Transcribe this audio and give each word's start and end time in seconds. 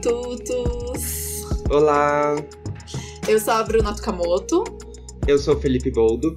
Matutos! 0.00 1.44
Olá! 1.68 2.34
Eu 3.28 3.38
sou 3.38 3.52
a 3.52 3.62
Bruna 3.62 3.94
Tukamoto. 3.94 4.64
Eu 5.28 5.38
sou 5.38 5.54
o 5.54 5.60
Felipe 5.60 5.90
Boldo. 5.90 6.34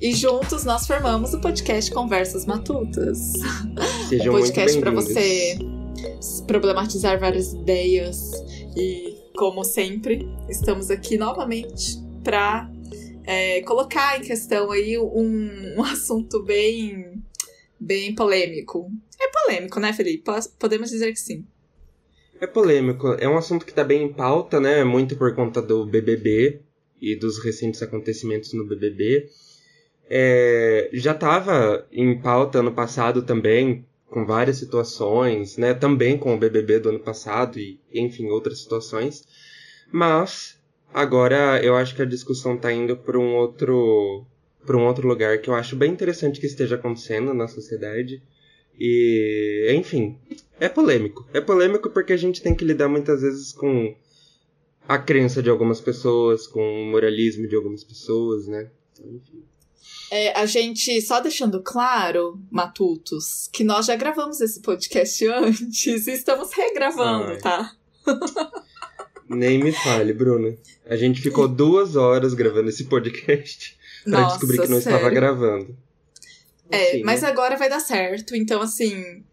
E 0.00 0.14
juntos 0.14 0.64
nós 0.64 0.86
formamos 0.86 1.34
o 1.34 1.40
podcast 1.40 1.90
Conversas 1.90 2.46
Matutas. 2.46 3.32
Sejam 4.08 4.32
um 4.32 4.38
podcast 4.38 4.78
para 4.78 4.92
você 4.92 5.58
problematizar 6.46 7.18
várias 7.18 7.52
ideias. 7.52 8.30
E, 8.76 9.16
como 9.36 9.64
sempre, 9.64 10.28
estamos 10.48 10.88
aqui 10.88 11.18
novamente 11.18 11.98
para 12.22 12.70
é, 13.24 13.60
colocar 13.62 14.20
em 14.20 14.22
questão 14.22 14.70
aí 14.70 14.96
um, 14.96 15.74
um 15.78 15.82
assunto 15.82 16.40
bem, 16.44 17.20
bem 17.80 18.14
polêmico. 18.14 18.88
É 19.20 19.26
polêmico, 19.26 19.80
né, 19.80 19.92
Felipe? 19.92 20.30
Podemos 20.60 20.90
dizer 20.90 21.10
que 21.12 21.18
sim. 21.18 21.44
É 22.42 22.46
polêmico. 22.48 23.14
É 23.20 23.28
um 23.28 23.38
assunto 23.38 23.64
que 23.64 23.70
está 23.70 23.84
bem 23.84 24.02
em 24.02 24.12
pauta, 24.12 24.58
né? 24.58 24.82
Muito 24.82 25.14
por 25.14 25.32
conta 25.32 25.62
do 25.62 25.86
BBB 25.86 26.60
e 27.00 27.14
dos 27.14 27.38
recentes 27.38 27.80
acontecimentos 27.84 28.52
no 28.52 28.66
BBB. 28.66 29.28
É, 30.10 30.90
já 30.92 31.12
estava 31.12 31.86
em 31.92 32.20
pauta 32.20 32.58
ano 32.58 32.72
passado 32.72 33.22
também, 33.22 33.86
com 34.10 34.26
várias 34.26 34.56
situações, 34.56 35.56
né? 35.56 35.72
Também 35.72 36.18
com 36.18 36.34
o 36.34 36.36
BBB 36.36 36.80
do 36.80 36.88
ano 36.88 36.98
passado 36.98 37.60
e, 37.60 37.78
enfim, 37.94 38.26
outras 38.26 38.58
situações. 38.58 39.24
Mas 39.92 40.58
agora 40.92 41.62
eu 41.62 41.76
acho 41.76 41.94
que 41.94 42.02
a 42.02 42.06
discussão 42.06 42.56
está 42.56 42.72
indo 42.72 42.96
para 42.96 43.20
um 43.20 43.36
outro 43.36 44.26
para 44.66 44.76
um 44.76 44.84
outro 44.84 45.06
lugar 45.06 45.38
que 45.38 45.48
eu 45.48 45.54
acho 45.54 45.76
bem 45.76 45.92
interessante 45.92 46.40
que 46.40 46.46
esteja 46.46 46.74
acontecendo 46.74 47.32
na 47.32 47.46
sociedade. 47.46 48.20
E, 48.76 49.72
enfim, 49.76 50.18
é 50.62 50.68
polêmico. 50.68 51.26
É 51.34 51.40
polêmico 51.40 51.90
porque 51.90 52.12
a 52.12 52.16
gente 52.16 52.40
tem 52.40 52.54
que 52.54 52.64
lidar 52.64 52.88
muitas 52.88 53.22
vezes 53.22 53.52
com 53.52 53.94
a 54.86 54.96
crença 54.96 55.42
de 55.42 55.50
algumas 55.50 55.80
pessoas, 55.80 56.46
com 56.46 56.60
o 56.60 56.86
moralismo 56.86 57.48
de 57.48 57.56
algumas 57.56 57.82
pessoas, 57.82 58.46
né? 58.46 58.70
Enfim. 59.00 59.42
É, 60.08 60.38
a 60.38 60.46
gente, 60.46 61.00
só 61.02 61.18
deixando 61.18 61.60
claro, 61.62 62.40
Matutos, 62.48 63.48
que 63.52 63.64
nós 63.64 63.86
já 63.86 63.96
gravamos 63.96 64.40
esse 64.40 64.60
podcast 64.60 65.26
antes 65.26 66.06
e 66.06 66.12
estamos 66.12 66.52
regravando, 66.52 67.32
Ai. 67.32 67.38
tá? 67.38 67.76
Nem 69.28 69.58
me 69.58 69.72
fale, 69.72 70.12
Bruna. 70.12 70.56
A 70.86 70.94
gente 70.94 71.20
ficou 71.20 71.48
duas 71.48 71.96
horas 71.96 72.34
gravando 72.34 72.68
esse 72.68 72.84
podcast 72.84 73.76
para 74.04 74.28
descobrir 74.28 74.60
que 74.60 74.68
não 74.68 74.80
sério? 74.80 74.96
estava 74.96 75.10
gravando. 75.10 75.76
É, 76.70 76.90
assim, 76.90 77.02
mas 77.02 77.22
né? 77.22 77.28
agora 77.28 77.56
vai 77.56 77.68
dar 77.68 77.80
certo. 77.80 78.36
Então, 78.36 78.62
assim, 78.62 79.24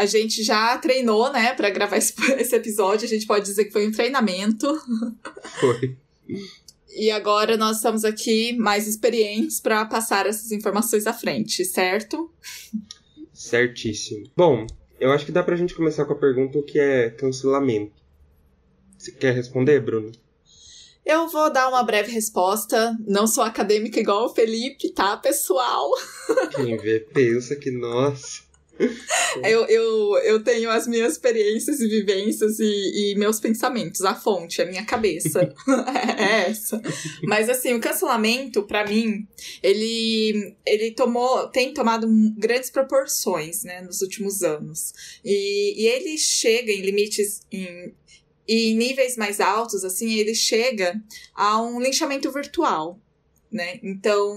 a 0.00 0.06
gente 0.06 0.42
já 0.42 0.78
treinou, 0.78 1.30
né, 1.30 1.52
para 1.54 1.68
gravar 1.68 1.98
esse, 1.98 2.14
esse 2.40 2.56
episódio. 2.56 3.04
A 3.04 3.08
gente 3.08 3.26
pode 3.26 3.44
dizer 3.44 3.66
que 3.66 3.72
foi 3.72 3.86
um 3.86 3.92
treinamento. 3.92 4.66
Foi. 5.60 5.96
E 6.96 7.10
agora 7.10 7.56
nós 7.56 7.76
estamos 7.76 8.04
aqui 8.04 8.56
mais 8.56 8.88
experientes 8.88 9.60
para 9.60 9.84
passar 9.84 10.26
essas 10.26 10.50
informações 10.52 11.06
à 11.06 11.12
frente, 11.12 11.64
certo? 11.64 12.32
Certíssimo. 13.32 14.30
Bom, 14.36 14.66
eu 14.98 15.12
acho 15.12 15.26
que 15.26 15.32
dá 15.32 15.42
pra 15.42 15.56
gente 15.56 15.74
começar 15.74 16.04
com 16.06 16.14
a 16.14 16.18
pergunta 16.18 16.58
o 16.58 16.62
que 16.62 16.78
é 16.78 17.10
cancelamento. 17.10 17.92
Você 18.96 19.12
quer 19.12 19.34
responder, 19.34 19.80
Bruno? 19.80 20.12
Eu 21.04 21.28
vou 21.28 21.52
dar 21.52 21.68
uma 21.68 21.82
breve 21.82 22.10
resposta. 22.10 22.96
Não 23.06 23.26
sou 23.26 23.44
acadêmica 23.44 24.00
igual 24.00 24.26
o 24.26 24.34
Felipe, 24.34 24.90
tá, 24.92 25.16
pessoal? 25.16 25.90
Quem 26.54 26.76
vê 26.76 27.00
pensa 27.00 27.56
que, 27.56 27.70
nossa. 27.70 28.49
eu, 29.44 29.66
eu, 29.66 30.18
eu 30.18 30.42
tenho 30.42 30.70
as 30.70 30.86
minhas 30.86 31.12
experiências 31.12 31.80
e 31.80 31.88
vivências 31.88 32.58
e, 32.58 33.12
e 33.12 33.14
meus 33.16 33.38
pensamentos, 33.38 34.02
a 34.02 34.14
fonte, 34.14 34.62
a 34.62 34.66
minha 34.66 34.84
cabeça. 34.84 35.52
é 36.18 36.50
essa. 36.50 36.80
Mas 37.22 37.48
assim, 37.48 37.74
o 37.74 37.80
cancelamento, 37.80 38.62
para 38.62 38.86
mim, 38.86 39.26
ele, 39.62 40.56
ele 40.64 40.92
tomou, 40.92 41.48
tem 41.48 41.72
tomado 41.72 42.06
grandes 42.36 42.70
proporções, 42.70 43.64
né, 43.64 43.80
nos 43.82 44.00
últimos 44.02 44.42
anos. 44.42 44.92
E, 45.24 45.82
e 45.82 45.86
ele 45.86 46.16
chega 46.18 46.72
em 46.72 46.80
limites, 46.80 47.42
em, 47.50 47.94
em 48.48 48.74
níveis 48.76 49.16
mais 49.16 49.40
altos, 49.40 49.84
assim, 49.84 50.14
ele 50.14 50.34
chega 50.34 51.00
a 51.34 51.60
um 51.62 51.80
linchamento 51.80 52.30
virtual 52.32 53.00
né? 53.50 53.80
Então, 53.82 54.36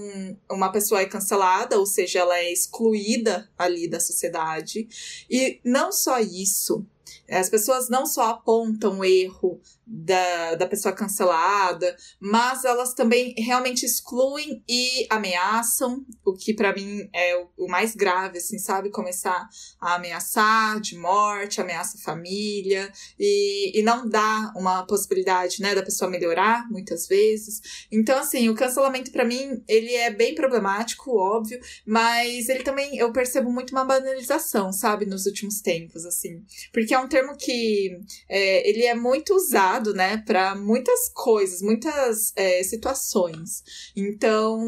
uma 0.50 0.72
pessoa 0.72 1.00
é 1.00 1.06
cancelada, 1.06 1.78
ou 1.78 1.86
seja, 1.86 2.20
ela 2.20 2.38
é 2.38 2.52
excluída 2.52 3.48
ali 3.56 3.88
da 3.88 4.00
sociedade. 4.00 4.88
E 5.30 5.60
não 5.64 5.92
só 5.92 6.18
isso, 6.18 6.84
as 7.28 7.48
pessoas 7.48 7.88
não 7.88 8.06
só 8.06 8.30
apontam 8.30 8.98
o 8.98 9.04
erro 9.04 9.60
da, 9.86 10.54
da 10.54 10.66
pessoa 10.66 10.94
cancelada, 10.94 11.94
mas 12.18 12.64
elas 12.64 12.94
também 12.94 13.34
realmente 13.36 13.84
excluem 13.84 14.62
e 14.68 15.06
ameaçam, 15.10 16.04
o 16.24 16.32
que 16.32 16.54
para 16.54 16.74
mim 16.74 17.08
é 17.12 17.36
o, 17.36 17.64
o, 17.64 17.68
mais 17.68 17.94
grave, 17.94 18.38
assim, 18.38 18.58
sabe? 18.58 18.90
Começar 18.90 19.46
a 19.80 19.96
ameaçar 19.96 20.80
de 20.80 20.96
morte, 20.96 21.60
ameaça 21.60 21.98
família, 21.98 22.90
e, 23.18 23.78
e 23.78 23.82
não 23.82 24.08
dá 24.08 24.52
uma 24.56 24.86
possibilidade, 24.86 25.60
né, 25.60 25.74
da 25.74 25.82
pessoa 25.82 26.10
melhorar, 26.10 26.68
muitas 26.70 27.06
vezes. 27.06 27.60
Então, 27.92 28.18
assim, 28.18 28.48
o 28.48 28.54
cancelamento 28.54 29.12
para 29.12 29.24
mim, 29.24 29.62
ele 29.68 29.92
é 29.94 30.10
bem 30.10 30.34
problemático, 30.34 31.16
óbvio, 31.16 31.60
mas 31.86 32.48
ele 32.48 32.62
também, 32.62 32.96
eu 32.96 33.12
percebo 33.12 33.52
muito 33.52 33.72
uma 33.72 33.84
banalização, 33.84 34.72
sabe, 34.72 35.04
nos 35.04 35.26
últimos 35.26 35.60
tempos, 35.60 36.06
assim. 36.06 36.42
Porque 36.72 36.93
é 36.94 36.98
um 36.98 37.08
termo 37.08 37.36
que 37.36 37.98
é, 38.28 38.68
ele 38.68 38.84
é 38.84 38.94
muito 38.94 39.34
usado, 39.34 39.92
né, 39.92 40.22
para 40.26 40.54
muitas 40.54 41.08
coisas, 41.10 41.60
muitas 41.60 42.32
é, 42.36 42.62
situações. 42.62 43.62
Então, 43.96 44.58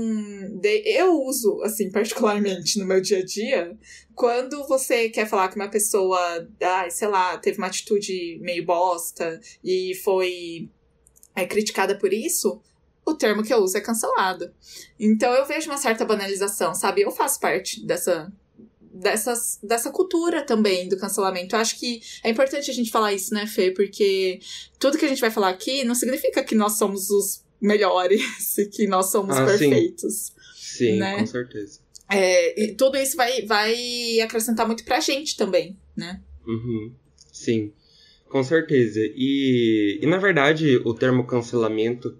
de, 0.60 0.82
eu 0.84 1.20
uso, 1.22 1.62
assim, 1.62 1.91
particularmente 1.91 2.78
no 2.78 2.86
meu 2.86 3.00
dia 3.00 3.19
a 3.19 3.25
dia, 3.25 3.76
quando 4.15 4.66
você 4.66 5.09
quer 5.09 5.26
falar 5.26 5.48
que 5.48 5.56
uma 5.56 5.70
pessoa, 5.70 6.19
ah, 6.62 6.91
sei 6.91 7.09
lá, 7.09 7.38
teve 7.38 7.59
uma 7.59 7.66
atitude 7.66 8.38
meio 8.41 8.65
bosta 8.65 9.41
e 9.62 9.94
foi 10.03 10.69
é, 11.34 11.47
criticada 11.47 11.98
por 11.98 12.12
isso, 12.12 12.60
o 13.04 13.15
termo 13.15 13.42
que 13.42 13.54
eu 13.54 13.59
uso 13.59 13.76
é 13.76 13.81
cancelado. 13.81 14.53
Então 14.98 15.32
eu 15.32 15.47
vejo 15.47 15.70
uma 15.70 15.78
certa 15.78 16.04
banalização, 16.04 16.75
sabe? 16.75 17.03
Eu 17.03 17.10
faço 17.12 17.38
parte 17.38 17.86
dessa 17.86 18.32
dessas, 19.01 19.59
dessa 19.62 19.91
cultura 19.91 20.43
também 20.43 20.89
do 20.89 20.97
cancelamento. 20.97 21.55
Eu 21.55 21.61
acho 21.61 21.79
que 21.79 22.01
é 22.25 22.31
importante 22.31 22.71
a 22.71 22.75
gente 22.75 22.91
falar 22.91 23.12
isso, 23.12 23.33
né, 23.34 23.47
Fê? 23.47 23.71
Porque 23.71 24.41
tudo 24.79 24.99
que 24.99 25.05
a 25.05 25.09
gente 25.09 25.21
vai 25.21 25.31
falar 25.31 25.51
aqui 25.51 25.84
não 25.84 25.95
significa 25.95 26.43
que 26.43 26.55
nós 26.55 26.79
somos 26.79 27.11
os 27.11 27.45
melhores 27.61 28.23
e 28.59 28.67
que 28.67 28.87
nós 28.87 29.11
somos 29.11 29.37
ah, 29.37 29.45
perfeitos. 29.45 30.33
Sim, 30.55 30.93
sim 30.93 30.99
né? 30.99 31.19
com 31.19 31.27
certeza. 31.27 31.81
É, 32.11 32.62
e 32.62 32.75
tudo 32.75 32.97
isso 32.97 33.17
vai, 33.17 33.43
vai 33.43 34.21
acrescentar 34.21 34.67
muito 34.67 34.84
pra 34.84 35.01
gente 35.01 35.37
também, 35.37 35.77
né? 35.97 36.21
Uhum. 36.47 36.95
Sim, 37.33 37.73
com 38.28 38.43
certeza. 38.43 39.01
E, 39.03 39.99
e 40.01 40.07
na 40.07 40.19
verdade, 40.19 40.77
o 40.84 40.95
termo 40.95 41.27
cancelamento 41.27 42.17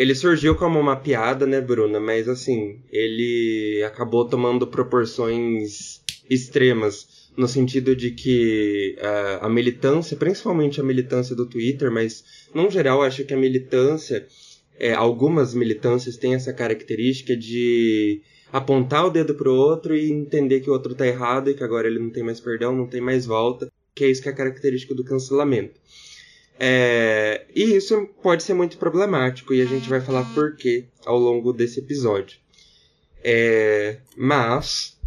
ele 0.00 0.14
surgiu 0.14 0.54
como 0.54 0.80
uma 0.80 0.96
piada, 0.96 1.46
né, 1.46 1.60
Bruna? 1.60 2.00
Mas 2.00 2.26
assim, 2.26 2.80
ele 2.90 3.82
acabou 3.86 4.24
tomando 4.26 4.66
proporções 4.66 6.00
extremas, 6.28 7.28
no 7.36 7.46
sentido 7.46 7.94
de 7.94 8.10
que 8.12 8.96
uh, 8.98 9.44
a 9.44 9.48
militância, 9.50 10.16
principalmente 10.16 10.80
a 10.80 10.82
militância 10.82 11.36
do 11.36 11.44
Twitter, 11.44 11.90
mas 11.90 12.24
no 12.54 12.70
geral 12.70 13.02
acho 13.02 13.24
que 13.24 13.34
a 13.34 13.36
militância, 13.36 14.26
é, 14.78 14.94
algumas 14.94 15.52
militâncias 15.52 16.16
têm 16.16 16.34
essa 16.34 16.52
característica 16.54 17.36
de 17.36 18.22
apontar 18.50 19.04
o 19.04 19.10
dedo 19.10 19.34
pro 19.34 19.52
outro 19.52 19.94
e 19.94 20.10
entender 20.10 20.60
que 20.60 20.70
o 20.70 20.72
outro 20.72 20.94
tá 20.94 21.06
errado 21.06 21.50
e 21.50 21.54
que 21.54 21.62
agora 21.62 21.86
ele 21.86 21.98
não 21.98 22.08
tem 22.08 22.22
mais 22.22 22.40
perdão, 22.40 22.74
não 22.74 22.86
tem 22.86 23.02
mais 23.02 23.26
volta, 23.26 23.70
que 23.94 24.04
é 24.04 24.08
isso 24.08 24.22
que 24.22 24.30
é 24.30 24.32
a 24.32 24.34
característica 24.34 24.94
do 24.94 25.04
cancelamento. 25.04 25.78
É, 26.62 27.09
e 27.54 27.76
isso 27.76 28.08
pode 28.22 28.42
ser 28.42 28.54
muito 28.54 28.78
problemático 28.78 29.52
e 29.54 29.60
a 29.60 29.66
gente 29.66 29.88
vai 29.88 30.00
falar 30.00 30.24
por 30.34 30.56
quê 30.56 30.86
ao 31.04 31.18
longo 31.18 31.52
desse 31.52 31.80
episódio. 31.80 32.38
É, 33.22 33.98
mas 34.16 34.98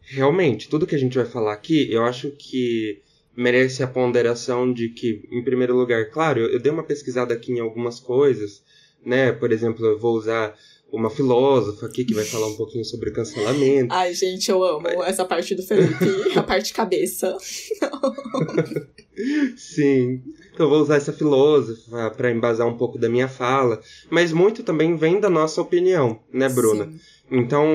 realmente, 0.00 0.68
tudo 0.68 0.86
que 0.86 0.94
a 0.94 0.98
gente 0.98 1.16
vai 1.16 1.26
falar 1.26 1.52
aqui, 1.52 1.92
eu 1.92 2.04
acho 2.04 2.30
que 2.30 3.02
merece 3.36 3.82
a 3.82 3.86
ponderação 3.86 4.72
de 4.72 4.88
que, 4.88 5.22
em 5.30 5.42
primeiro 5.42 5.76
lugar, 5.76 6.10
claro, 6.10 6.40
eu, 6.40 6.52
eu 6.52 6.60
dei 6.60 6.72
uma 6.72 6.84
pesquisada 6.84 7.34
aqui 7.34 7.52
em 7.52 7.60
algumas 7.60 8.00
coisas, 8.00 8.62
né? 9.04 9.32
Por 9.32 9.52
exemplo, 9.52 9.84
eu 9.84 9.98
vou 9.98 10.16
usar 10.16 10.56
uma 10.90 11.10
filósofa 11.10 11.86
aqui 11.86 12.04
que 12.04 12.14
vai 12.14 12.24
falar 12.24 12.46
um 12.46 12.56
pouquinho 12.56 12.84
sobre 12.84 13.10
cancelamento. 13.10 13.92
Ai, 13.92 14.14
gente, 14.14 14.50
eu 14.50 14.62
amo 14.62 14.88
essa 15.04 15.24
parte 15.24 15.54
do 15.54 15.62
Felipe, 15.62 16.38
a 16.38 16.42
parte 16.42 16.72
cabeça. 16.72 17.36
Sim. 19.56 20.22
Então 20.52 20.66
eu 20.66 20.70
vou 20.70 20.80
usar 20.80 20.96
essa 20.96 21.12
filósofa 21.12 22.10
para 22.10 22.30
embasar 22.30 22.66
um 22.66 22.76
pouco 22.76 22.98
da 22.98 23.08
minha 23.08 23.28
fala, 23.28 23.80
mas 24.10 24.32
muito 24.32 24.62
também 24.62 24.96
vem 24.96 25.20
da 25.20 25.30
nossa 25.30 25.60
opinião, 25.60 26.20
né, 26.32 26.48
Bruna? 26.48 26.84
Sim. 26.84 26.98
Então, 27.30 27.66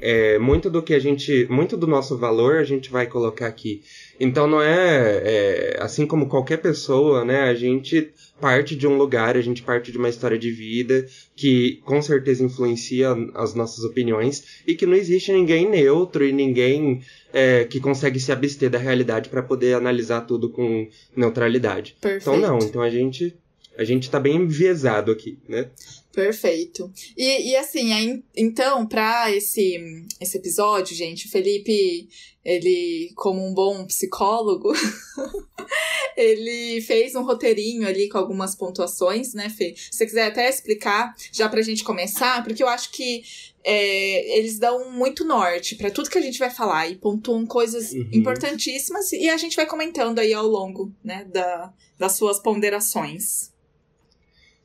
é, 0.00 0.38
muito 0.38 0.70
do 0.70 0.82
que 0.82 0.94
a 0.94 0.98
gente, 0.98 1.46
muito 1.50 1.76
do 1.76 1.86
nosso 1.86 2.16
valor 2.16 2.58
a 2.58 2.64
gente 2.64 2.90
vai 2.90 3.06
colocar 3.06 3.46
aqui. 3.46 3.82
Então, 4.20 4.46
não 4.46 4.62
é, 4.62 5.22
é, 5.24 5.76
assim 5.80 6.06
como 6.06 6.28
qualquer 6.28 6.58
pessoa, 6.58 7.24
né? 7.24 7.42
A 7.42 7.54
gente 7.54 8.12
parte 8.40 8.74
de 8.74 8.86
um 8.86 8.96
lugar, 8.96 9.36
a 9.36 9.40
gente 9.40 9.62
parte 9.62 9.92
de 9.92 9.98
uma 9.98 10.08
história 10.08 10.38
de 10.38 10.50
vida 10.50 11.06
que 11.36 11.80
com 11.84 12.00
certeza 12.00 12.42
influencia 12.42 13.10
as 13.34 13.54
nossas 13.54 13.84
opiniões 13.84 14.62
e 14.66 14.74
que 14.74 14.86
não 14.86 14.94
existe 14.94 15.32
ninguém 15.32 15.68
neutro 15.68 16.24
e 16.24 16.32
ninguém 16.32 17.02
é, 17.32 17.64
que 17.64 17.78
consegue 17.78 18.18
se 18.18 18.32
abster 18.32 18.70
da 18.70 18.78
realidade 18.78 19.28
para 19.28 19.42
poder 19.42 19.74
analisar 19.74 20.22
tudo 20.22 20.48
com 20.48 20.88
neutralidade. 21.14 21.96
Perfeito. 22.00 22.22
Então, 22.22 22.36
não. 22.36 22.58
Então 22.58 22.82
a 22.82 22.90
gente 22.90 23.36
a 23.76 23.84
gente 23.84 24.10
tá 24.10 24.20
bem 24.20 24.36
enviesado 24.36 25.10
aqui, 25.10 25.38
né? 25.48 25.68
Perfeito. 26.12 26.92
E, 27.16 27.50
e 27.50 27.56
assim, 27.56 28.22
então, 28.36 28.86
para 28.86 29.30
esse, 29.34 29.78
esse 30.20 30.36
episódio, 30.36 30.94
gente, 30.96 31.26
o 31.26 31.30
Felipe, 31.30 32.08
ele, 32.44 33.12
como 33.14 33.46
um 33.46 33.54
bom 33.54 33.86
psicólogo, 33.86 34.72
ele 36.16 36.80
fez 36.80 37.14
um 37.14 37.22
roteirinho 37.22 37.86
ali 37.86 38.08
com 38.08 38.18
algumas 38.18 38.56
pontuações, 38.56 39.34
né, 39.34 39.48
Fê? 39.48 39.74
Se 39.76 39.98
você 39.98 40.06
quiser 40.06 40.26
até 40.26 40.48
explicar, 40.48 41.14
já 41.32 41.48
pra 41.48 41.62
gente 41.62 41.84
começar, 41.84 42.42
porque 42.42 42.62
eu 42.62 42.68
acho 42.68 42.90
que 42.90 43.22
é, 43.62 44.38
eles 44.38 44.58
dão 44.58 44.90
muito 44.90 45.24
norte 45.24 45.76
para 45.76 45.90
tudo 45.90 46.10
que 46.10 46.18
a 46.18 46.22
gente 46.22 46.40
vai 46.40 46.50
falar 46.50 46.88
e 46.88 46.96
pontuam 46.96 47.46
coisas 47.46 47.92
uhum. 47.92 48.08
importantíssimas 48.12 49.12
e 49.12 49.28
a 49.28 49.36
gente 49.36 49.54
vai 49.54 49.66
comentando 49.66 50.18
aí 50.18 50.32
ao 50.32 50.46
longo, 50.46 50.92
né, 51.04 51.24
da, 51.26 51.72
das 51.96 52.12
suas 52.12 52.40
ponderações. 52.40 53.52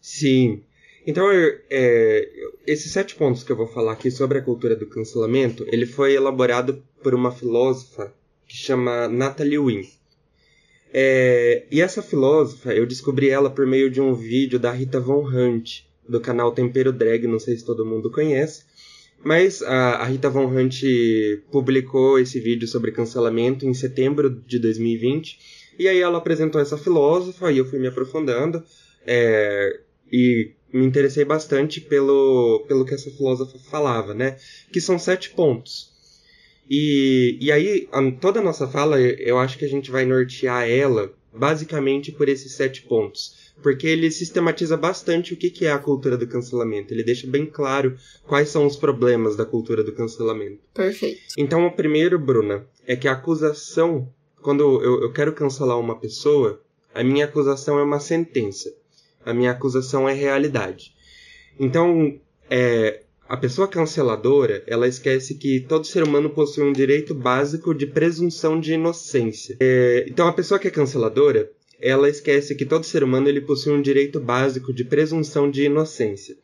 Sim. 0.01 0.63
Então, 1.05 1.29
é, 1.31 2.29
esses 2.65 2.91
sete 2.91 3.15
pontos 3.15 3.43
que 3.43 3.51
eu 3.51 3.55
vou 3.55 3.67
falar 3.67 3.91
aqui 3.91 4.09
sobre 4.09 4.39
a 4.39 4.41
cultura 4.41 4.75
do 4.75 4.87
cancelamento, 4.87 5.65
ele 5.67 5.85
foi 5.85 6.13
elaborado 6.13 6.83
por 7.03 7.13
uma 7.13 7.31
filósofa 7.31 8.11
que 8.47 8.57
chama 8.57 9.07
Natalie 9.07 9.59
Wynn. 9.59 9.83
É, 10.91 11.65
e 11.69 11.81
essa 11.81 12.01
filósofa, 12.01 12.73
eu 12.73 12.85
descobri 12.85 13.29
ela 13.29 13.49
por 13.49 13.67
meio 13.67 13.89
de 13.89 14.01
um 14.01 14.13
vídeo 14.13 14.57
da 14.57 14.71
Rita 14.71 14.99
Von 14.99 15.27
Hunt, 15.27 15.81
do 16.07 16.19
canal 16.19 16.51
Tempero 16.51 16.93
Drag, 16.93 17.27
não 17.27 17.39
sei 17.39 17.57
se 17.57 17.65
todo 17.65 17.85
mundo 17.85 18.09
conhece. 18.09 18.63
Mas 19.23 19.61
a, 19.61 19.95
a 19.95 20.05
Rita 20.05 20.29
Von 20.29 20.45
Hunt 20.45 20.81
publicou 21.51 22.19
esse 22.19 22.39
vídeo 22.39 22.67
sobre 22.67 22.91
cancelamento 22.91 23.65
em 23.65 23.73
setembro 23.73 24.29
de 24.29 24.59
2020. 24.59 25.39
E 25.77 25.87
aí 25.87 25.99
ela 25.99 26.17
apresentou 26.17 26.61
essa 26.61 26.77
filósofa 26.77 27.51
e 27.51 27.57
eu 27.57 27.65
fui 27.65 27.79
me 27.79 27.87
aprofundando. 27.87 28.63
É, 29.05 29.79
e 30.11 30.51
me 30.75 30.85
interessei 30.85 31.23
bastante 31.23 31.79
pelo, 31.79 32.65
pelo 32.67 32.85
que 32.85 32.93
essa 32.93 33.09
filósofa 33.09 33.57
falava, 33.71 34.13
né? 34.13 34.37
Que 34.71 34.81
são 34.81 34.99
sete 34.99 35.29
pontos. 35.29 35.89
E, 36.69 37.37
e 37.39 37.49
aí, 37.51 37.87
a, 37.93 38.11
toda 38.11 38.41
a 38.41 38.43
nossa 38.43 38.67
fala, 38.67 38.99
eu 38.99 39.39
acho 39.39 39.57
que 39.57 39.63
a 39.63 39.69
gente 39.69 39.89
vai 39.89 40.05
nortear 40.05 40.69
ela 40.69 41.13
basicamente 41.33 42.11
por 42.11 42.27
esses 42.27 42.51
sete 42.53 42.81
pontos. 42.81 43.53
Porque 43.63 43.87
ele 43.87 44.11
sistematiza 44.11 44.75
bastante 44.75 45.33
o 45.33 45.37
que, 45.37 45.49
que 45.49 45.65
é 45.65 45.71
a 45.71 45.79
cultura 45.79 46.17
do 46.17 46.27
cancelamento. 46.27 46.93
Ele 46.93 47.03
deixa 47.03 47.25
bem 47.25 47.45
claro 47.45 47.95
quais 48.27 48.49
são 48.49 48.65
os 48.65 48.75
problemas 48.75 49.37
da 49.37 49.45
cultura 49.45 49.81
do 49.81 49.93
cancelamento. 49.93 50.59
Perfeito. 50.73 51.21
Então, 51.37 51.65
o 51.65 51.71
primeiro, 51.71 52.19
Bruna, 52.19 52.67
é 52.85 52.97
que 52.97 53.07
a 53.07 53.13
acusação, 53.13 54.11
quando 54.41 54.83
eu, 54.83 55.03
eu 55.03 55.13
quero 55.13 55.31
cancelar 55.31 55.79
uma 55.79 55.97
pessoa, 55.97 56.61
a 56.93 57.01
minha 57.01 57.23
acusação 57.23 57.79
é 57.79 57.83
uma 57.83 57.99
sentença 58.01 58.73
a 59.25 59.33
minha 59.33 59.51
acusação 59.51 60.07
é 60.07 60.13
realidade. 60.13 60.93
Então, 61.59 62.19
é, 62.49 63.01
a 63.27 63.35
pessoa 63.35 63.67
canceladora, 63.67 64.63
ela 64.67 64.87
esquece 64.87 65.35
que 65.35 65.59
todo 65.59 65.87
ser 65.87 66.03
humano 66.03 66.29
possui 66.29 66.63
um 66.63 66.71
direito 66.71 67.15
básico 67.15 67.73
de 67.73 67.87
presunção 67.87 68.59
de 68.59 68.73
inocência. 68.73 69.57
É, 69.59 70.05
então, 70.07 70.27
a 70.27 70.33
pessoa 70.33 70.59
que 70.59 70.67
é 70.67 70.71
canceladora, 70.71 71.49
ela 71.81 72.07
esquece 72.07 72.55
que 72.55 72.65
todo 72.65 72.85
ser 72.85 73.03
humano 73.03 73.27
ele 73.27 73.41
possui 73.41 73.73
um 73.73 73.81
direito 73.81 74.19
básico 74.19 74.71
de 74.71 74.83
presunção 74.83 75.49
de 75.49 75.63
inocência. 75.63 76.35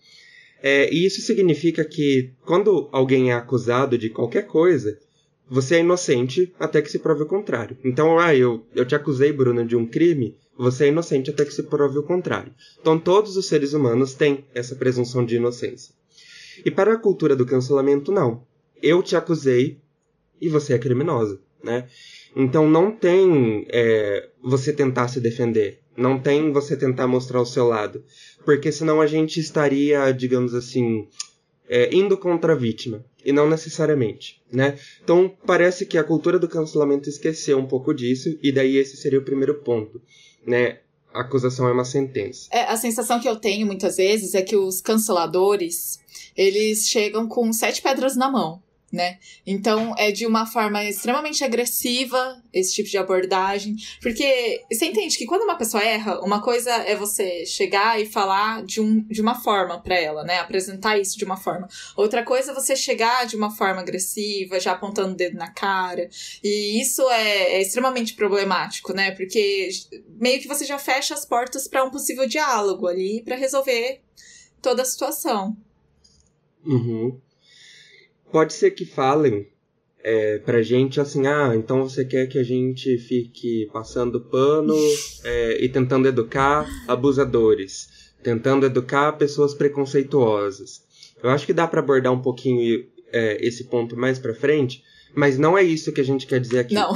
É, 0.62 0.92
e 0.94 1.06
isso 1.06 1.22
significa 1.22 1.84
que 1.84 2.32
quando 2.46 2.90
alguém 2.92 3.32
é 3.32 3.34
acusado 3.34 3.98
de 3.98 4.10
qualquer 4.10 4.46
coisa, 4.48 4.98
você 5.50 5.76
é 5.76 5.80
inocente 5.80 6.54
até 6.60 6.82
que 6.82 6.90
se 6.90 7.00
prove 7.00 7.24
o 7.24 7.28
contrário. 7.28 7.78
Então, 7.84 8.18
ah, 8.20 8.36
eu, 8.36 8.66
eu 8.74 8.86
te 8.86 8.96
acusei, 8.96 9.34
Bruna, 9.34 9.66
de 9.66 9.76
um 9.76 9.86
crime, 9.86 10.36
você 10.62 10.86
é 10.86 10.88
inocente 10.90 11.32
até 11.32 11.44
que 11.44 11.54
se 11.54 11.64
prove 11.64 11.98
o 11.98 12.04
contrário. 12.04 12.54
Então, 12.80 13.00
todos 13.00 13.36
os 13.36 13.48
seres 13.48 13.74
humanos 13.74 14.14
têm 14.14 14.46
essa 14.54 14.76
presunção 14.76 15.26
de 15.26 15.36
inocência. 15.36 15.94
E 16.64 16.70
para 16.70 16.94
a 16.94 16.98
cultura 16.98 17.36
do 17.36 17.48
cancelamento, 17.48 18.12
não. 18.12 18.44
Eu 18.82 19.02
te 19.02 19.16
acusei 19.16 19.80
e 20.40 20.48
você 20.48 20.74
é 20.74 20.78
criminosa, 20.78 21.40
né? 21.64 21.88
Então, 22.36 22.70
não 22.70 22.92
tem 22.92 23.66
é, 23.70 24.30
você 24.40 24.72
tentar 24.72 25.08
se 25.08 25.20
defender. 25.20 25.80
Não 25.98 26.20
tem 26.20 26.52
você 26.52 26.78
tentar 26.78 27.08
mostrar 27.08 27.42
o 27.42 27.46
seu 27.46 27.68
lado. 27.68 28.04
Porque 28.46 28.72
senão 28.72 29.02
a 29.02 29.08
gente 29.08 29.40
estaria, 29.40 30.12
digamos 30.12 30.54
assim, 30.54 31.08
é, 31.68 31.90
indo 31.96 32.18
contra 32.18 32.54
a 32.54 32.56
vítima 32.56 33.04
e 33.24 33.32
não 33.32 33.50
necessariamente, 33.50 34.42
né? 34.52 34.78
Então 35.02 35.34
parece 35.46 35.86
que 35.86 35.98
a 35.98 36.04
cultura 36.04 36.38
do 36.38 36.50
cancelamento 36.50 37.08
esqueceu 37.08 37.58
um 37.58 37.66
pouco 37.66 37.94
disso 37.94 38.38
e 38.44 38.52
daí 38.52 38.76
esse 38.76 38.98
seria 38.98 39.20
o 39.20 39.24
primeiro 39.24 39.56
ponto, 39.56 40.02
né? 40.46 40.80
A 41.14 41.22
acusação 41.22 41.68
é 41.68 41.74
uma 41.74 41.84
sentença. 41.84 42.48
É, 42.52 42.64
a 42.64 42.78
sensação 42.78 43.20
que 43.20 43.28
eu 43.28 43.36
tenho 43.36 43.68
muitas 43.68 43.98
vezes 43.98 44.34
é 44.34 44.42
que 44.42 44.56
os 44.56 44.80
canceladores 44.80 46.00
eles 46.38 46.88
chegam 46.88 47.28
com 47.28 47.52
sete 47.52 47.82
pedras 47.82 48.16
na 48.16 48.32
mão 48.32 48.62
né? 48.92 49.18
Então 49.48 49.96
é 49.98 50.12
de 50.12 50.28
uma 50.28 50.46
forma 50.46 50.84
extremamente 50.84 51.44
agressiva 51.44 52.42
esse 52.52 52.74
tipo 52.74 52.90
de 52.90 52.98
abordagem, 52.98 53.76
porque 54.02 54.62
você 54.70 54.86
entende 54.86 55.18
que 55.18 55.26
quando 55.26 55.44
uma 55.44 55.58
pessoa 55.58 55.82
erra, 55.82 56.20
uma 56.20 56.42
coisa 56.42 56.70
é 56.72 56.96
você 56.96 57.46
chegar 57.46 58.02
e 58.02 58.06
falar 58.06 58.64
de, 58.66 58.82
um, 58.82 59.02
de 59.08 59.22
uma 59.22 59.36
forma 59.36 59.82
para 59.82 59.98
ela, 59.98 60.24
né? 60.24 60.40
Apresentar 60.40 61.00
isso 61.00 61.18
de 61.18 61.24
uma 61.24 61.38
forma. 61.38 61.68
Outra 61.96 62.24
coisa 62.24 62.52
é 62.52 62.54
você 62.56 62.76
chegar 62.76 63.26
de 63.26 63.38
uma 63.38 63.50
forma 63.50 63.80
agressiva, 63.80 64.60
já 64.60 64.74
apontando 64.74 65.14
o 65.14 65.16
dedo 65.16 65.38
na 65.38 65.50
cara. 65.50 66.10
E 66.44 66.82
isso 66.82 67.10
é, 67.10 67.54
é 67.54 67.62
extremamente 67.62 68.14
problemático, 68.14 68.94
né? 68.94 69.12
Porque 69.12 69.70
meio 70.20 70.42
que 70.42 70.48
você 70.48 70.66
já 70.66 70.78
fecha 70.78 71.14
as 71.14 71.26
portas 71.26 71.68
para 71.68 71.84
um 71.84 71.90
possível 71.90 72.28
diálogo 72.28 72.88
ali 72.88 73.22
para 73.24 73.38
resolver 73.38 74.02
toda 74.62 74.82
a 74.82 74.86
situação. 74.86 75.56
Uhum 76.66 77.20
pode 78.32 78.54
ser 78.54 78.72
que 78.72 78.86
falem 78.86 79.48
é, 80.04 80.40
pra 80.40 80.62
gente 80.62 81.00
assim, 81.00 81.28
ah, 81.28 81.54
então 81.56 81.88
você 81.88 82.04
quer 82.04 82.28
que 82.28 82.40
a 82.40 82.44
gente 82.44 82.98
fique 82.98 83.70
passando 83.72 84.20
pano 84.20 84.76
é, 85.24 85.64
e 85.64 85.70
tentando 85.70 86.08
educar 86.08 86.68
abusadores, 86.88 88.14
tentando 88.24 88.66
educar 88.66 89.14
pessoas 89.14 89.54
preconceituosas. 89.54 90.82
Eu 91.22 91.30
acho 91.30 91.46
que 91.46 91.54
dá 91.54 91.68
para 91.68 91.82
abordar 91.82 92.12
um 92.12 92.22
pouquinho 92.22 92.86
é, 93.12 93.46
esse 93.46 93.66
ponto 93.66 93.96
mais 93.96 94.18
pra 94.18 94.34
frente, 94.34 94.84
mas 95.14 95.38
não 95.38 95.58
é 95.58 95.64
isso 95.64 95.92
que 95.92 96.02
a 96.02 96.06
gente 96.06 96.26
quer 96.26 96.40
dizer 96.40 96.60
aqui. 96.60 96.74
Não. 96.74 96.94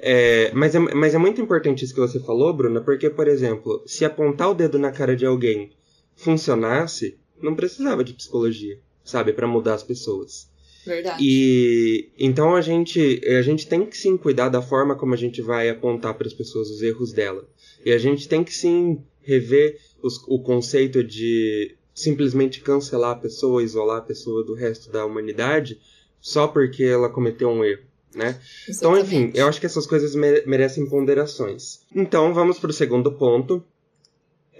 É, 0.00 0.50
mas, 0.54 0.74
é, 0.74 0.78
mas 0.78 1.14
é 1.14 1.18
muito 1.18 1.40
importante 1.40 1.84
isso 1.84 1.94
que 1.94 2.00
você 2.00 2.20
falou, 2.20 2.52
Bruna, 2.52 2.80
porque, 2.80 3.10
por 3.10 3.28
exemplo, 3.28 3.82
se 3.86 4.04
apontar 4.04 4.50
o 4.50 4.54
dedo 4.54 4.78
na 4.78 4.90
cara 4.90 5.14
de 5.14 5.26
alguém 5.26 5.70
funcionasse, 6.16 7.16
não 7.40 7.54
precisava 7.54 8.02
de 8.02 8.12
psicologia 8.12 8.78
sabe, 9.08 9.32
para 9.32 9.46
mudar 9.46 9.74
as 9.74 9.82
pessoas. 9.82 10.48
Verdade. 10.86 11.22
E 11.22 12.10
então 12.18 12.54
a 12.54 12.60
gente 12.60 13.20
a 13.26 13.42
gente 13.42 13.66
tem 13.66 13.84
que 13.84 13.96
sim 13.96 14.16
cuidar 14.16 14.48
da 14.48 14.62
forma 14.62 14.96
como 14.96 15.12
a 15.12 15.16
gente 15.16 15.42
vai 15.42 15.68
apontar 15.68 16.14
para 16.14 16.26
as 16.26 16.32
pessoas 16.32 16.70
os 16.70 16.82
erros 16.82 17.12
dela. 17.12 17.46
E 17.84 17.92
a 17.92 17.98
gente 17.98 18.28
tem 18.28 18.42
que 18.42 18.54
sim 18.54 19.02
rever 19.20 19.78
os, 20.02 20.22
o 20.26 20.40
conceito 20.40 21.04
de 21.04 21.76
simplesmente 21.94 22.60
cancelar 22.60 23.10
a 23.10 23.20
pessoa, 23.20 23.62
isolar 23.62 23.98
a 23.98 24.02
pessoa 24.02 24.44
do 24.44 24.54
resto 24.54 24.90
da 24.90 25.04
humanidade 25.04 25.78
só 26.20 26.46
porque 26.46 26.84
ela 26.84 27.08
cometeu 27.08 27.48
um 27.48 27.64
erro. 27.64 27.82
Né? 28.14 28.40
Então, 28.68 28.98
enfim, 28.98 29.30
eu 29.34 29.46
acho 29.46 29.60
que 29.60 29.66
essas 29.66 29.86
coisas 29.86 30.14
merecem 30.14 30.88
ponderações. 30.88 31.80
Então, 31.94 32.32
vamos 32.32 32.58
para 32.58 32.70
o 32.70 32.72
segundo 32.72 33.12
ponto, 33.12 33.62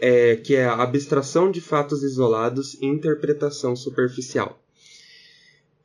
é, 0.01 0.37
que 0.37 0.55
é 0.55 0.65
a 0.65 0.83
abstração 0.83 1.51
de 1.51 1.61
fatos 1.61 2.03
isolados 2.03 2.75
e 2.75 2.87
interpretação 2.87 3.75
superficial. 3.75 4.61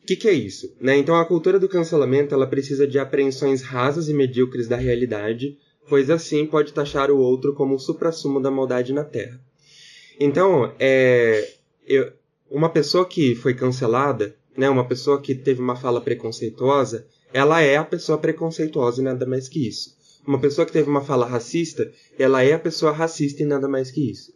O 0.01 0.05
que, 0.05 0.15
que, 0.15 0.27
é 0.27 0.33
isso? 0.33 0.75
Né? 0.81 0.97
Então, 0.97 1.15
a 1.15 1.25
cultura 1.25 1.57
do 1.57 1.69
cancelamento 1.69 2.35
ela 2.35 2.45
precisa 2.45 2.85
de 2.85 2.99
apreensões 2.99 3.61
rasas 3.61 4.09
e 4.09 4.13
medíocres 4.13 4.67
da 4.67 4.75
realidade, 4.75 5.57
pois 5.87 6.09
assim 6.09 6.45
pode 6.45 6.73
taxar 6.73 7.09
o 7.09 7.17
outro 7.17 7.53
como 7.53 7.75
o 7.75 7.79
suprassumo 7.79 8.41
da 8.41 8.51
maldade 8.51 8.91
na 8.91 9.03
Terra. 9.03 9.39
Então, 10.19 10.73
é, 10.77 11.53
eu, 11.87 12.11
uma 12.49 12.69
pessoa 12.69 13.05
que 13.05 13.33
foi 13.33 13.53
cancelada, 13.53 14.35
né, 14.57 14.69
uma 14.69 14.85
pessoa 14.85 15.21
que 15.21 15.33
teve 15.33 15.61
uma 15.61 15.75
fala 15.75 16.01
preconceituosa, 16.01 17.07
ela 17.33 17.61
é 17.61 17.77
a 17.77 17.83
pessoa 17.83 18.17
preconceituosa 18.17 19.01
e 19.01 19.03
nada 19.03 19.25
mais 19.25 19.49
que 19.49 19.67
isso. 19.67 19.97
Uma 20.25 20.39
pessoa 20.39 20.65
que 20.65 20.71
teve 20.71 20.89
uma 20.89 21.01
fala 21.01 21.25
racista, 21.25 21.91
ela 22.17 22.43
é 22.43 22.53
a 22.53 22.59
pessoa 22.59 22.91
racista 22.91 23.43
e 23.43 23.45
nada 23.45 23.67
mais 23.67 23.91
que 23.91 24.09
isso. 24.09 24.33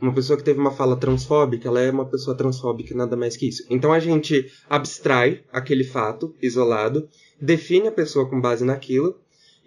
Uma 0.00 0.14
pessoa 0.14 0.36
que 0.38 0.44
teve 0.44 0.58
uma 0.58 0.70
fala 0.70 0.96
transfóbica, 0.96 1.68
ela 1.68 1.80
é 1.80 1.90
uma 1.90 2.06
pessoa 2.06 2.34
transfóbica 2.34 2.94
nada 2.94 3.16
mais 3.16 3.36
que 3.36 3.46
isso. 3.46 3.64
Então 3.68 3.92
a 3.92 4.00
gente 4.00 4.50
abstrai 4.68 5.42
aquele 5.52 5.84
fato 5.84 6.34
isolado, 6.40 7.06
define 7.38 7.88
a 7.88 7.92
pessoa 7.92 8.28
com 8.28 8.40
base 8.40 8.64
naquilo 8.64 9.18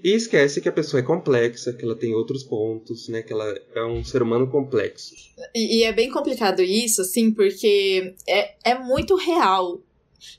e 0.04 0.12
esquece 0.12 0.60
que 0.60 0.68
a 0.68 0.72
pessoa 0.72 1.00
é 1.00 1.04
complexa, 1.04 1.72
que 1.72 1.86
ela 1.86 1.96
tem 1.96 2.16
outros 2.16 2.44
pontos, 2.44 3.08
né? 3.08 3.22
Que 3.22 3.32
ela 3.32 3.56
é 3.76 3.86
um 3.86 4.04
ser 4.04 4.24
humano 4.24 4.48
complexo. 4.48 5.14
E, 5.54 5.80
e 5.80 5.84
é 5.84 5.94
bem 5.94 6.10
complicado 6.10 6.62
isso, 6.62 7.02
assim, 7.02 7.32
porque 7.32 8.16
é, 8.28 8.72
é 8.72 8.80
muito 8.80 9.16
real 9.16 9.80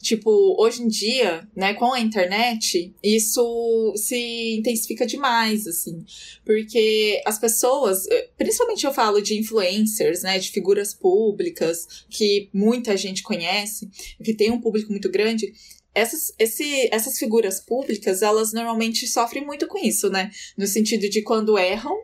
Tipo, 0.00 0.30
hoje 0.58 0.82
em 0.82 0.88
dia, 0.88 1.46
né, 1.54 1.74
com 1.74 1.92
a 1.92 2.00
internet, 2.00 2.94
isso 3.02 3.92
se 3.96 4.56
intensifica 4.56 5.06
demais, 5.06 5.66
assim. 5.66 6.04
Porque 6.44 7.20
as 7.24 7.38
pessoas, 7.38 8.06
eh, 8.08 8.28
principalmente 8.36 8.84
eu 8.84 8.92
falo 8.92 9.20
de 9.20 9.38
influencers, 9.38 10.22
né, 10.22 10.38
de 10.38 10.50
figuras 10.50 10.94
públicas, 10.94 11.86
que 12.08 12.48
muita 12.52 12.96
gente 12.96 13.22
conhece, 13.22 13.88
que 14.22 14.34
tem 14.34 14.50
um 14.50 14.60
público 14.60 14.90
muito 14.90 15.10
grande, 15.10 15.52
essas, 15.94 16.34
esse, 16.38 16.88
essas 16.92 17.18
figuras 17.18 17.60
públicas, 17.60 18.20
elas 18.20 18.52
normalmente 18.52 19.06
sofrem 19.06 19.46
muito 19.46 19.68
com 19.68 19.78
isso, 19.78 20.10
né? 20.10 20.30
No 20.58 20.66
sentido 20.66 21.08
de 21.08 21.22
quando 21.22 21.56
erram, 21.56 21.96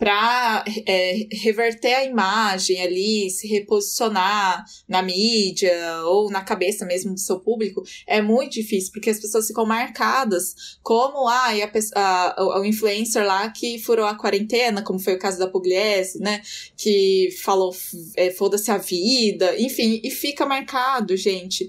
para 0.00 0.64
é, 0.86 1.28
reverter 1.30 1.92
a 1.92 2.04
imagem 2.06 2.80
ali, 2.80 3.28
se 3.28 3.46
reposicionar 3.46 4.64
na 4.88 5.02
mídia 5.02 5.70
ou 6.06 6.30
na 6.30 6.40
cabeça 6.40 6.86
mesmo 6.86 7.12
do 7.12 7.20
seu 7.20 7.38
público, 7.38 7.82
é 8.06 8.22
muito 8.22 8.54
difícil, 8.54 8.92
porque 8.94 9.10
as 9.10 9.20
pessoas 9.20 9.46
ficam 9.46 9.66
marcadas 9.66 10.78
como 10.82 11.28
ah, 11.28 11.50
a, 11.94 12.40
a, 12.40 12.60
o 12.60 12.64
influencer 12.64 13.26
lá 13.26 13.50
que 13.50 13.78
furou 13.78 14.06
a 14.06 14.16
quarentena, 14.16 14.80
como 14.80 14.98
foi 14.98 15.16
o 15.16 15.18
caso 15.18 15.38
da 15.38 15.46
Pugliese, 15.46 16.18
né? 16.18 16.40
Que 16.78 17.28
falou 17.42 17.76
é, 18.16 18.30
foda-se 18.30 18.70
a 18.70 18.78
vida, 18.78 19.54
enfim, 19.60 20.00
e 20.02 20.10
fica 20.10 20.46
marcado, 20.46 21.14
gente, 21.14 21.68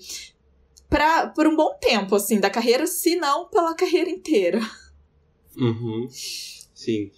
pra, 0.90 1.28
por 1.28 1.46
um 1.48 1.56
bom 1.58 1.76
tempo, 1.82 2.16
assim, 2.16 2.40
da 2.40 2.50
carreira, 2.50 2.88
se 2.88 3.18
não 3.18 3.50
pela 3.50 3.76
carreira 3.76 4.10
inteira. 4.10 4.62
Uhum. 5.58 6.08
Sim. 6.74 7.12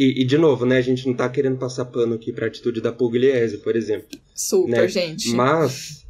E, 0.00 0.22
e, 0.22 0.24
de 0.24 0.38
novo, 0.38 0.64
né, 0.64 0.78
a 0.78 0.80
gente 0.80 1.06
não 1.06 1.12
tá 1.12 1.28
querendo 1.28 1.58
passar 1.58 1.84
pano 1.84 2.14
aqui 2.14 2.32
pra 2.32 2.46
atitude 2.46 2.80
da 2.80 2.90
Pugliese, 2.90 3.58
por 3.58 3.76
exemplo. 3.76 4.08
Super, 4.34 4.80
né? 4.80 4.88
gente. 4.88 5.28
Mas 5.34 6.06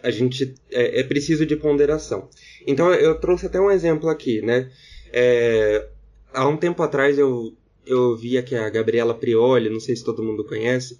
a 0.00 0.08
gente 0.08 0.54
é, 0.70 1.00
é, 1.00 1.02
preciso 1.02 1.44
de 1.44 1.56
ponderação. 1.56 2.28
Então 2.64 2.94
eu 2.94 3.18
trouxe 3.18 3.46
até 3.46 3.60
um 3.60 3.72
exemplo 3.72 4.08
aqui, 4.08 4.40
né? 4.40 4.70
É, 5.12 5.84
há 6.32 6.46
um 6.46 6.56
tempo 6.56 6.80
atrás 6.80 7.18
eu, 7.18 7.52
eu 7.84 8.16
via 8.16 8.40
que 8.40 8.54
a 8.54 8.70
Gabriela 8.70 9.14
Prioli, 9.14 9.68
não 9.68 9.80
sei 9.80 9.96
se 9.96 10.04
todo 10.04 10.22
mundo 10.22 10.44
conhece, 10.44 10.96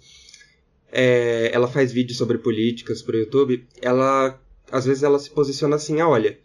é, 0.91 1.49
ela 1.53 1.69
faz 1.69 1.93
vídeos 1.93 2.17
sobre 2.17 2.37
políticas 2.37 3.01
pro 3.01 3.17
YouTube. 3.17 3.65
Ela, 3.81 4.37
às 4.69 4.83
vezes, 4.85 5.03
ela 5.03 5.19
se 5.19 5.29
posiciona 5.29 5.77
assim: 5.77 6.01
ah, 6.01 6.09
olha, 6.09 6.37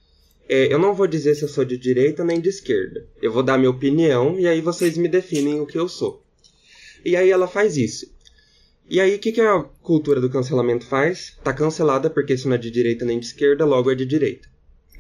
é, 0.50 0.72
eu 0.72 0.80
não 0.80 0.92
vou 0.92 1.06
dizer 1.06 1.36
se 1.36 1.44
eu 1.44 1.48
sou 1.48 1.64
de 1.64 1.78
direita 1.78 2.24
nem 2.24 2.40
de 2.40 2.48
esquerda. 2.48 3.06
Eu 3.22 3.30
vou 3.30 3.40
dar 3.40 3.56
minha 3.56 3.70
opinião 3.70 4.36
e 4.36 4.48
aí 4.48 4.60
vocês 4.60 4.98
me 4.98 5.06
definem 5.06 5.60
o 5.60 5.66
que 5.66 5.78
eu 5.78 5.88
sou. 5.88 6.24
E 7.04 7.14
aí 7.14 7.30
ela 7.30 7.46
faz 7.46 7.76
isso. 7.76 8.12
E 8.88 9.00
aí 9.00 9.14
o 9.14 9.18
que, 9.20 9.30
que 9.30 9.40
a 9.40 9.62
cultura 9.80 10.20
do 10.20 10.28
cancelamento 10.28 10.84
faz? 10.84 11.38
Tá 11.44 11.52
cancelada 11.52 12.10
porque 12.10 12.34
isso 12.34 12.48
não 12.48 12.56
é 12.56 12.58
de 12.58 12.68
direita 12.68 13.04
nem 13.04 13.20
de 13.20 13.26
esquerda, 13.26 13.64
logo 13.64 13.92
é 13.92 13.94
de 13.94 14.04
direita. 14.04 14.48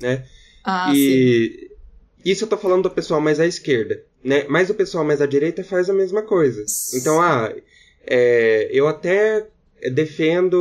Né? 0.00 0.24
Ah, 0.62 0.94
e 0.94 0.96
sim. 0.96 2.30
isso 2.30 2.44
eu 2.44 2.48
tô 2.48 2.56
falando 2.56 2.84
do 2.84 2.90
pessoal 2.90 3.20
mais 3.20 3.40
à 3.40 3.46
esquerda. 3.46 4.04
Né? 4.22 4.44
Mas 4.48 4.70
o 4.70 4.74
pessoal 4.74 5.04
mais 5.04 5.20
à 5.20 5.26
direita 5.26 5.64
faz 5.64 5.90
a 5.90 5.92
mesma 5.92 6.22
coisa. 6.22 6.64
Então, 6.94 7.20
ah, 7.20 7.52
é, 8.06 8.68
eu 8.72 8.86
até 8.86 9.48
defendo 9.92 10.56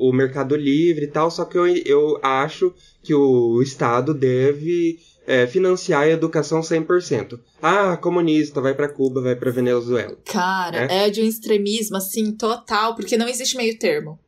o 0.00 0.12
mercado 0.12 0.56
livre 0.56 1.04
e 1.04 1.08
tal, 1.08 1.30
só 1.30 1.44
que 1.44 1.56
eu, 1.56 1.66
eu 1.66 2.18
acho 2.22 2.74
que 3.02 3.14
o 3.14 3.62
Estado 3.62 4.12
deve 4.12 4.98
é, 5.26 5.46
financiar 5.46 6.02
a 6.02 6.08
educação 6.08 6.60
100%. 6.60 7.38
Ah, 7.62 7.96
comunista, 7.96 8.60
vai 8.60 8.74
para 8.74 8.88
Cuba, 8.88 9.20
vai 9.20 9.36
para 9.36 9.50
Venezuela. 9.50 10.16
Cara, 10.24 10.86
é? 10.90 11.06
é 11.06 11.10
de 11.10 11.22
um 11.22 11.26
extremismo, 11.26 11.96
assim, 11.96 12.32
total, 12.32 12.94
porque 12.94 13.16
não 13.16 13.28
existe 13.28 13.56
meio 13.56 13.78
termo. 13.78 14.18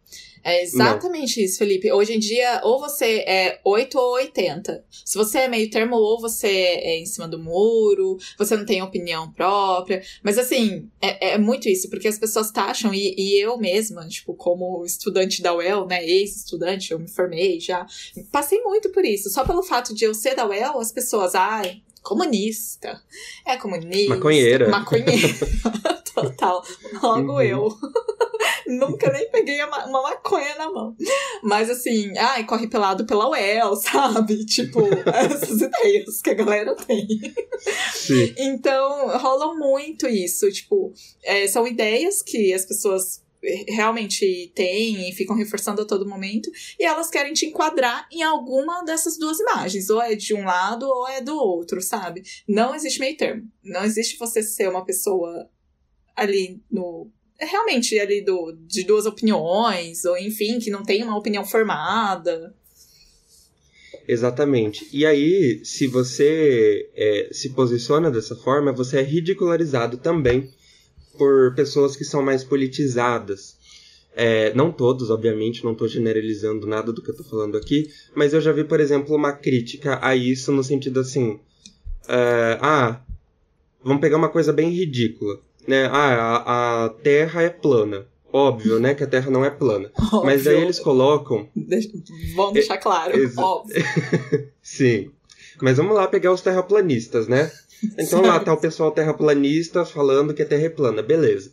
É 0.46 0.62
exatamente 0.62 1.40
Não. 1.40 1.44
isso, 1.44 1.58
Felipe. 1.58 1.90
Hoje 1.90 2.14
em 2.14 2.20
dia, 2.20 2.60
ou 2.62 2.78
você 2.78 3.24
é 3.26 3.60
8 3.64 3.98
ou 3.98 4.12
80. 4.12 4.84
Se 5.04 5.18
você 5.18 5.38
é 5.40 5.48
meio 5.48 5.68
termo, 5.68 5.96
ou 5.96 6.20
você 6.20 6.46
é 6.46 7.00
em 7.00 7.04
cima 7.04 7.26
do 7.26 7.36
muro, 7.36 8.16
você 8.38 8.56
não 8.56 8.64
tem 8.64 8.80
opinião 8.80 9.32
própria. 9.32 10.00
Mas 10.22 10.38
assim, 10.38 10.88
é, 11.02 11.32
é 11.32 11.38
muito 11.38 11.68
isso, 11.68 11.90
porque 11.90 12.06
as 12.06 12.16
pessoas 12.16 12.52
taxam, 12.52 12.94
e, 12.94 13.16
e 13.18 13.40
eu 13.40 13.58
mesma, 13.58 14.06
tipo, 14.06 14.34
como 14.34 14.84
estudante 14.84 15.42
da 15.42 15.52
UEL, 15.52 15.84
né, 15.84 16.06
ex-estudante, 16.06 16.92
eu 16.92 17.00
me 17.00 17.08
formei 17.08 17.58
já, 17.58 17.84
passei 18.30 18.60
muito 18.62 18.90
por 18.90 19.04
isso. 19.04 19.28
Só 19.30 19.44
pelo 19.44 19.64
fato 19.64 19.92
de 19.92 20.04
eu 20.04 20.14
ser 20.14 20.36
da 20.36 20.46
UEL, 20.46 20.78
as 20.78 20.92
pessoas, 20.92 21.34
ai, 21.34 21.82
comunista. 22.06 23.02
É 23.44 23.56
comunista. 23.56 24.14
Maconheira. 24.14 24.68
Maconheira. 24.68 25.28
Total. 26.14 26.62
Logo 27.02 27.32
uhum. 27.32 27.40
eu. 27.40 27.68
Nunca 28.66 29.12
nem 29.12 29.28
peguei 29.30 29.62
uma 29.62 30.02
maconha 30.02 30.54
na 30.56 30.70
mão. 30.70 30.96
Mas 31.42 31.68
assim, 31.68 32.16
ai, 32.16 32.44
corre 32.44 32.68
pelado 32.68 33.06
pela 33.06 33.28
UEL, 33.28 33.74
sabe? 33.76 34.44
Tipo, 34.44 34.80
essas 35.06 35.60
ideias 35.60 36.22
que 36.22 36.30
a 36.30 36.34
galera 36.34 36.74
tem. 36.76 37.06
Sim. 37.92 38.34
Então, 38.38 39.18
rola 39.18 39.54
muito 39.54 40.06
isso. 40.06 40.50
Tipo, 40.50 40.92
é, 41.24 41.46
são 41.48 41.66
ideias 41.66 42.22
que 42.22 42.52
as 42.52 42.64
pessoas 42.64 43.22
realmente 43.68 44.52
têm 44.54 45.08
e 45.08 45.12
ficam 45.12 45.36
reforçando 45.36 45.82
a 45.82 45.84
todo 45.84 46.08
momento, 46.08 46.50
e 46.78 46.84
elas 46.84 47.10
querem 47.10 47.32
te 47.32 47.46
enquadrar 47.46 48.08
em 48.10 48.22
alguma 48.22 48.82
dessas 48.84 49.18
duas 49.18 49.38
imagens, 49.40 49.90
ou 49.90 50.00
é 50.00 50.14
de 50.14 50.34
um 50.34 50.44
lado 50.44 50.86
ou 50.86 51.08
é 51.08 51.20
do 51.20 51.36
outro, 51.36 51.80
sabe? 51.80 52.22
Não 52.48 52.74
existe 52.74 53.00
meio 53.00 53.16
termo. 53.16 53.48
Não 53.62 53.84
existe 53.84 54.18
você 54.18 54.42
ser 54.42 54.68
uma 54.68 54.84
pessoa 54.84 55.48
ali 56.14 56.60
no 56.70 57.10
realmente 57.38 57.98
ali 57.98 58.24
do, 58.24 58.56
de 58.66 58.82
duas 58.84 59.04
opiniões, 59.04 60.04
ou 60.06 60.16
enfim, 60.16 60.58
que 60.58 60.70
não 60.70 60.82
tem 60.82 61.02
uma 61.02 61.18
opinião 61.18 61.44
formada. 61.44 62.54
Exatamente. 64.08 64.88
E 64.92 65.04
aí, 65.04 65.60
se 65.64 65.86
você 65.86 66.88
é, 66.94 67.28
se 67.32 67.50
posiciona 67.50 68.10
dessa 68.10 68.36
forma, 68.36 68.72
você 68.72 68.98
é 68.98 69.02
ridicularizado 69.02 69.98
também 69.98 70.50
por 71.16 71.54
pessoas 71.54 71.96
que 71.96 72.04
são 72.04 72.22
mais 72.22 72.44
politizadas. 72.44 73.56
É, 74.14 74.54
não 74.54 74.72
todos, 74.72 75.10
obviamente, 75.10 75.62
não 75.62 75.72
estou 75.72 75.86
generalizando 75.86 76.66
nada 76.66 76.92
do 76.92 77.02
que 77.02 77.10
eu 77.10 77.14
estou 77.14 77.26
falando 77.28 77.56
aqui, 77.56 77.90
mas 78.14 78.32
eu 78.32 78.40
já 78.40 78.50
vi, 78.50 78.64
por 78.64 78.80
exemplo, 78.80 79.14
uma 79.14 79.32
crítica 79.32 79.98
a 80.00 80.16
isso 80.16 80.50
no 80.52 80.64
sentido 80.64 81.00
assim: 81.00 81.32
uh, 82.04 82.56
ah, 82.62 83.00
vamos 83.84 84.00
pegar 84.00 84.16
uma 84.16 84.30
coisa 84.30 84.54
bem 84.54 84.70
ridícula 84.70 85.38
né? 85.66 85.86
Ah, 85.86 86.14
a, 86.46 86.84
a 86.84 86.88
Terra 86.88 87.42
é 87.42 87.50
plana. 87.50 88.06
Óbvio, 88.32 88.78
né? 88.78 88.94
Que 88.94 89.04
a 89.04 89.06
Terra 89.06 89.30
não 89.30 89.44
é 89.44 89.50
plana. 89.50 89.90
Óbvio. 89.98 90.22
Mas 90.24 90.46
aí 90.46 90.62
eles 90.62 90.78
colocam. 90.78 91.48
Deixa, 91.54 91.90
vamos 92.34 92.54
deixar 92.54 92.78
claro. 92.78 93.12
É, 93.12 93.40
óbvio. 93.40 93.82
Sim. 94.62 95.10
Mas 95.60 95.78
vamos 95.78 95.94
lá 95.94 96.06
pegar 96.06 96.32
os 96.32 96.42
terraplanistas, 96.42 97.28
né? 97.28 97.50
Então 97.98 98.22
lá 98.22 98.38
tá 98.40 98.52
o 98.52 98.60
pessoal 98.60 98.90
terraplanista 98.90 99.84
falando 99.84 100.34
que 100.34 100.42
a 100.42 100.46
Terra 100.46 100.64
é 100.64 100.68
plana. 100.68 101.02
Beleza. 101.02 101.52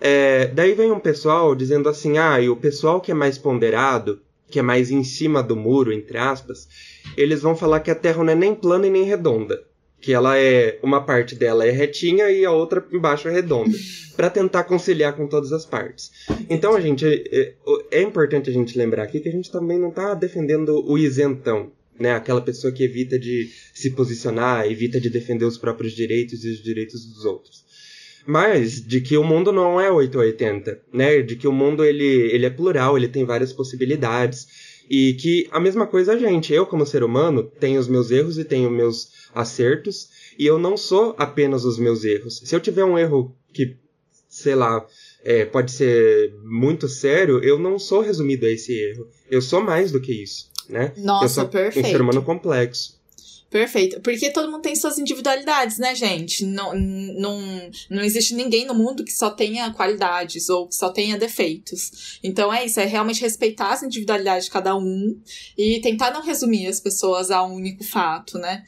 É, 0.00 0.46
daí 0.48 0.74
vem 0.74 0.92
um 0.92 1.00
pessoal 1.00 1.54
dizendo 1.54 1.88
assim: 1.88 2.18
ah, 2.18 2.40
e 2.40 2.48
o 2.48 2.56
pessoal 2.56 3.00
que 3.00 3.10
é 3.10 3.14
mais 3.14 3.38
ponderado, 3.38 4.20
que 4.48 4.58
é 4.58 4.62
mais 4.62 4.90
em 4.90 5.04
cima 5.04 5.42
do 5.42 5.56
muro, 5.56 5.92
entre 5.92 6.18
aspas, 6.18 6.68
eles 7.16 7.42
vão 7.42 7.56
falar 7.56 7.80
que 7.80 7.90
a 7.90 7.94
Terra 7.94 8.22
não 8.22 8.32
é 8.32 8.36
nem 8.36 8.54
plana 8.54 8.86
e 8.86 8.90
nem 8.90 9.04
redonda 9.04 9.62
que 10.00 10.12
ela 10.12 10.38
é 10.38 10.78
uma 10.82 11.04
parte 11.04 11.34
dela 11.34 11.66
é 11.66 11.70
retinha 11.70 12.30
e 12.30 12.44
a 12.44 12.52
outra 12.52 12.84
embaixo 12.92 13.28
é 13.28 13.32
redonda, 13.32 13.76
para 14.16 14.30
tentar 14.30 14.64
conciliar 14.64 15.16
com 15.16 15.26
todas 15.26 15.52
as 15.52 15.64
partes. 15.64 16.12
Então 16.48 16.74
a 16.74 16.80
gente 16.80 17.04
é, 17.04 17.54
é, 17.90 18.02
importante 18.02 18.50
a 18.50 18.52
gente 18.52 18.76
lembrar 18.78 19.02
aqui 19.02 19.20
que 19.20 19.28
a 19.28 19.32
gente 19.32 19.50
também 19.50 19.78
não 19.78 19.88
está 19.88 20.14
defendendo 20.14 20.84
o 20.88 20.96
isentão, 20.98 21.72
né? 21.98 22.12
Aquela 22.12 22.40
pessoa 22.40 22.72
que 22.72 22.84
evita 22.84 23.18
de 23.18 23.50
se 23.74 23.90
posicionar, 23.90 24.70
evita 24.70 25.00
de 25.00 25.10
defender 25.10 25.44
os 25.44 25.58
próprios 25.58 25.92
direitos 25.92 26.44
e 26.44 26.50
os 26.50 26.62
direitos 26.62 27.04
dos 27.06 27.24
outros. 27.24 27.64
Mas 28.26 28.84
de 28.84 29.00
que 29.00 29.16
o 29.16 29.22
mundo 29.22 29.52
não 29.52 29.80
é 29.80 29.90
880, 29.90 30.80
né? 30.92 31.22
De 31.22 31.36
que 31.36 31.46
o 31.46 31.52
mundo 31.52 31.84
ele, 31.84 32.04
ele 32.04 32.46
é 32.46 32.50
plural, 32.50 32.96
ele 32.96 33.08
tem 33.08 33.24
várias 33.24 33.52
possibilidades 33.52 34.46
e 34.88 35.14
que 35.14 35.48
a 35.50 35.58
mesma 35.58 35.86
coisa 35.86 36.12
a 36.12 36.18
gente, 36.18 36.52
eu 36.52 36.66
como 36.66 36.86
ser 36.86 37.02
humano, 37.02 37.50
tenho 37.60 37.80
os 37.80 37.88
meus 37.88 38.10
erros 38.10 38.38
e 38.38 38.44
tenho 38.44 38.70
meus 38.70 39.10
acertos, 39.34 40.08
e 40.38 40.46
eu 40.46 40.58
não 40.58 40.76
sou 40.76 41.14
apenas 41.18 41.64
os 41.64 41.78
meus 41.78 42.04
erros. 42.04 42.40
Se 42.44 42.54
eu 42.54 42.60
tiver 42.60 42.84
um 42.84 42.98
erro 42.98 43.34
que, 43.52 43.76
sei 44.28 44.54
lá, 44.54 44.86
é, 45.24 45.44
pode 45.44 45.72
ser 45.72 46.32
muito 46.44 46.88
sério, 46.88 47.42
eu 47.42 47.58
não 47.58 47.78
sou 47.78 48.00
resumido 48.00 48.46
a 48.46 48.50
esse 48.50 48.72
erro. 48.72 49.08
Eu 49.30 49.42
sou 49.42 49.60
mais 49.60 49.90
do 49.90 50.00
que 50.00 50.12
isso, 50.12 50.50
né? 50.68 50.92
Nossa, 50.96 51.44
perfeito. 51.44 51.86
um 51.86 51.90
ser 51.90 52.00
humano 52.00 52.22
complexo. 52.22 52.96
Perfeito. 53.48 54.00
Porque 54.00 54.30
todo 54.30 54.50
mundo 54.50 54.62
tem 54.62 54.74
suas 54.74 54.98
individualidades, 54.98 55.78
né, 55.78 55.94
gente? 55.94 56.44
Não, 56.44 56.74
não, 56.74 57.70
não 57.88 58.02
existe 58.02 58.34
ninguém 58.34 58.66
no 58.66 58.74
mundo 58.74 59.04
que 59.04 59.12
só 59.12 59.30
tenha 59.30 59.72
qualidades 59.72 60.48
ou 60.48 60.66
que 60.66 60.74
só 60.74 60.90
tenha 60.90 61.16
defeitos. 61.16 62.18
Então 62.22 62.52
é 62.52 62.64
isso, 62.64 62.80
é 62.80 62.84
realmente 62.84 63.20
respeitar 63.20 63.72
as 63.72 63.82
individualidades 63.82 64.46
de 64.46 64.50
cada 64.50 64.76
um 64.76 65.18
e 65.56 65.80
tentar 65.80 66.10
não 66.10 66.22
resumir 66.22 66.66
as 66.66 66.80
pessoas 66.80 67.30
a 67.30 67.44
um 67.44 67.54
único 67.54 67.84
fato, 67.84 68.36
né? 68.36 68.64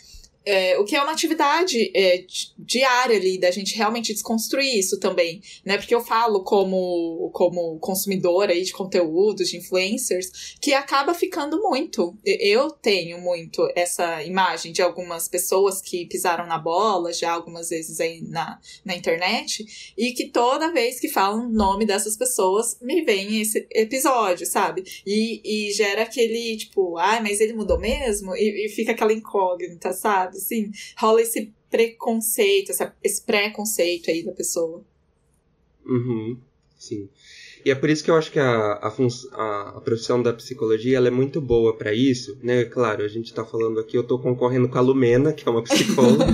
É, 0.50 0.78
o 0.78 0.85
que 0.85 0.97
é 0.97 1.02
uma 1.02 1.12
atividade 1.12 1.93
é, 1.95 2.25
diária 2.57 3.19
ali, 3.19 3.38
da 3.38 3.50
gente 3.50 3.76
realmente 3.76 4.14
desconstruir 4.14 4.78
isso 4.78 4.99
também, 4.99 5.43
né? 5.62 5.76
Porque 5.76 5.95
eu 5.95 6.00
falo 6.00 6.43
como, 6.43 7.31
como 7.35 7.78
consumidora 7.81 8.52
aí 8.52 8.62
de 8.62 8.73
conteúdos, 8.73 9.50
de 9.50 9.59
influencers, 9.59 10.57
que 10.59 10.73
acaba 10.73 11.12
ficando 11.12 11.61
muito. 11.61 12.17
Eu 12.25 12.71
tenho 12.71 13.21
muito 13.21 13.71
essa 13.76 14.23
imagem 14.25 14.73
de 14.73 14.81
algumas 14.81 15.28
pessoas 15.28 15.83
que 15.83 16.07
pisaram 16.07 16.47
na 16.47 16.59
bola 16.59 17.12
já 17.12 17.31
algumas 17.31 17.69
vezes 17.69 18.00
aí 18.00 18.23
na, 18.23 18.59
na 18.83 18.97
internet, 18.97 19.93
e 19.99 20.12
que 20.12 20.31
toda 20.31 20.73
vez 20.73 20.99
que 20.99 21.09
falam 21.09 21.47
o 21.47 21.52
nome 21.52 21.85
dessas 21.85 22.17
pessoas, 22.17 22.78
me 22.81 23.02
vem 23.02 23.38
esse 23.43 23.67
episódio, 23.71 24.47
sabe? 24.47 24.83
E, 25.07 25.43
e 25.45 25.73
gera 25.73 26.05
aquele, 26.05 26.57
tipo, 26.57 26.97
ai, 26.97 27.19
ah, 27.19 27.23
mas 27.23 27.38
ele 27.38 27.52
mudou 27.52 27.78
mesmo? 27.78 28.35
E, 28.35 28.64
e 28.64 28.69
fica 28.71 28.93
aquela 28.93 29.12
incógnita, 29.12 29.93
sabe? 29.93 30.38
Assim, 30.38 30.71
rola 30.97 31.23
esse 31.23 31.52
preconceito, 31.71 32.71
essa, 32.71 32.95
esse 33.02 33.23
preconceito 33.23 34.11
aí 34.11 34.25
da 34.25 34.33
pessoa. 34.33 34.83
Uhum, 35.85 36.38
sim. 36.78 37.09
E 37.64 37.71
é 37.71 37.75
por 37.75 37.90
isso 37.90 38.04
que 38.04 38.11
eu 38.11 38.16
acho 38.16 38.30
que 38.30 38.38
a, 38.38 38.73
a, 38.73 38.88
a, 39.33 39.68
a 39.76 39.80
profissão 39.80 40.23
da 40.23 40.33
psicologia 40.33 40.97
ela 40.97 41.09
é 41.09 41.11
muito 41.11 41.40
boa 41.40 41.76
para 41.76 41.92
isso, 41.92 42.38
né? 42.42 42.64
Claro, 42.64 43.04
a 43.04 43.09
gente 43.09 43.35
tá 43.35 43.45
falando 43.45 43.80
aqui, 43.80 43.97
eu 43.97 44.04
tô 44.04 44.18
concorrendo 44.18 44.68
com 44.68 44.78
a 44.78 44.80
Lumena, 44.80 45.33
que 45.33 45.49
é 45.49 45.50
uma 45.50 45.62
psicóloga. 45.62 46.25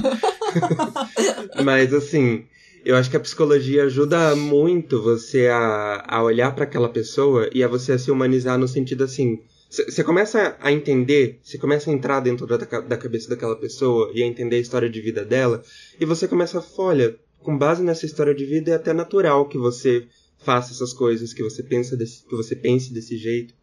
Mas, 1.64 1.94
assim, 1.94 2.44
eu 2.84 2.94
acho 2.96 3.10
que 3.10 3.16
a 3.16 3.20
psicologia 3.20 3.84
ajuda 3.84 4.36
muito 4.36 5.02
você 5.02 5.48
a, 5.48 6.04
a 6.06 6.22
olhar 6.22 6.54
para 6.54 6.64
aquela 6.64 6.88
pessoa 6.88 7.48
e 7.52 7.64
a 7.64 7.68
você 7.68 7.92
a 7.92 7.98
se 7.98 8.10
humanizar 8.10 8.58
no 8.58 8.68
sentido 8.68 9.04
assim, 9.04 9.40
você 9.82 10.04
começa 10.04 10.56
a 10.60 10.70
entender, 10.70 11.40
você 11.42 11.58
começa 11.58 11.90
a 11.90 11.92
entrar 11.92 12.20
dentro 12.20 12.46
da, 12.46 12.56
da 12.56 12.96
cabeça 12.96 13.28
daquela 13.28 13.56
pessoa 13.56 14.10
e 14.14 14.22
a 14.22 14.26
entender 14.26 14.56
a 14.56 14.60
história 14.60 14.88
de 14.88 15.00
vida 15.00 15.24
dela, 15.24 15.62
e 15.98 16.04
você 16.04 16.28
começa 16.28 16.58
a, 16.58 16.64
olha, 16.78 17.16
com 17.42 17.56
base 17.58 17.82
nessa 17.82 18.06
história 18.06 18.34
de 18.34 18.44
vida 18.44 18.70
é 18.70 18.74
até 18.74 18.92
natural 18.92 19.48
que 19.48 19.58
você 19.58 20.06
faça 20.38 20.72
essas 20.72 20.92
coisas, 20.92 21.32
que 21.32 21.42
você 21.42 21.62
pensa 21.62 21.96
desse, 21.96 22.24
que 22.24 22.36
você 22.36 22.54
pense 22.54 22.92
desse 22.92 23.16
jeito. 23.16 23.54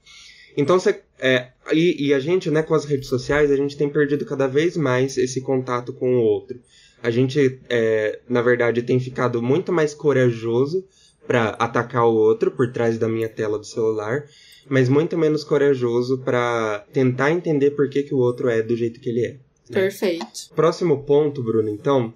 Então 0.58 0.80
você, 0.80 1.01
é, 1.20 1.50
e, 1.72 2.08
e, 2.08 2.13
a 2.13 2.20
gente, 2.20 2.51
né, 2.51 2.62
com 2.62 2.74
as 2.74 2.86
redes 2.86 3.08
sociais, 3.08 3.50
a 3.51 3.56
gente 3.56 3.77
tem 3.77 3.89
perdido 3.89 4.25
cada 4.25 4.48
vez 4.48 4.75
mais 4.75 5.18
esse 5.18 5.39
contato 5.39 5.94
com 5.94 6.15
o 6.15 6.22
outro. 6.22 6.60
A 7.01 7.10
gente, 7.10 7.60
é, 7.70 8.20
na 8.27 8.41
verdade, 8.41 8.82
tem 8.82 9.00
ficado 9.00 9.41
muito 9.41 9.72
mais 9.72 9.94
corajoso 9.94 10.86
para 11.25 11.50
atacar 11.51 12.06
o 12.06 12.13
outro 12.13 12.51
por 12.51 12.72
trás 12.72 12.98
da 12.98 13.08
minha 13.08 13.30
tela 13.30 13.58
do 13.58 13.65
celular 13.65 14.25
mas 14.70 14.89
muito 14.89 15.18
menos 15.18 15.44
corajoso 15.44 16.18
para 16.20 16.86
tentar 16.94 17.32
entender 17.32 17.72
por 17.72 17.89
que, 17.89 18.03
que 18.03 18.13
o 18.13 18.20
outro 18.20 18.50
é 18.50 18.62
do 18.62 18.75
jeito 18.75 19.00
que 19.00 19.10
ele 19.10 19.25
é. 19.25 19.32
Né? 19.32 19.39
Perfeito. 19.72 20.50
Próximo 20.56 21.03
ponto, 21.03 21.41
Bruno, 21.44 21.70
então, 21.70 22.13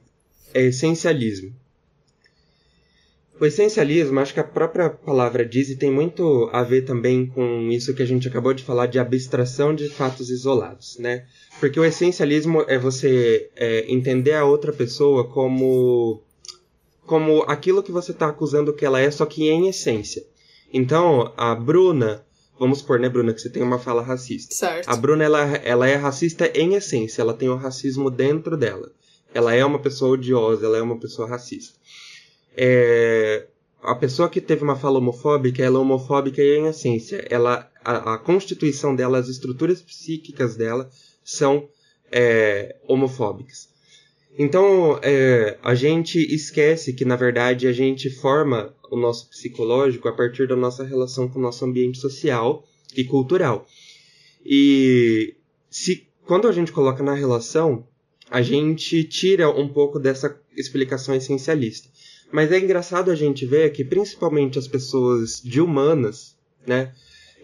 é 0.54 0.64
essencialismo. 0.64 1.54
O 3.40 3.46
essencialismo, 3.46 4.18
acho 4.22 4.34
que 4.34 4.40
a 4.40 4.46
própria 4.46 4.90
palavra 4.90 5.46
diz 5.46 5.70
e 5.70 5.76
tem 5.76 5.92
muito 5.92 6.50
a 6.54 6.64
ver 6.64 6.84
também 6.84 7.26
com 7.26 7.70
isso 7.70 7.94
que 7.94 8.02
a 8.02 8.06
gente 8.06 8.28
acabou 8.30 8.54
de 8.54 8.64
falar 8.64 8.86
de 8.86 8.98
abstração 8.98 9.76
de 9.76 9.90
fatos 9.90 10.30
isolados, 10.30 10.98
né? 10.98 11.26
Porque 11.60 11.78
o 11.78 11.84
essencialismo 11.84 12.64
é 12.66 12.80
você 12.80 13.50
é, 13.58 13.92
entender 13.92 14.36
a 14.36 14.46
outra 14.46 14.72
pessoa 14.72 15.28
como 15.28 16.22
como 17.06 17.44
aquilo 17.44 17.84
que 17.84 17.92
você 17.92 18.12
está 18.12 18.28
acusando 18.28 18.74
que 18.74 18.86
ela 18.86 19.00
é, 19.00 19.12
só 19.12 19.26
que 19.26 19.48
em 19.50 19.68
essência. 19.68 20.26
Então, 20.74 21.32
a 21.38 21.54
Bruna, 21.54 22.25
Vamos 22.58 22.80
supor, 22.80 23.00
né, 23.00 23.10
Bruna, 23.10 23.34
que 23.34 23.42
você 23.42 23.50
tem 23.50 23.62
uma 23.62 23.78
fala 23.78 24.02
racista. 24.02 24.56
Certo. 24.56 24.90
A 24.90 24.96
Bruna, 24.96 25.24
ela, 25.24 25.42
ela 25.58 25.88
é 25.88 25.96
racista 25.96 26.48
em 26.56 26.76
essência, 26.76 27.22
ela 27.22 27.34
tem 27.34 27.50
o 27.50 27.56
racismo 27.56 28.10
dentro 28.10 28.56
dela. 28.56 28.92
Ela 29.34 29.54
é 29.54 29.66
uma 29.66 29.80
pessoa 29.80 30.12
odiosa, 30.12 30.66
ela 30.66 30.78
é 30.78 30.82
uma 30.82 30.98
pessoa 30.98 31.28
racista. 31.28 31.78
É, 32.56 33.48
a 33.84 33.94
pessoa 33.94 34.30
que 34.30 34.40
teve 34.40 34.64
uma 34.64 34.78
fala 34.78 35.00
homofóbica, 35.00 35.62
ela 35.62 35.78
é 35.78 35.82
homofóbica 35.82 36.42
em 36.42 36.68
essência. 36.68 37.26
Ela, 37.30 37.70
a, 37.84 38.14
a 38.14 38.18
constituição 38.18 38.96
dela, 38.96 39.18
as 39.18 39.28
estruturas 39.28 39.82
psíquicas 39.82 40.56
dela 40.56 40.90
são 41.24 41.68
é, 42.10 42.78
homofóbicas. 42.88 43.75
Então, 44.38 45.00
é, 45.02 45.58
a 45.64 45.74
gente 45.74 46.20
esquece 46.20 46.92
que, 46.94 47.06
na 47.06 47.16
verdade, 47.16 47.68
a 47.68 47.72
gente 47.72 48.10
forma 48.10 48.76
o 48.92 48.98
nosso 48.98 49.30
psicológico 49.30 50.10
a 50.10 50.14
partir 50.14 50.48
da 50.48 50.56
nossa 50.56 50.84
relação 50.84 51.30
com 51.30 51.40
o 51.40 51.42
nosso 51.42 51.64
ambiente 51.64 51.98
social 51.98 52.64
e 52.96 53.04
cultural. 53.04 53.66
E 54.46 55.36
se 55.70 56.08
quando 56.26 56.48
a 56.48 56.52
gente 56.52 56.72
coloca 56.72 57.02
na 57.02 57.14
relação, 57.14 57.88
a 58.30 58.42
gente 58.42 59.04
tira 59.04 59.50
um 59.50 59.68
pouco 59.68 60.00
dessa 60.00 60.38
explicação 60.56 61.16
essencialista. 61.16 61.90
Mas 62.32 62.52
é 62.52 62.60
engraçado 62.60 63.12
a 63.12 63.16
gente 63.16 63.46
ver 63.46 63.72
que 63.72 63.86
principalmente 63.86 64.60
as 64.60 64.68
pessoas 64.68 65.42
de 65.42 65.62
humanas, 65.62 66.36
né, 66.66 66.92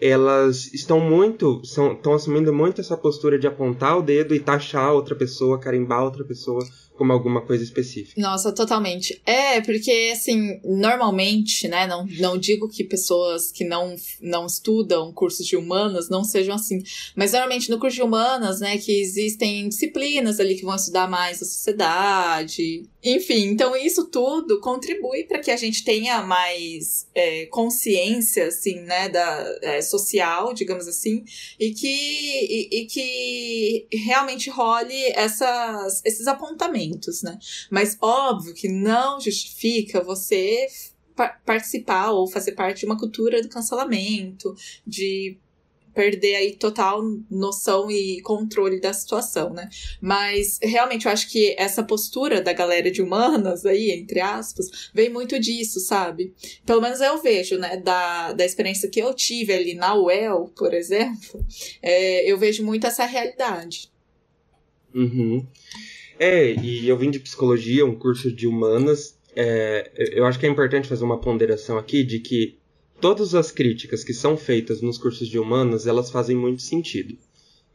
elas 0.00 0.72
estão 0.74 0.98
muito, 0.98 1.62
estão 1.62 2.12
assumindo 2.12 2.52
muito 2.52 2.80
essa 2.80 2.96
postura 2.96 3.38
de 3.38 3.46
apontar 3.46 3.96
o 3.96 4.02
dedo 4.02 4.34
e 4.34 4.40
taxar 4.40 4.92
outra 4.92 5.14
pessoa, 5.14 5.60
carimbar 5.60 6.02
outra 6.02 6.24
pessoa 6.24 6.66
como 6.96 7.12
alguma 7.12 7.40
coisa 7.40 7.64
específica. 7.64 8.20
Nossa, 8.20 8.52
totalmente. 8.52 9.20
É, 9.24 9.60
porque, 9.60 10.10
assim, 10.12 10.60
normalmente, 10.64 11.66
né, 11.68 11.86
não, 11.86 12.06
não 12.18 12.38
digo 12.38 12.68
que 12.68 12.84
pessoas 12.84 13.50
que 13.50 13.64
não, 13.64 13.96
não 14.20 14.46
estudam 14.46 15.12
cursos 15.12 15.46
de 15.46 15.56
humanas 15.56 16.08
não 16.08 16.22
sejam 16.22 16.54
assim, 16.54 16.82
mas 17.16 17.32
normalmente 17.32 17.70
no 17.70 17.78
curso 17.78 17.96
de 17.96 18.02
humanas, 18.02 18.60
né, 18.60 18.78
que 18.78 19.00
existem 19.00 19.68
disciplinas 19.68 20.38
ali 20.38 20.54
que 20.54 20.64
vão 20.64 20.76
estudar 20.76 21.08
mais 21.08 21.42
a 21.42 21.46
sociedade, 21.46 22.88
enfim, 23.02 23.46
então 23.46 23.74
isso 23.76 24.06
tudo 24.06 24.60
contribui 24.60 25.24
para 25.24 25.40
que 25.40 25.50
a 25.50 25.56
gente 25.56 25.84
tenha 25.84 26.22
mais 26.22 27.08
é, 27.14 27.46
consciência, 27.46 28.46
assim, 28.46 28.80
né, 28.80 29.08
da, 29.08 29.58
é, 29.62 29.82
social, 29.82 30.54
digamos 30.54 30.86
assim, 30.86 31.24
e 31.58 31.70
que, 31.70 31.88
e, 31.88 32.82
e 32.82 32.86
que 32.86 33.86
realmente 33.92 34.50
role 34.50 34.94
essas, 35.14 36.00
esses 36.04 36.26
apontamentos, 36.26 36.81
né? 37.24 37.38
Mas 37.70 37.96
óbvio 38.00 38.54
que 38.54 38.68
não 38.68 39.20
justifica 39.20 40.02
você 40.02 40.66
participar 41.44 42.10
ou 42.10 42.26
fazer 42.26 42.52
parte 42.52 42.80
de 42.80 42.86
uma 42.86 42.98
cultura 42.98 43.42
do 43.42 43.48
cancelamento, 43.48 44.54
de 44.86 45.38
perder 45.94 46.36
aí 46.36 46.56
total 46.56 47.02
noção 47.30 47.90
e 47.90 48.20
controle 48.22 48.80
da 48.80 48.92
situação, 48.92 49.52
né? 49.52 49.68
Mas 50.00 50.58
realmente 50.62 51.06
eu 51.06 51.12
acho 51.12 51.30
que 51.30 51.54
essa 51.58 51.82
postura 51.82 52.40
da 52.40 52.52
galera 52.52 52.90
de 52.90 53.02
humanas 53.02 53.64
aí, 53.66 53.90
entre 53.90 54.20
aspas, 54.20 54.90
vem 54.94 55.10
muito 55.10 55.38
disso, 55.38 55.80
sabe? 55.80 56.34
Pelo 56.64 56.80
menos 56.80 57.00
eu 57.00 57.20
vejo, 57.20 57.58
né, 57.58 57.76
da, 57.76 58.32
da 58.32 58.44
experiência 58.44 58.88
que 58.88 59.00
eu 59.00 59.12
tive 59.14 59.52
ali 59.52 59.74
na 59.74 59.94
UEL, 59.94 60.50
por 60.56 60.72
exemplo, 60.72 61.44
é, 61.82 62.30
eu 62.30 62.38
vejo 62.38 62.64
muito 62.64 62.86
essa 62.86 63.04
realidade. 63.04 63.90
Uhum. 64.94 65.46
É, 66.24 66.54
e 66.54 66.88
eu 66.88 66.96
vim 66.96 67.10
de 67.10 67.18
psicologia, 67.18 67.84
um 67.84 67.96
curso 67.96 68.30
de 68.30 68.46
humanas. 68.46 69.18
É, 69.34 69.90
eu 70.16 70.24
acho 70.24 70.38
que 70.38 70.46
é 70.46 70.48
importante 70.48 70.86
fazer 70.86 71.02
uma 71.02 71.20
ponderação 71.20 71.76
aqui 71.76 72.04
de 72.04 72.20
que 72.20 72.60
todas 73.00 73.34
as 73.34 73.50
críticas 73.50 74.04
que 74.04 74.14
são 74.14 74.36
feitas 74.36 74.80
nos 74.80 74.96
cursos 74.96 75.26
de 75.26 75.36
humanas, 75.36 75.84
elas 75.84 76.12
fazem 76.12 76.36
muito 76.36 76.62
sentido. 76.62 77.18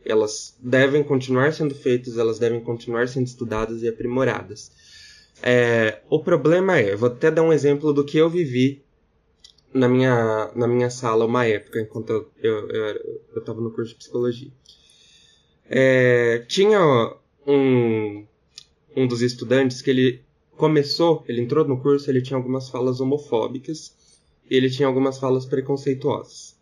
Elas 0.06 0.56
devem 0.62 1.04
continuar 1.04 1.52
sendo 1.52 1.76
feitas, 1.76 2.18
elas 2.18 2.40
devem 2.40 2.62
continuar 2.62 3.10
sendo 3.10 3.28
estudadas 3.28 3.84
e 3.84 3.88
aprimoradas. 3.90 4.72
É, 5.44 6.00
o 6.10 6.18
problema 6.18 6.80
é, 6.80 6.96
vou 6.96 7.10
até 7.10 7.30
dar 7.30 7.44
um 7.44 7.52
exemplo 7.52 7.92
do 7.92 8.06
que 8.06 8.18
eu 8.18 8.30
vivi 8.30 8.82
na 9.74 9.90
minha, 9.90 10.52
na 10.56 10.70
minha 10.70 10.90
sala 10.90 11.26
uma 11.26 11.46
época, 11.46 11.82
enquanto 11.82 12.12
eu 12.12 12.32
estava 13.42 13.58
eu, 13.58 13.58
eu 13.58 13.62
no 13.62 13.72
curso 13.72 13.92
de 13.92 13.98
psicologia. 13.98 14.52
É, 15.70 16.46
tinha 16.48 16.80
um, 17.46 18.26
um 18.98 19.08
dos 19.08 19.22
estudantes 19.22 19.82
que 19.82 19.90
ele 19.90 20.22
começou, 20.58 21.24
ele 21.28 21.42
entrou 21.42 21.66
no 21.66 21.80
curso, 21.80 22.10
ele 22.10 22.22
tinha 22.22 22.36
algumas 22.36 22.68
falas 22.68 23.00
homofóbicas 23.00 23.96
ele 24.50 24.70
tinha 24.70 24.88
algumas 24.88 25.20
falas 25.20 25.46
preconceituosas. 25.46 26.56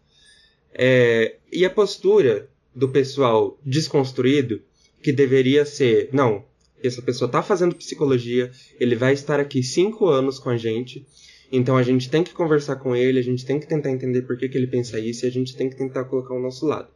É, 0.73 1.35
e 1.51 1.63
a 1.63 1.69
postura 1.69 2.49
do 2.75 2.89
pessoal 2.89 3.57
desconstruído, 3.65 4.61
que 5.01 5.11
deveria 5.11 5.65
ser, 5.65 6.09
não, 6.11 6.43
essa 6.83 7.01
pessoa 7.01 7.27
está 7.27 7.41
fazendo 7.41 7.75
psicologia, 7.75 8.51
ele 8.79 8.95
vai 8.95 9.13
estar 9.13 9.39
aqui 9.39 9.63
cinco 9.63 10.07
anos 10.07 10.39
com 10.39 10.49
a 10.49 10.57
gente, 10.57 11.05
então 11.51 11.77
a 11.77 11.83
gente 11.83 12.09
tem 12.09 12.23
que 12.23 12.33
conversar 12.33 12.77
com 12.77 12.95
ele, 12.95 13.19
a 13.19 13.23
gente 13.23 13.45
tem 13.45 13.59
que 13.59 13.67
tentar 13.67 13.91
entender 13.91 14.23
por 14.23 14.35
que, 14.35 14.49
que 14.49 14.57
ele 14.57 14.67
pensa 14.67 14.99
isso 14.99 15.25
e 15.25 15.29
a 15.29 15.31
gente 15.31 15.55
tem 15.55 15.69
que 15.69 15.77
tentar 15.77 16.05
colocar 16.05 16.33
o 16.33 16.41
nosso 16.41 16.65
lado. 16.65 16.89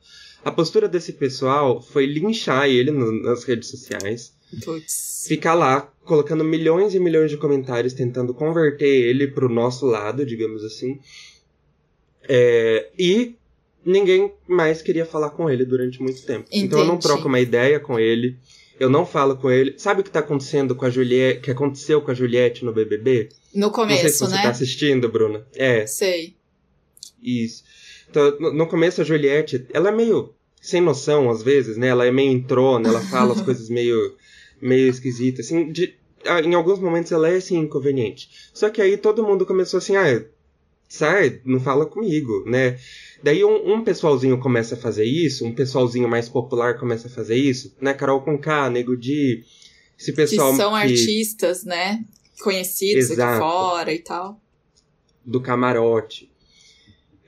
A 0.44 0.52
postura 0.52 0.88
desse 0.88 1.14
pessoal 1.14 1.82
foi 1.82 2.06
linchar 2.06 2.68
ele 2.68 2.92
no, 2.92 3.12
nas 3.24 3.44
redes 3.44 3.70
sociais. 3.70 4.34
Puts. 4.64 5.26
Ficar 5.28 5.54
lá, 5.54 5.82
colocando 6.04 6.44
milhões 6.44 6.96
e 6.96 7.00
milhões 7.00 7.30
de 7.30 7.38
comentários, 7.38 7.94
tentando 7.94 8.34
converter 8.34 8.88
ele 8.88 9.28
pro 9.28 9.50
nosso 9.50 9.86
lado, 9.86 10.26
digamos 10.26 10.64
assim. 10.64 11.00
É, 12.28 12.90
e 12.98 13.36
ninguém 13.86 14.32
mais 14.48 14.82
queria 14.82 15.06
falar 15.06 15.32
com 15.32 15.50
ele 15.50 15.66
durante 15.66 16.02
muito 16.02 16.22
tempo. 16.24 16.48
Entendi. 16.48 16.66
Então 16.66 16.80
eu 16.80 16.86
não 16.86 16.98
troco 16.98 17.28
uma 17.28 17.40
ideia 17.40 17.80
com 17.80 18.00
ele. 18.00 18.38
Eu 18.80 18.90
não 18.90 19.06
falo 19.06 19.36
com 19.36 19.52
ele. 19.52 19.74
Sabe 19.78 20.02
o 20.02 20.04
que 20.04 20.10
tá 20.10 20.20
acontecendo 20.20 20.74
com 20.74 20.86
a 20.86 20.90
Juliette, 20.90 21.42
que 21.42 21.52
aconteceu 21.52 22.02
com 22.02 22.12
a 22.12 22.14
Juliette 22.14 22.64
no 22.64 22.72
BBB? 22.72 23.30
No 23.54 23.68
não 23.68 23.74
sei 23.74 23.98
se 23.98 24.02
começo, 24.02 24.26
você 24.26 24.36
né? 24.36 24.42
tá 24.44 24.50
assistindo, 24.50 25.10
Bruna. 25.10 25.46
É, 25.56 25.86
Sei. 25.86 26.36
isso. 27.22 27.64
Então, 28.10 28.40
no 28.40 28.68
começo 28.68 29.02
a 29.02 29.04
Juliette, 29.04 29.68
ela 29.74 29.90
é 29.90 29.92
meio 29.92 30.34
sem 30.62 30.82
noção 30.82 31.30
às 31.30 31.44
vezes, 31.44 31.78
né? 31.78 31.88
Ela 31.88 32.06
é 32.06 32.12
meio 32.12 32.32
entrona, 32.32 32.88
ela 32.88 33.02
fala 33.02 33.34
as 33.34 33.42
coisas 33.44 33.70
meio 33.70 34.16
meio 34.62 34.88
esquisitas, 34.90 35.46
assim, 35.46 35.72
de- 35.72 35.96
em 36.44 36.54
alguns 36.54 36.80
momentos 36.80 37.12
ela 37.12 37.30
é 37.30 37.38
assim 37.38 37.58
inconveniente. 37.60 38.30
Só 38.54 38.70
que 38.70 38.82
aí 38.82 38.98
todo 38.98 39.24
mundo 39.24 39.46
começou 39.46 39.78
assim, 39.78 39.96
ah, 39.96 40.26
sai, 40.88 41.40
não 41.46 41.60
fala 41.60 41.86
comigo, 41.86 42.44
né? 42.46 42.78
Daí 43.24 43.44
um, 43.44 43.74
um 43.76 43.84
pessoalzinho 43.84 44.38
começa 44.40 44.76
a 44.76 44.78
fazer 44.78 45.06
isso, 45.06 45.46
um 45.46 45.54
pessoalzinho 45.54 46.08
mais 46.10 46.28
popular 46.28 46.78
começa 46.80 47.08
a 47.08 47.12
fazer 47.12 47.36
isso, 47.36 47.76
né? 47.80 47.94
Carol 47.94 48.22
Conká, 48.22 48.70
Nego 48.70 48.98
Di, 48.98 49.44
esse 49.98 50.12
Que 50.12 50.16
pessoal 50.16 50.56
são 50.56 50.72
que- 50.72 50.78
artistas, 50.78 51.64
né? 51.64 52.04
Conhecidos 52.42 53.06
aqui 53.06 53.14
Exato. 53.14 53.40
fora 53.40 53.94
e 53.94 54.00
tal. 54.00 54.42
do 55.26 55.40
camarote. 55.42 56.30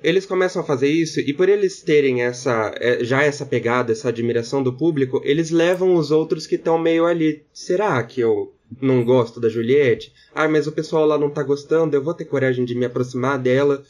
Eles 0.04 0.26
começam 0.26 0.62
a 0.62 0.66
fazer 0.66 0.88
isso 0.88 1.20
e 1.20 1.34
por 1.34 1.48
eles 1.48 1.82
terem 1.82 2.24
essa 2.24 2.74
é, 2.78 3.04
já 3.04 3.24
essa 3.24 3.46
pegada, 3.46 3.92
essa 3.92 4.10
admiração 4.10 4.64
do 4.64 4.74
público, 4.74 5.22
eles 5.24 5.52
levam 5.52 5.96
os 5.96 6.12
outros 6.12 6.48
que 6.48 6.56
estão 6.56 6.78
meio 6.78 7.06
ali. 7.06 7.44
Será 7.54 8.02
que 8.04 8.22
eu 8.22 8.54
não 8.82 9.04
gosto 9.04 9.40
da 9.40 9.50
Juliette? 9.50 10.14
Ah, 10.34 10.48
mas 10.48 10.66
o 10.66 10.72
pessoal 10.72 11.06
lá 11.06 11.18
não 11.18 11.30
tá 11.30 11.44
gostando, 11.44 11.96
eu 11.96 12.04
vou 12.04 12.14
ter 12.14 12.26
coragem 12.26 12.66
de 12.66 12.74
me 12.74 12.86
aproximar 12.86 13.38
dela, 13.38 13.84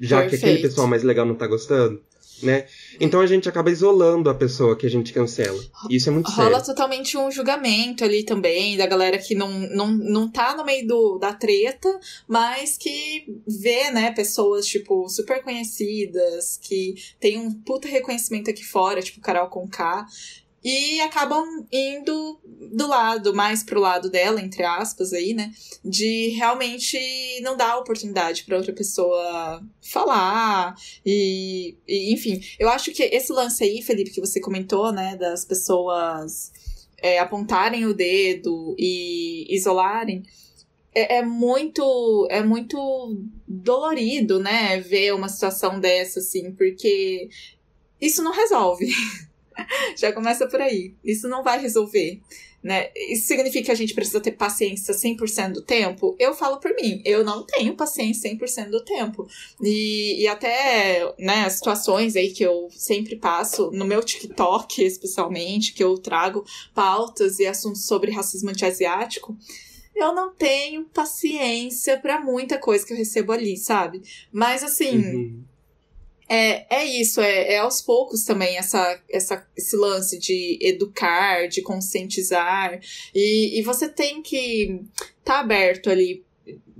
já 0.00 0.20
que 0.20 0.36
aquele 0.36 0.40
Perfeito. 0.40 0.62
pessoal 0.62 0.86
mais 0.86 1.02
legal 1.02 1.26
não 1.26 1.34
tá 1.34 1.46
gostando, 1.46 2.00
né? 2.42 2.66
Então 3.00 3.20
a 3.20 3.26
gente 3.26 3.48
acaba 3.48 3.70
isolando 3.70 4.28
a 4.30 4.34
pessoa 4.34 4.76
que 4.76 4.86
a 4.86 4.90
gente 4.90 5.12
cancela. 5.12 5.60
Isso 5.90 6.08
é 6.08 6.12
muito 6.12 6.30
Rola 6.30 6.50
sério. 6.50 6.66
totalmente 6.66 7.16
um 7.16 7.30
julgamento 7.30 8.04
ali 8.04 8.24
também, 8.24 8.76
da 8.76 8.86
galera 8.86 9.18
que 9.18 9.34
não, 9.34 9.50
não, 9.50 9.88
não 9.88 10.30
tá 10.30 10.56
no 10.56 10.64
meio 10.64 10.86
do, 10.86 11.18
da 11.18 11.32
treta, 11.32 11.88
mas 12.26 12.76
que 12.76 13.24
vê, 13.46 13.90
né, 13.90 14.12
pessoas, 14.12 14.66
tipo, 14.66 15.08
super 15.08 15.42
conhecidas, 15.42 16.58
que 16.60 16.94
tem 17.20 17.38
um 17.38 17.52
puta 17.52 17.88
reconhecimento 17.88 18.50
aqui 18.50 18.64
fora, 18.64 19.02
tipo 19.02 19.20
Carol 19.20 19.48
Conká, 19.48 20.06
e 20.64 21.00
acabam 21.00 21.66
indo 21.72 22.40
do 22.72 22.86
lado, 22.86 23.34
mais 23.34 23.62
pro 23.62 23.80
lado 23.80 24.08
dela, 24.08 24.40
entre 24.40 24.62
aspas, 24.62 25.12
aí, 25.12 25.34
né, 25.34 25.52
de 25.84 26.28
realmente 26.28 26.98
não 27.42 27.56
dar 27.56 27.78
oportunidade 27.78 28.44
pra 28.44 28.56
outra 28.56 28.72
pessoa 28.72 29.62
falar, 29.80 30.74
e, 31.04 31.76
e, 31.86 32.12
enfim, 32.12 32.40
eu 32.58 32.68
acho 32.68 32.92
que 32.92 33.02
esse 33.02 33.32
lance 33.32 33.64
aí, 33.64 33.82
Felipe, 33.82 34.12
que 34.12 34.20
você 34.20 34.40
comentou, 34.40 34.92
né, 34.92 35.16
das 35.16 35.44
pessoas 35.44 36.52
é, 37.02 37.18
apontarem 37.18 37.84
o 37.86 37.94
dedo 37.94 38.76
e 38.78 39.46
isolarem, 39.54 40.22
é, 40.94 41.16
é 41.18 41.22
muito 41.22 42.28
é 42.30 42.42
muito 42.42 42.78
dolorido, 43.48 44.38
né, 44.38 44.78
ver 44.80 45.12
uma 45.12 45.28
situação 45.28 45.80
dessa, 45.80 46.20
assim, 46.20 46.52
porque 46.52 47.28
isso 48.00 48.22
não 48.22 48.32
resolve. 48.32 48.86
Já 49.96 50.12
começa 50.12 50.46
por 50.46 50.60
aí. 50.60 50.94
Isso 51.04 51.28
não 51.28 51.42
vai 51.42 51.60
resolver. 51.60 52.20
Né? 52.62 52.90
Isso 52.94 53.26
significa 53.26 53.66
que 53.66 53.70
a 53.72 53.76
gente 53.76 53.92
precisa 53.92 54.20
ter 54.20 54.32
paciência 54.32 54.94
100% 54.94 55.52
do 55.52 55.62
tempo? 55.62 56.14
Eu 56.16 56.32
falo 56.32 56.60
por 56.60 56.72
mim, 56.76 57.02
eu 57.04 57.24
não 57.24 57.44
tenho 57.44 57.74
paciência 57.74 58.30
100% 58.30 58.70
do 58.70 58.84
tempo. 58.84 59.26
E, 59.60 60.22
e 60.22 60.28
até, 60.28 61.12
né, 61.18 61.44
as 61.44 61.54
situações 61.54 62.14
aí 62.14 62.30
que 62.30 62.44
eu 62.44 62.68
sempre 62.70 63.16
passo, 63.16 63.72
no 63.72 63.84
meu 63.84 64.00
TikTok 64.00 64.84
especialmente, 64.84 65.72
que 65.72 65.82
eu 65.82 65.98
trago 65.98 66.44
pautas 66.72 67.40
e 67.40 67.46
assuntos 67.46 67.84
sobre 67.84 68.12
racismo 68.12 68.50
antiasiático, 68.50 69.36
eu 69.94 70.14
não 70.14 70.32
tenho 70.32 70.84
paciência 70.84 71.98
pra 71.98 72.20
muita 72.20 72.58
coisa 72.58 72.86
que 72.86 72.92
eu 72.92 72.96
recebo 72.96 73.32
ali, 73.32 73.56
sabe? 73.56 74.02
Mas 74.32 74.62
assim, 74.62 74.98
Uhum. 74.98 75.44
É, 76.34 76.66
é 76.70 76.84
isso, 76.86 77.20
é, 77.20 77.52
é 77.52 77.58
aos 77.58 77.82
poucos 77.82 78.24
também 78.24 78.56
essa, 78.56 78.98
essa, 79.10 79.46
esse 79.54 79.76
lance 79.76 80.18
de 80.18 80.58
educar, 80.62 81.46
de 81.46 81.60
conscientizar. 81.60 82.80
E, 83.14 83.60
e 83.60 83.62
você 83.62 83.86
tem 83.86 84.22
que 84.22 84.80
estar 85.18 85.34
tá 85.34 85.40
aberto 85.40 85.90
ali, 85.90 86.24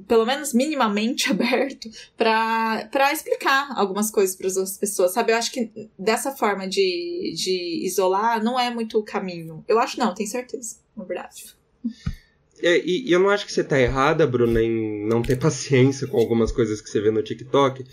pelo 0.09 0.25
menos 0.25 0.55
minimamente 0.55 1.29
aberto, 1.31 1.91
pra 2.17 3.13
explicar 3.13 3.79
algumas 3.79 4.11
coisas 4.11 4.35
para 4.35 4.47
as 4.47 4.57
outras 4.57 4.79
pessoas, 4.79 5.13
sabe? 5.13 5.33
Eu 5.33 5.37
acho 5.37 5.53
que 5.53 5.71
dessa 5.99 6.33
forma 6.33 6.67
de, 6.67 7.35
de 7.37 7.85
isolar 7.85 8.43
não 8.43 8.59
é 8.59 8.71
muito 8.71 8.99
o 8.99 9.05
caminho. 9.05 9.63
Eu 9.69 9.79
acho 9.79 9.99
não, 9.99 10.15
tenho 10.15 10.31
certeza, 10.31 10.77
na 10.97 11.05
verdade. 11.05 11.55
É, 12.63 12.79
e, 12.79 13.09
e 13.09 13.13
eu 13.13 13.21
não 13.21 13.29
acho 13.29 13.45
que 13.45 13.53
você 13.53 13.65
tá 13.65 13.79
errada, 13.79 14.27
Bruna, 14.27 14.63
em 14.63 15.05
não 15.07 15.21
ter 15.21 15.37
paciência 15.37 16.07
com 16.07 16.17
algumas 16.17 16.51
coisas 16.51 16.81
que 16.81 16.89
você 16.89 17.03
vê 17.03 17.11
no 17.11 17.23
TikTok, 17.23 17.85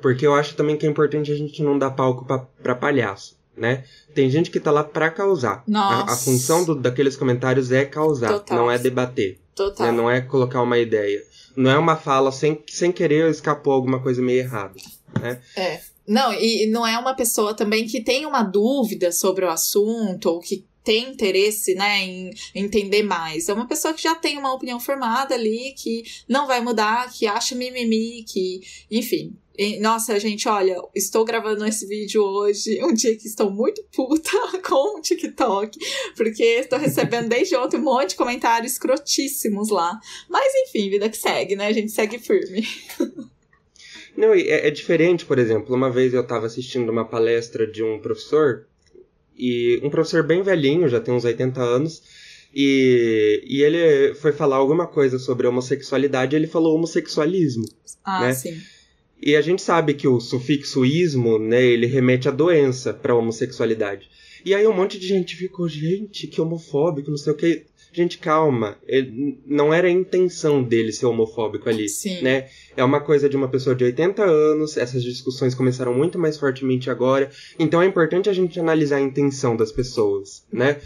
porque 0.00 0.26
eu 0.26 0.34
acho 0.34 0.54
também 0.54 0.76
que 0.76 0.86
é 0.86 0.88
importante 0.90 1.30
a 1.32 1.34
gente 1.36 1.62
não 1.62 1.78
dar 1.78 1.90
palco 1.90 2.24
pra, 2.24 2.38
pra 2.62 2.74
palhaço, 2.74 3.36
né? 3.56 3.84
Tem 4.14 4.28
gente 4.30 4.50
que 4.50 4.60
tá 4.60 4.70
lá 4.70 4.82
pra 4.84 5.10
causar. 5.10 5.62
A, 5.72 5.78
a 6.02 6.06
Nossa. 6.06 6.24
função 6.24 6.64
do- 6.64 6.74
daqueles 6.74 7.16
comentários 7.16 7.70
é 7.72 7.84
causar, 7.84 8.28
Total. 8.32 8.56
não 8.58 8.70
é 8.70 8.78
debater, 8.78 9.38
Total. 9.54 9.86
né? 9.86 9.92
Não 9.92 10.10
é 10.10 10.20
colocar 10.20 10.62
uma 10.62 10.78
ideia. 10.78 11.22
Não 11.56 11.70
é 11.70 11.76
uma 11.78 11.96
fala 11.96 12.30
sem, 12.30 12.62
sem 12.68 12.92
querer 12.92 13.28
escapou 13.30 13.72
alguma 13.72 14.00
coisa 14.00 14.22
meio 14.22 14.40
errada, 14.40 14.74
né? 15.20 15.40
É. 15.56 15.80
Não, 16.06 16.32
e 16.32 16.66
não 16.70 16.86
é 16.86 16.96
uma 16.98 17.14
pessoa 17.14 17.52
também 17.52 17.86
que 17.86 18.02
tem 18.02 18.24
uma 18.24 18.42
dúvida 18.42 19.12
sobre 19.12 19.44
o 19.44 19.50
assunto 19.50 20.26
ou 20.30 20.40
que 20.40 20.64
tem 20.88 21.10
interesse, 21.10 21.74
né, 21.74 21.98
em 22.02 22.30
entender 22.54 23.02
mais. 23.02 23.50
É 23.50 23.52
uma 23.52 23.68
pessoa 23.68 23.92
que 23.92 24.02
já 24.02 24.14
tem 24.14 24.38
uma 24.38 24.54
opinião 24.54 24.80
formada 24.80 25.34
ali, 25.34 25.74
que 25.76 26.02
não 26.26 26.46
vai 26.46 26.62
mudar, 26.62 27.12
que 27.12 27.26
acha 27.26 27.54
mimimi, 27.54 28.24
que, 28.26 28.62
enfim. 28.90 29.36
Nossa, 29.80 30.18
gente, 30.18 30.48
olha, 30.48 30.80
estou 30.94 31.26
gravando 31.26 31.66
esse 31.66 31.86
vídeo 31.86 32.22
hoje, 32.22 32.82
um 32.82 32.94
dia 32.94 33.14
que 33.18 33.26
estou 33.26 33.50
muito 33.50 33.84
puta 33.94 34.30
com 34.66 34.98
o 34.98 35.02
TikTok, 35.02 35.78
porque 36.16 36.42
estou 36.42 36.78
recebendo 36.78 37.28
desde 37.28 37.54
ontem 37.54 37.76
um 37.76 37.82
monte 37.82 38.10
de 38.10 38.16
comentários 38.16 38.72
escrotíssimos 38.72 39.68
lá. 39.68 40.00
Mas 40.26 40.50
enfim, 40.54 40.88
vida 40.88 41.10
que 41.10 41.18
segue, 41.18 41.54
né? 41.54 41.66
A 41.66 41.72
gente 41.72 41.92
segue 41.92 42.18
firme. 42.18 42.66
Não, 44.16 44.32
é, 44.32 44.68
é 44.68 44.70
diferente, 44.70 45.26
por 45.26 45.38
exemplo, 45.38 45.74
uma 45.74 45.90
vez 45.90 46.14
eu 46.14 46.22
estava 46.22 46.46
assistindo 46.46 46.88
uma 46.88 47.04
palestra 47.04 47.66
de 47.66 47.82
um 47.82 48.00
professor, 48.00 48.66
e 49.38 49.80
um 49.84 49.90
professor 49.90 50.22
bem 50.22 50.42
velhinho, 50.42 50.88
já 50.88 51.00
tem 51.00 51.14
uns 51.14 51.24
80 51.24 51.60
anos, 51.60 52.02
e, 52.54 53.42
e 53.46 53.62
ele 53.62 54.14
foi 54.14 54.32
falar 54.32 54.56
alguma 54.56 54.86
coisa 54.86 55.18
sobre 55.18 55.46
homossexualidade, 55.46 56.34
e 56.34 56.38
ele 56.38 56.46
falou 56.46 56.74
homossexualismo. 56.74 57.64
Ah, 58.04 58.22
Né? 58.26 58.32
sim. 58.32 58.58
E 59.20 59.34
a 59.34 59.40
gente 59.40 59.60
sabe 59.62 59.94
que 59.94 60.06
o 60.06 60.20
sufixo 60.20 60.84
ismo, 60.84 61.38
né, 61.38 61.62
ele 61.64 61.86
remete 61.86 62.28
à 62.28 62.30
doença 62.30 62.92
para 62.94 63.14
homossexualidade. 63.16 64.08
E 64.44 64.54
aí 64.54 64.64
um 64.66 64.72
monte 64.74 64.98
de 64.98 65.08
gente 65.08 65.34
ficou, 65.34 65.68
gente, 65.68 66.28
que 66.28 66.40
homofóbico, 66.40 67.10
não 67.10 67.18
sei 67.18 67.32
o 67.32 67.36
que. 67.36 67.64
Gente, 67.92 68.18
calma, 68.18 68.78
ele- 68.86 69.38
não 69.44 69.74
era 69.74 69.88
a 69.88 69.90
intenção 69.90 70.62
dele 70.62 70.92
ser 70.92 71.06
homofóbico 71.06 71.68
ali 71.68 71.88
Sim. 71.88 72.22
né? 72.22 72.46
É 72.78 72.84
uma 72.84 73.00
coisa 73.00 73.28
de 73.28 73.36
uma 73.36 73.48
pessoa 73.48 73.74
de 73.74 73.82
80 73.82 74.22
anos, 74.22 74.76
essas 74.76 75.02
discussões 75.02 75.52
começaram 75.52 75.92
muito 75.92 76.16
mais 76.16 76.36
fortemente 76.36 76.88
agora, 76.88 77.28
então 77.58 77.82
é 77.82 77.86
importante 77.86 78.30
a 78.30 78.32
gente 78.32 78.60
analisar 78.60 78.98
a 78.98 79.00
intenção 79.00 79.56
das 79.56 79.72
pessoas, 79.72 80.44
né? 80.52 80.80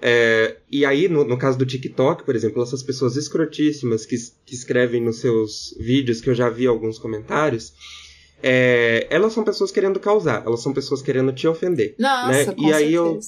É, 0.00 0.56
e 0.70 0.86
aí, 0.86 1.08
no, 1.08 1.24
no 1.24 1.38
caso 1.38 1.58
do 1.58 1.66
TikTok, 1.66 2.24
por 2.24 2.34
exemplo, 2.34 2.62
essas 2.62 2.82
pessoas 2.82 3.16
escrotíssimas 3.16 4.06
que, 4.06 4.16
que 4.46 4.54
escrevem 4.54 5.02
nos 5.02 5.20
seus 5.20 5.76
vídeos, 5.78 6.22
que 6.22 6.30
eu 6.30 6.34
já 6.34 6.48
vi 6.48 6.66
alguns 6.66 6.98
comentários, 6.98 7.74
é, 8.42 9.06
elas 9.10 9.34
são 9.34 9.44
pessoas 9.44 9.70
querendo 9.70 10.00
causar, 10.00 10.42
elas 10.46 10.62
são 10.62 10.72
pessoas 10.72 11.02
querendo 11.02 11.32
te 11.32 11.46
ofender. 11.46 11.94
Nossa, 11.98 12.52
né? 12.52 12.54
E 12.56 12.72
aí 12.72 12.94
eu-. 12.94 13.20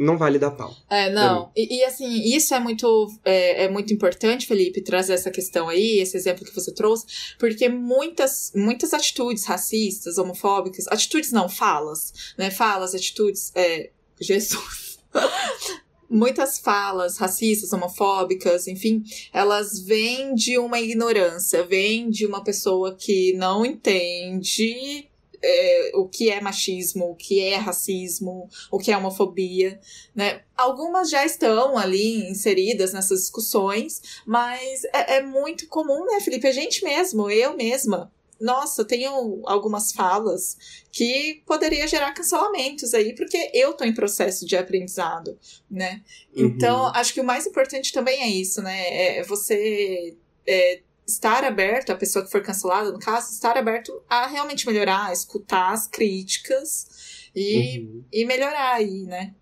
Não 0.00 0.16
vale 0.16 0.38
dar 0.38 0.52
pau. 0.52 0.74
É, 0.88 1.10
não. 1.10 1.52
E, 1.54 1.76
e, 1.76 1.84
assim, 1.84 2.10
isso 2.34 2.54
é 2.54 2.58
muito, 2.58 3.06
é, 3.22 3.64
é 3.64 3.68
muito 3.68 3.92
importante, 3.92 4.46
Felipe, 4.46 4.80
trazer 4.80 5.12
essa 5.12 5.30
questão 5.30 5.68
aí, 5.68 5.98
esse 5.98 6.16
exemplo 6.16 6.42
que 6.42 6.54
você 6.54 6.72
trouxe, 6.72 7.04
porque 7.38 7.68
muitas, 7.68 8.50
muitas 8.56 8.94
atitudes 8.94 9.44
racistas, 9.44 10.16
homofóbicas, 10.16 10.86
atitudes 10.88 11.32
não, 11.32 11.50
falas, 11.50 12.32
né? 12.38 12.50
Falas, 12.50 12.94
atitudes, 12.94 13.52
é, 13.54 13.90
Jesus. 14.18 14.98
Muitas 16.12 16.58
falas 16.58 17.18
racistas, 17.18 17.72
homofóbicas, 17.72 18.66
enfim, 18.66 19.04
elas 19.32 19.78
vêm 19.78 20.34
de 20.34 20.58
uma 20.58 20.80
ignorância, 20.80 21.62
vêm 21.62 22.10
de 22.10 22.26
uma 22.26 22.42
pessoa 22.42 22.96
que 22.96 23.32
não 23.34 23.64
entende 23.64 25.08
é, 25.42 25.92
o 25.94 26.08
que 26.08 26.30
é 26.30 26.40
machismo, 26.40 27.10
o 27.10 27.14
que 27.14 27.40
é 27.40 27.56
racismo, 27.56 28.48
o 28.70 28.78
que 28.78 28.92
é 28.92 28.96
homofobia, 28.96 29.80
né? 30.14 30.42
Algumas 30.56 31.08
já 31.10 31.24
estão 31.24 31.78
ali 31.78 32.28
inseridas 32.28 32.92
nessas 32.92 33.20
discussões, 33.20 34.00
mas 34.26 34.84
é, 34.84 35.16
é 35.16 35.22
muito 35.22 35.66
comum, 35.68 36.04
né, 36.06 36.20
Felipe? 36.20 36.46
A 36.46 36.52
gente 36.52 36.84
mesmo, 36.84 37.30
eu 37.30 37.56
mesma, 37.56 38.12
nossa, 38.40 38.84
tenho 38.84 39.42
algumas 39.44 39.92
falas 39.92 40.56
que 40.90 41.42
poderia 41.46 41.86
gerar 41.86 42.12
cancelamentos 42.12 42.94
aí, 42.94 43.14
porque 43.14 43.50
eu 43.52 43.74
tô 43.74 43.84
em 43.84 43.92
processo 43.92 44.46
de 44.46 44.56
aprendizado, 44.56 45.38
né? 45.70 46.02
Uhum. 46.34 46.46
Então, 46.46 46.86
acho 46.94 47.12
que 47.12 47.20
o 47.20 47.24
mais 47.24 47.46
importante 47.46 47.92
também 47.92 48.22
é 48.22 48.28
isso, 48.28 48.62
né? 48.62 49.18
É 49.18 49.22
você 49.22 50.16
é, 50.46 50.80
estar 51.10 51.44
aberto, 51.44 51.90
a 51.90 51.96
pessoa 51.96 52.24
que 52.24 52.30
for 52.30 52.42
cancelada, 52.42 52.90
no 52.92 52.98
caso, 52.98 53.32
estar 53.32 53.56
aberto 53.56 54.02
a 54.08 54.26
realmente 54.26 54.66
melhorar, 54.66 55.06
a 55.06 55.12
escutar 55.12 55.72
as 55.72 55.86
críticas 55.86 57.28
e, 57.34 57.80
uhum. 57.80 58.04
e 58.12 58.24
melhorar 58.24 58.74
aí, 58.74 59.04
né? 59.04 59.34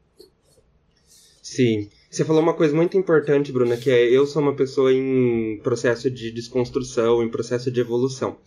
Sim. 1.42 1.88
Você 2.10 2.24
falou 2.24 2.42
uma 2.42 2.54
coisa 2.54 2.74
muito 2.74 2.96
importante, 2.96 3.52
Bruna, 3.52 3.76
que 3.76 3.90
é 3.90 4.02
eu 4.04 4.26
sou 4.26 4.40
uma 4.40 4.56
pessoa 4.56 4.92
em 4.92 5.60
processo 5.62 6.10
de 6.10 6.30
desconstrução, 6.30 7.22
em 7.22 7.30
processo 7.30 7.70
de 7.70 7.80
evolução. 7.80 8.38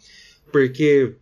Porque, 0.51 1.15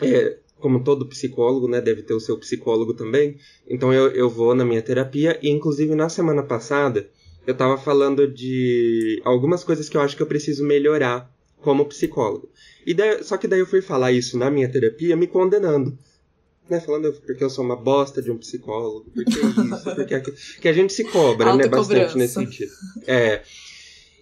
é, 0.00 0.38
como 0.58 0.82
todo 0.82 1.06
psicólogo, 1.06 1.68
né, 1.68 1.80
deve 1.80 2.02
ter 2.02 2.14
o 2.14 2.20
seu 2.20 2.38
psicólogo 2.38 2.94
também, 2.94 3.38
então 3.68 3.92
eu, 3.92 4.08
eu 4.12 4.30
vou 4.30 4.54
na 4.54 4.64
minha 4.64 4.80
terapia, 4.80 5.38
e 5.42 5.50
inclusive 5.50 5.94
na 5.94 6.08
semana 6.08 6.42
passada 6.42 7.10
eu 7.46 7.54
tava 7.54 7.76
falando 7.76 8.26
de 8.26 9.20
algumas 9.24 9.62
coisas 9.62 9.88
que 9.88 9.96
eu 9.96 10.00
acho 10.00 10.16
que 10.16 10.22
eu 10.22 10.26
preciso 10.26 10.64
melhorar 10.64 11.30
como 11.60 11.86
psicólogo. 11.86 12.48
E 12.86 12.92
daí, 12.92 13.22
só 13.22 13.36
que 13.36 13.48
daí 13.48 13.60
eu 13.60 13.66
fui 13.66 13.80
falar 13.80 14.12
isso 14.12 14.38
na 14.38 14.50
minha 14.50 14.68
terapia 14.68 15.16
me 15.16 15.26
condenando. 15.26 15.96
Né, 16.68 16.80
falando 16.80 17.12
porque 17.26 17.44
eu 17.44 17.50
sou 17.50 17.62
uma 17.62 17.76
bosta 17.76 18.22
de 18.22 18.30
um 18.30 18.38
psicólogo, 18.38 19.10
porque 19.14 19.38
isso, 19.38 19.94
porque 19.94 20.14
aquilo. 20.14 20.36
Que 20.58 20.68
a 20.68 20.72
gente 20.72 20.94
se 20.94 21.04
cobra, 21.04 21.54
né, 21.54 21.68
bastante 21.68 22.16
nesse 22.16 22.34
sentido. 22.34 22.72
É. 23.06 23.42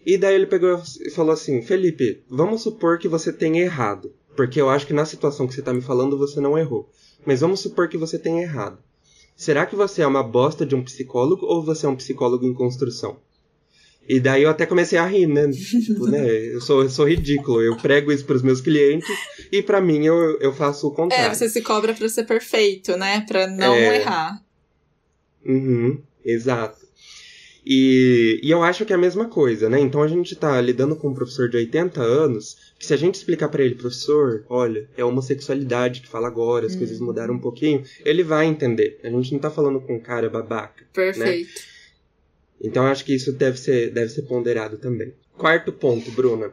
E 0.04 0.18
daí 0.18 0.34
ele 0.34 0.46
pegou 0.46 0.82
e 1.00 1.10
falou 1.10 1.32
assim: 1.32 1.62
Felipe, 1.62 2.24
vamos 2.28 2.62
supor 2.62 2.98
que 2.98 3.06
você 3.06 3.32
tenha 3.32 3.62
errado. 3.62 4.12
Porque 4.36 4.60
eu 4.60 4.68
acho 4.68 4.86
que 4.86 4.92
na 4.92 5.04
situação 5.04 5.46
que 5.46 5.54
você 5.54 5.60
está 5.60 5.72
me 5.72 5.82
falando 5.82 6.18
você 6.18 6.40
não 6.40 6.58
errou. 6.58 6.90
Mas 7.24 7.40
vamos 7.40 7.60
supor 7.60 7.88
que 7.88 7.96
você 7.96 8.18
tenha 8.18 8.42
errado. 8.42 8.78
Será 9.36 9.66
que 9.66 9.74
você 9.74 10.02
é 10.02 10.06
uma 10.06 10.22
bosta 10.22 10.64
de 10.64 10.74
um 10.74 10.82
psicólogo 10.82 11.46
ou 11.46 11.64
você 11.64 11.86
é 11.86 11.88
um 11.88 11.96
psicólogo 11.96 12.46
em 12.46 12.54
construção? 12.54 13.18
E 14.08 14.18
daí 14.18 14.42
eu 14.42 14.50
até 14.50 14.66
comecei 14.66 14.98
a 14.98 15.06
rir, 15.06 15.26
né? 15.26 15.48
tipo, 15.50 16.06
né? 16.06 16.28
Eu 16.28 16.60
sou, 16.60 16.82
eu 16.82 16.90
sou 16.90 17.08
ridículo. 17.08 17.62
Eu 17.62 17.76
prego 17.76 18.10
isso 18.10 18.24
para 18.24 18.36
os 18.36 18.42
meus 18.42 18.60
clientes 18.60 19.08
e 19.50 19.62
para 19.62 19.80
mim 19.80 20.04
eu, 20.04 20.38
eu 20.40 20.52
faço 20.52 20.88
o 20.88 20.90
contrário. 20.90 21.26
É, 21.26 21.34
você 21.34 21.48
se 21.48 21.62
cobra 21.62 21.94
para 21.94 22.08
ser 22.08 22.24
perfeito, 22.24 22.96
né? 22.96 23.24
Para 23.26 23.46
não 23.46 23.74
é... 23.74 24.00
errar. 24.00 24.42
Uhum, 25.44 26.00
exato. 26.24 26.82
E, 27.64 28.40
e 28.42 28.50
eu 28.50 28.62
acho 28.62 28.84
que 28.84 28.92
é 28.92 28.96
a 28.96 28.98
mesma 28.98 29.26
coisa, 29.26 29.68
né? 29.68 29.78
Então 29.78 30.02
a 30.02 30.08
gente 30.08 30.34
tá 30.34 30.60
lidando 30.60 30.96
com 30.96 31.08
um 31.08 31.14
professor 31.14 31.48
de 31.48 31.56
80 31.56 32.02
anos, 32.02 32.56
que 32.82 32.86
se 32.86 32.92
a 32.94 32.96
gente 32.96 33.14
explicar 33.14 33.48
para 33.48 33.62
ele, 33.62 33.76
professor, 33.76 34.44
olha, 34.48 34.88
é 34.96 35.04
homossexualidade 35.04 36.00
que 36.00 36.08
fala 36.08 36.26
agora, 36.26 36.66
as 36.66 36.74
hum. 36.74 36.78
coisas 36.78 36.98
mudaram 36.98 37.34
um 37.34 37.38
pouquinho, 37.38 37.84
ele 38.04 38.24
vai 38.24 38.46
entender. 38.46 38.98
A 39.04 39.08
gente 39.08 39.32
não 39.32 39.38
tá 39.38 39.52
falando 39.52 39.80
com 39.80 39.94
um 39.94 40.00
cara 40.00 40.28
babaca. 40.28 40.82
Né? 40.82 40.88
Perfeito. 40.92 41.48
Né? 41.54 41.60
Então 42.60 42.84
acho 42.84 43.04
que 43.04 43.14
isso 43.14 43.32
deve 43.32 43.56
ser, 43.56 43.92
deve 43.92 44.08
ser 44.10 44.22
ponderado 44.22 44.78
também. 44.78 45.14
Quarto 45.38 45.72
ponto, 45.72 46.10
Bruna. 46.10 46.52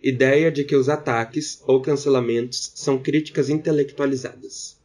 Ideia 0.00 0.48
de 0.48 0.62
que 0.62 0.76
os 0.76 0.88
ataques 0.88 1.60
ou 1.66 1.82
cancelamentos 1.82 2.70
são 2.76 2.96
críticas 2.96 3.50
intelectualizadas. 3.50 4.77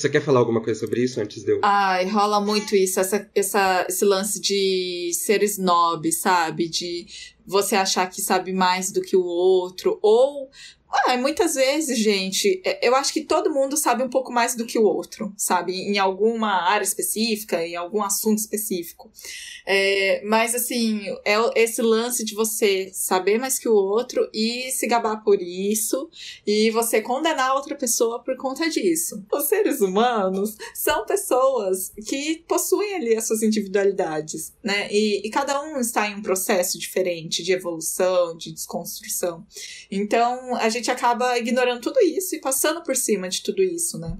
Você 0.00 0.08
quer 0.08 0.22
falar 0.22 0.38
alguma 0.38 0.62
coisa 0.62 0.80
sobre 0.80 1.04
isso 1.04 1.20
antes 1.20 1.44
de 1.44 1.52
eu. 1.52 1.60
Ai, 1.62 2.06
rola 2.08 2.40
muito 2.40 2.74
isso, 2.74 2.98
essa, 2.98 3.28
essa, 3.34 3.86
esse 3.86 4.02
lance 4.02 4.40
de 4.40 5.10
ser 5.12 5.42
snob, 5.42 6.10
sabe? 6.10 6.70
De 6.70 7.06
você 7.46 7.76
achar 7.76 8.08
que 8.08 8.22
sabe 8.22 8.50
mais 8.54 8.90
do 8.90 9.02
que 9.02 9.14
o 9.14 9.22
outro, 9.22 9.98
ou 10.00 10.48
ah, 10.92 11.16
muitas 11.16 11.54
vezes, 11.54 11.98
gente, 11.98 12.60
é, 12.64 12.86
eu 12.86 12.96
acho 12.96 13.12
que 13.12 13.22
todo 13.22 13.52
mundo 13.52 13.76
sabe 13.76 14.02
um 14.02 14.08
pouco 14.08 14.32
mais 14.32 14.56
do 14.56 14.66
que 14.66 14.78
o 14.78 14.82
outro, 14.82 15.32
sabe? 15.36 15.72
Em 15.72 15.98
alguma 15.98 16.68
área 16.68 16.84
específica, 16.84 17.64
em 17.64 17.76
algum 17.76 18.02
assunto 18.02 18.38
específico. 18.38 19.10
É, 19.66 20.22
mas, 20.24 20.54
assim, 20.54 21.02
é 21.24 21.36
esse 21.54 21.80
lance 21.80 22.24
de 22.24 22.34
você 22.34 22.90
saber 22.92 23.38
mais 23.38 23.58
que 23.58 23.68
o 23.68 23.74
outro 23.74 24.28
e 24.34 24.70
se 24.72 24.86
gabar 24.86 25.22
por 25.22 25.40
isso, 25.40 26.08
e 26.46 26.70
você 26.70 27.00
condenar 27.00 27.54
outra 27.54 27.76
pessoa 27.76 28.22
por 28.22 28.36
conta 28.36 28.68
disso. 28.68 29.24
Os 29.32 29.48
seres 29.48 29.80
humanos 29.80 30.56
são 30.74 31.06
pessoas 31.06 31.92
que 32.08 32.44
possuem 32.48 32.94
ali 32.94 33.16
as 33.16 33.26
suas 33.26 33.42
individualidades, 33.42 34.52
né? 34.62 34.88
E, 34.90 35.26
e 35.26 35.30
cada 35.30 35.62
um 35.62 35.78
está 35.78 36.08
em 36.08 36.16
um 36.16 36.22
processo 36.22 36.78
diferente 36.78 37.42
de 37.42 37.52
evolução, 37.52 38.36
de 38.36 38.52
desconstrução. 38.52 39.46
Então, 39.90 40.56
a 40.56 40.68
gente 40.68 40.79
gente 40.80 40.90
acaba 40.90 41.38
ignorando 41.38 41.80
tudo 41.80 42.00
isso 42.00 42.34
e 42.34 42.40
passando 42.40 42.82
por 42.82 42.96
cima 42.96 43.28
de 43.28 43.42
tudo 43.42 43.62
isso, 43.62 43.98
né? 43.98 44.18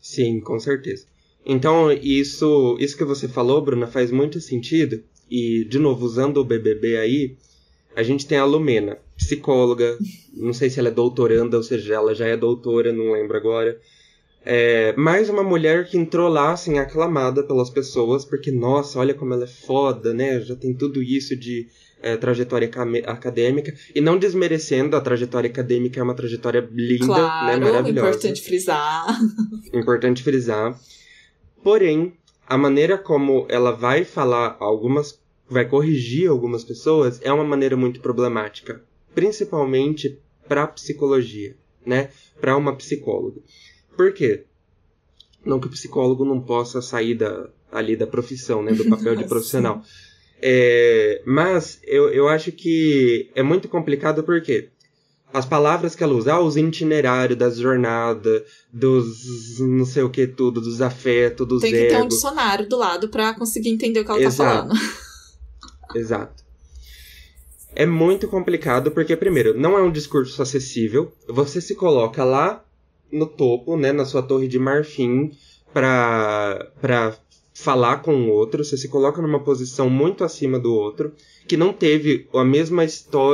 Sim, 0.00 0.40
com 0.40 0.58
certeza. 0.58 1.06
Então, 1.44 1.92
isso, 1.92 2.76
isso 2.78 2.96
que 2.96 3.04
você 3.04 3.28
falou, 3.28 3.60
Bruna, 3.60 3.86
faz 3.86 4.10
muito 4.10 4.40
sentido. 4.40 5.02
E, 5.30 5.64
de 5.64 5.78
novo, 5.78 6.04
usando 6.06 6.38
o 6.38 6.44
BBB 6.44 6.96
aí, 6.96 7.36
a 7.96 8.02
gente 8.02 8.26
tem 8.26 8.38
a 8.38 8.44
Lumena, 8.44 8.98
psicóloga, 9.16 9.98
não 10.34 10.52
sei 10.52 10.70
se 10.70 10.78
ela 10.78 10.88
é 10.88 10.92
doutoranda, 10.92 11.56
ou 11.56 11.62
seja, 11.62 11.94
ela 11.94 12.14
já 12.14 12.26
é 12.26 12.36
doutora, 12.36 12.92
não 12.92 13.12
lembro 13.12 13.36
agora. 13.36 13.80
É, 14.44 14.92
mais 14.96 15.28
uma 15.28 15.42
mulher 15.42 15.88
que 15.88 15.96
entrou 15.96 16.28
lá, 16.28 16.52
assim, 16.52 16.78
aclamada 16.78 17.44
pelas 17.44 17.70
pessoas, 17.70 18.24
porque, 18.24 18.50
nossa, 18.50 18.98
olha 18.98 19.14
como 19.14 19.34
ela 19.34 19.44
é 19.44 19.48
foda, 19.48 20.12
né? 20.12 20.40
Já 20.40 20.56
tem 20.56 20.74
tudo 20.74 21.02
isso 21.02 21.36
de 21.36 21.68
é, 22.02 22.16
trajetória 22.16 22.68
acadêmica 23.06 23.74
e 23.94 24.00
não 24.00 24.18
desmerecendo 24.18 24.96
a 24.96 25.00
trajetória 25.00 25.48
acadêmica 25.48 26.00
é 26.00 26.02
uma 26.02 26.14
trajetória 26.14 26.68
linda, 26.72 27.06
né, 27.06 27.14
claro, 27.14 27.60
né, 27.60 27.64
maravilhosa. 27.64 28.08
Importante 28.08 28.42
frisar. 28.42 29.18
Importante 29.72 30.22
frisar. 30.22 30.78
Porém, 31.62 32.14
a 32.46 32.58
maneira 32.58 32.98
como 32.98 33.46
ela 33.48 33.70
vai 33.70 34.04
falar 34.04 34.56
algumas, 34.58 35.20
vai 35.48 35.64
corrigir 35.64 36.28
algumas 36.28 36.64
pessoas 36.64 37.20
é 37.22 37.32
uma 37.32 37.44
maneira 37.44 37.76
muito 37.76 38.00
problemática, 38.00 38.82
principalmente 39.14 40.18
para 40.48 40.66
psicologia, 40.66 41.56
né, 41.86 42.10
para 42.40 42.56
uma 42.56 42.74
psicóloga. 42.76 43.40
Por 43.96 44.12
quê? 44.12 44.44
Não 45.44 45.60
que 45.60 45.66
o 45.66 45.70
psicólogo 45.70 46.24
não 46.24 46.40
possa 46.40 46.82
sair 46.82 47.14
da, 47.14 47.48
ali 47.70 47.96
da 47.96 48.06
profissão, 48.06 48.62
né, 48.62 48.72
do 48.72 48.88
papel 48.88 49.16
de 49.16 49.24
profissional. 49.28 49.82
É, 50.42 51.22
mas 51.24 51.78
eu, 51.84 52.08
eu 52.10 52.28
acho 52.28 52.50
que 52.50 53.30
é 53.34 53.42
muito 53.42 53.68
complicado 53.68 54.24
porque 54.24 54.70
as 55.32 55.46
palavras 55.46 55.94
que 55.94 56.02
ela 56.02 56.12
usa, 56.12 56.34
ah, 56.34 56.40
os 56.40 56.56
itinerários 56.56 57.38
das 57.38 57.56
jornadas, 57.56 58.42
dos 58.72 59.58
não 59.60 59.86
sei 59.86 60.02
o 60.02 60.10
que 60.10 60.26
tudo, 60.26 60.60
dos 60.60 60.82
afetos, 60.82 61.46
dos 61.46 61.62
Tem 61.62 61.72
que 61.72 61.86
ter 61.86 62.02
um 62.02 62.08
dicionário 62.08 62.68
do 62.68 62.76
lado 62.76 63.08
para 63.08 63.32
conseguir 63.34 63.70
entender 63.70 64.00
o 64.00 64.04
que 64.04 64.10
ela 64.10 64.20
tá 64.20 64.26
Exato. 64.26 64.68
tá 64.68 64.74
falando. 64.74 64.92
Exato. 65.94 66.42
É 67.74 67.86
muito 67.86 68.28
complicado 68.28 68.90
porque, 68.90 69.16
primeiro, 69.16 69.58
não 69.58 69.78
é 69.78 69.82
um 69.82 69.90
discurso 69.90 70.42
acessível. 70.42 71.10
Você 71.26 71.60
se 71.60 71.74
coloca 71.74 72.22
lá 72.22 72.62
no 73.10 73.26
topo, 73.26 73.76
né, 73.76 73.92
na 73.92 74.04
sua 74.04 74.22
torre 74.22 74.46
de 74.46 74.58
marfim, 74.58 75.30
para 75.72 76.70
pra 76.80 77.16
falar 77.62 77.98
com 77.98 78.14
o 78.14 78.28
outro, 78.28 78.64
você 78.64 78.76
se 78.76 78.88
coloca 78.88 79.22
numa 79.22 79.40
posição 79.40 79.88
muito 79.88 80.24
acima 80.24 80.58
do 80.58 80.74
outro, 80.74 81.12
que 81.46 81.56
não 81.56 81.72
teve 81.72 82.26
a 82.34 82.44
mesma 82.44 82.84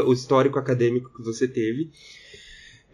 o 0.06 0.12
histórico 0.12 0.58
acadêmico 0.58 1.10
que 1.16 1.22
você 1.22 1.48
teve. 1.48 1.90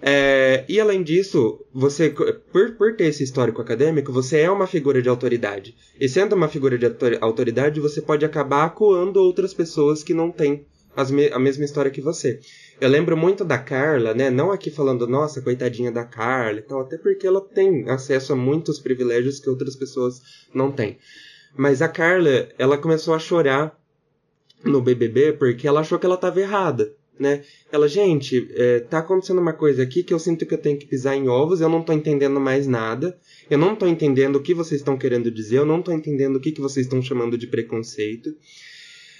É, 0.00 0.64
e 0.68 0.78
além 0.78 1.02
disso, 1.02 1.60
você, 1.72 2.10
por, 2.10 2.72
por 2.72 2.94
ter 2.94 3.06
esse 3.06 3.24
histórico 3.24 3.60
acadêmico, 3.60 4.12
você 4.12 4.40
é 4.40 4.50
uma 4.50 4.66
figura 4.66 5.00
de 5.00 5.08
autoridade. 5.08 5.74
E 5.98 6.08
sendo 6.08 6.34
uma 6.36 6.48
figura 6.48 6.78
de 6.78 6.86
autoridade, 7.20 7.80
você 7.80 8.00
pode 8.00 8.24
acabar 8.24 8.64
acuando 8.64 9.16
outras 9.16 9.52
pessoas 9.54 10.02
que 10.02 10.14
não 10.14 10.30
têm 10.30 10.66
me 11.10 11.26
a 11.28 11.38
mesma 11.38 11.64
história 11.64 11.90
que 11.90 12.00
você. 12.00 12.38
Eu 12.80 12.88
lembro 12.88 13.16
muito 13.16 13.44
da 13.44 13.58
Carla, 13.58 14.14
né? 14.14 14.30
Não 14.30 14.50
aqui 14.50 14.70
falando, 14.70 15.06
nossa, 15.06 15.40
coitadinha 15.40 15.92
da 15.92 16.04
Carla 16.04 16.58
e 16.58 16.62
tal, 16.62 16.80
até 16.80 16.98
porque 16.98 17.26
ela 17.26 17.40
tem 17.40 17.88
acesso 17.88 18.32
a 18.32 18.36
muitos 18.36 18.80
privilégios 18.80 19.38
que 19.38 19.48
outras 19.48 19.76
pessoas 19.76 20.20
não 20.52 20.72
têm. 20.72 20.98
Mas 21.56 21.80
a 21.80 21.88
Carla, 21.88 22.48
ela 22.58 22.76
começou 22.76 23.14
a 23.14 23.18
chorar 23.18 23.78
no 24.64 24.80
BBB 24.80 25.34
porque 25.34 25.68
ela 25.68 25.80
achou 25.80 25.98
que 25.98 26.06
ela 26.06 26.16
estava 26.16 26.40
errada, 26.40 26.92
né? 27.18 27.42
Ela, 27.70 27.86
gente, 27.86 28.48
é, 28.56 28.80
tá 28.80 28.98
acontecendo 28.98 29.40
uma 29.40 29.52
coisa 29.52 29.82
aqui 29.82 30.02
que 30.02 30.12
eu 30.12 30.18
sinto 30.18 30.44
que 30.44 30.54
eu 30.54 30.58
tenho 30.58 30.78
que 30.78 30.86
pisar 30.86 31.14
em 31.14 31.28
ovos, 31.28 31.60
eu 31.60 31.68
não 31.68 31.82
tô 31.82 31.92
entendendo 31.92 32.40
mais 32.40 32.66
nada, 32.66 33.16
eu 33.48 33.58
não 33.58 33.76
tô 33.76 33.86
entendendo 33.86 34.36
o 34.36 34.42
que 34.42 34.52
vocês 34.52 34.80
estão 34.80 34.96
querendo 34.96 35.30
dizer, 35.30 35.58
eu 35.58 35.66
não 35.66 35.80
tô 35.80 35.92
entendendo 35.92 36.36
o 36.36 36.40
que, 36.40 36.50
que 36.50 36.60
vocês 36.60 36.86
estão 36.86 37.00
chamando 37.00 37.38
de 37.38 37.46
preconceito. 37.46 38.34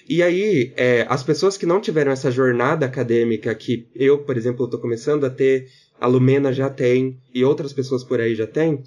E 0.08 0.22
aí, 0.22 0.72
é, 0.76 1.06
as 1.08 1.22
pessoas 1.22 1.56
que 1.56 1.66
não 1.66 1.80
tiveram 1.80 2.12
essa 2.12 2.30
jornada 2.30 2.86
acadêmica 2.86 3.54
que 3.54 3.86
eu, 3.94 4.18
por 4.18 4.36
exemplo, 4.36 4.64
estou 4.64 4.80
começando 4.80 5.24
a 5.24 5.30
ter 5.30 5.68
a 6.00 6.06
Lumena 6.06 6.52
já 6.52 6.68
tem 6.68 7.18
e 7.32 7.44
outras 7.44 7.72
pessoas 7.72 8.04
por 8.04 8.20
aí 8.20 8.34
já 8.34 8.46
têm, 8.46 8.82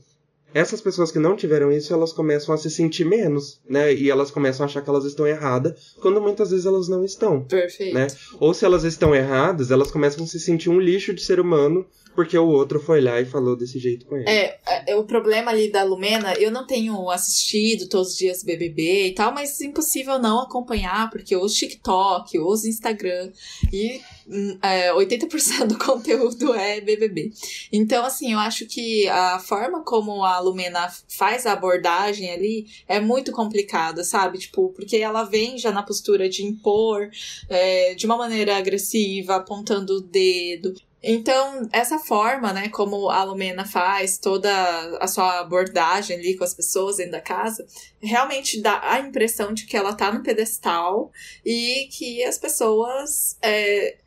essas 0.54 0.82
pessoas 0.82 1.12
que 1.12 1.20
não 1.20 1.36
tiveram 1.36 1.72
isso, 1.72 1.94
elas 1.94 2.14
começam 2.14 2.54
a 2.54 2.58
se 2.58 2.70
sentir 2.72 3.06
menos, 3.06 3.60
né? 3.70 3.94
E 3.94 4.10
elas 4.10 4.32
começam 4.32 4.64
a 4.64 4.68
achar 4.68 4.82
que 4.82 4.90
elas 4.90 5.06
estão 5.06 5.28
erradas, 5.28 5.96
quando 6.02 6.22
muitas 6.22 6.50
vezes 6.52 6.66
elas 6.66 6.88
não 6.88 7.04
estão. 7.04 7.44
Perfeito. 7.44 7.94
Né? 7.94 8.08
Ou 8.40 8.54
se 8.54 8.66
elas 8.66 8.84
estão 8.84 9.14
erradas, 9.14 9.72
elas 9.72 9.92
começam 9.92 10.24
a 10.24 10.28
se 10.28 10.40
sentir 10.40 10.70
um 10.70 10.80
lixo 10.80 11.14
de 11.14 11.22
ser 11.22 11.40
humano 11.40 11.86
porque 12.18 12.36
o 12.36 12.48
outro 12.48 12.80
foi 12.80 13.00
lá 13.00 13.22
e 13.22 13.26
falou 13.26 13.56
desse 13.56 13.78
jeito 13.78 14.08
com 14.08 14.18
ele. 14.18 14.28
É, 14.28 14.58
é, 14.88 14.96
o 14.96 15.04
problema 15.04 15.52
ali 15.52 15.72
da 15.72 15.84
Lumena, 15.84 16.34
eu 16.34 16.50
não 16.50 16.66
tenho 16.66 17.12
assistido 17.12 17.88
todos 17.88 18.14
os 18.14 18.18
dias 18.18 18.42
BBB 18.42 19.10
e 19.10 19.14
tal, 19.14 19.32
mas 19.32 19.62
é 19.62 19.66
impossível 19.66 20.18
não 20.18 20.42
acompanhar, 20.42 21.12
porque 21.12 21.38
os 21.38 21.54
TikTok, 21.54 22.40
os 22.40 22.66
Instagram 22.66 23.32
e 23.72 24.02
hum, 24.28 24.58
é, 24.64 24.92
80% 24.94 25.68
do 25.68 25.78
conteúdo 25.78 26.56
é 26.56 26.82
BBB. 26.82 27.34
Então, 27.72 28.04
assim, 28.04 28.34
eu 28.34 28.40
acho 28.40 28.66
que 28.66 29.08
a 29.10 29.38
forma 29.38 29.84
como 29.84 30.24
a 30.24 30.40
Lumena 30.40 30.92
faz 31.08 31.46
a 31.46 31.54
abordagem 31.54 32.32
ali 32.32 32.66
é 32.88 33.00
muito 33.00 33.32
complicada, 33.32 34.04
sabe? 34.04 34.40
Tipo, 34.40 34.70
porque 34.70 34.98
ela 34.98 35.24
vem 35.24 35.56
já 35.60 35.72
na 35.72 35.84
postura 35.84 36.28
de 36.28 36.44
impor 36.44 37.12
é, 37.48 37.94
de 37.94 38.08
uma 38.08 38.18
maneira 38.18 38.58
agressiva, 38.58 39.36
apontando 39.36 39.98
o 39.98 40.02
dedo. 40.02 40.74
Então, 41.02 41.70
essa 41.72 42.00
forma, 42.00 42.52
né, 42.52 42.70
como 42.70 43.10
a 43.10 43.24
Lumena 43.24 43.66
faz 43.66 44.18
toda 44.18 44.52
a 45.00 45.08
sua 45.08 45.40
abordagem 45.40 46.18
ali 46.18 46.36
com 46.36 46.44
as 46.44 46.56
pessoas 46.56 46.98
dentro 46.98 47.12
da 47.12 47.22
casa, 47.22 47.66
realmente 48.02 48.62
dá 48.62 48.80
a 48.82 49.00
impressão 49.00 49.54
de 49.54 49.66
que 49.66 49.78
ela 49.78 49.94
tá 49.94 50.12
no 50.12 50.24
pedestal 50.24 51.12
e 51.46 51.88
que 51.92 52.24
as 52.24 52.38
pessoas. 52.38 53.38
É, 53.42 53.98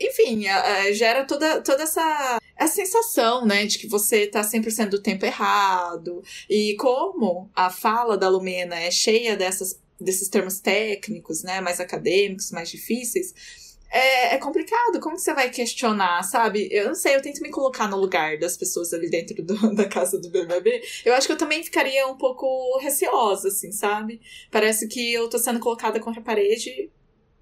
enfim, 0.00 0.46
é, 0.46 0.92
gera 0.92 1.24
toda, 1.24 1.60
toda 1.60 1.82
essa, 1.82 2.40
essa 2.56 2.74
sensação, 2.74 3.44
né, 3.44 3.66
de 3.66 3.78
que 3.78 3.88
você 3.88 4.26
tá 4.26 4.42
100% 4.42 4.90
do 4.90 5.02
tempo 5.02 5.26
errado. 5.26 6.22
E 6.48 6.76
como 6.76 7.50
a 7.54 7.68
fala 7.68 8.16
da 8.16 8.28
Lumena 8.28 8.76
é 8.78 8.90
cheia 8.90 9.36
dessas, 9.36 9.80
desses 10.00 10.28
termos 10.28 10.60
técnicos, 10.60 11.42
né, 11.42 11.60
mais 11.60 11.80
acadêmicos, 11.80 12.52
mais 12.52 12.70
difíceis 12.70 13.61
é, 13.92 14.34
é 14.34 14.38
complicado. 14.38 14.98
Como 15.00 15.16
que 15.16 15.22
você 15.22 15.34
vai 15.34 15.50
questionar, 15.50 16.22
sabe? 16.22 16.66
Eu 16.72 16.86
não 16.86 16.94
sei, 16.94 17.14
eu 17.14 17.20
tento 17.20 17.42
me 17.42 17.50
colocar 17.50 17.86
no 17.86 17.98
lugar 17.98 18.38
das 18.38 18.56
pessoas 18.56 18.92
ali 18.94 19.10
dentro 19.10 19.42
do, 19.42 19.54
da 19.76 19.84
casa 19.84 20.18
do 20.18 20.30
BBB. 20.30 20.82
Eu 21.04 21.12
acho 21.12 21.26
que 21.26 21.32
eu 21.34 21.38
também 21.38 21.62
ficaria 21.62 22.06
um 22.06 22.16
pouco 22.16 22.78
receosa, 22.78 23.48
assim, 23.48 23.70
sabe? 23.70 24.20
Parece 24.50 24.88
que 24.88 25.12
eu 25.12 25.28
tô 25.28 25.38
sendo 25.38 25.60
colocada 25.60 26.00
contra 26.00 26.22
a 26.22 26.24
parede 26.24 26.90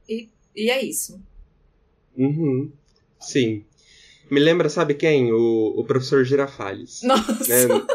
e, 0.08 0.28
e 0.56 0.70
é 0.70 0.84
isso. 0.84 1.22
Uhum. 2.16 2.72
Sim. 3.20 3.64
Me 4.28 4.40
lembra, 4.40 4.68
sabe 4.68 4.94
quem? 4.94 5.32
O, 5.32 5.74
o 5.76 5.84
professor 5.84 6.24
Girafales. 6.24 7.02
Nossa! 7.04 7.68
Né? 7.68 7.86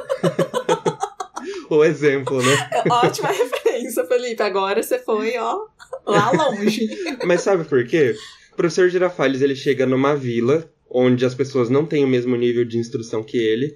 o 1.70 1.84
exemplo, 1.84 2.42
né? 2.42 2.70
É 2.72 2.94
ótima 2.94 3.30
referência, 3.30 4.06
Felipe. 4.06 4.42
Agora 4.42 4.82
você 4.82 4.98
foi, 4.98 5.38
ó, 5.38 5.66
lá 6.06 6.32
longe. 6.32 6.88
Mas 7.26 7.42
sabe 7.42 7.66
por 7.66 7.86
quê? 7.86 8.16
O 8.56 8.64
professor 8.64 8.88
Girafales 8.88 9.42
ele 9.42 9.54
chega 9.54 9.86
numa 9.86 10.16
vila 10.16 10.66
onde 10.90 11.26
as 11.26 11.36
pessoas 11.36 11.70
não 11.70 11.86
têm 11.86 12.06
o 12.06 12.08
mesmo 12.08 12.38
nível 12.38 12.64
de 12.64 12.78
instrução 12.78 13.22
que 13.22 13.38
ele. 13.38 13.76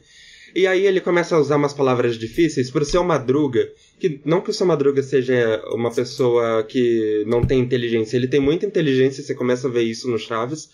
E 0.55 0.65
aí 0.65 0.87
ele 0.87 1.01
começa 1.01 1.35
a 1.35 1.39
usar 1.39 1.57
umas 1.57 1.73
palavras 1.73 2.17
difíceis 2.17 2.71
pro 2.71 2.85
seu 2.85 3.03
Madruga, 3.03 3.69
que 3.99 4.21
não 4.23 4.39
que 4.39 4.51
o 4.51 4.53
seu 4.53 4.65
Madruga 4.65 5.03
seja 5.03 5.61
uma 5.73 5.93
pessoa 5.93 6.63
que 6.63 7.25
não 7.27 7.43
tem 7.43 7.59
inteligência, 7.59 8.15
ele 8.15 8.29
tem 8.29 8.39
muita 8.39 8.65
inteligência, 8.65 9.21
você 9.21 9.35
começa 9.35 9.67
a 9.67 9.69
ver 9.69 9.83
isso 9.83 10.09
no 10.09 10.17
Chaves, 10.17 10.69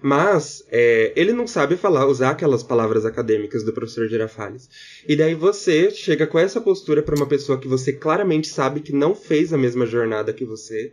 mas 0.00 0.64
é, 0.70 1.12
ele 1.16 1.32
não 1.32 1.48
sabe 1.48 1.76
falar, 1.76 2.06
usar 2.06 2.30
aquelas 2.30 2.62
palavras 2.62 3.04
acadêmicas 3.04 3.64
do 3.64 3.72
professor 3.72 4.08
Girafales. 4.08 4.70
E 5.06 5.16
daí 5.16 5.34
você 5.34 5.90
chega 5.90 6.28
com 6.28 6.38
essa 6.38 6.60
postura 6.60 7.02
para 7.02 7.16
uma 7.16 7.26
pessoa 7.26 7.58
que 7.58 7.66
você 7.66 7.92
claramente 7.92 8.46
sabe 8.46 8.78
que 8.78 8.92
não 8.92 9.16
fez 9.16 9.52
a 9.52 9.58
mesma 9.58 9.84
jornada 9.84 10.32
que 10.32 10.44
você. 10.44 10.92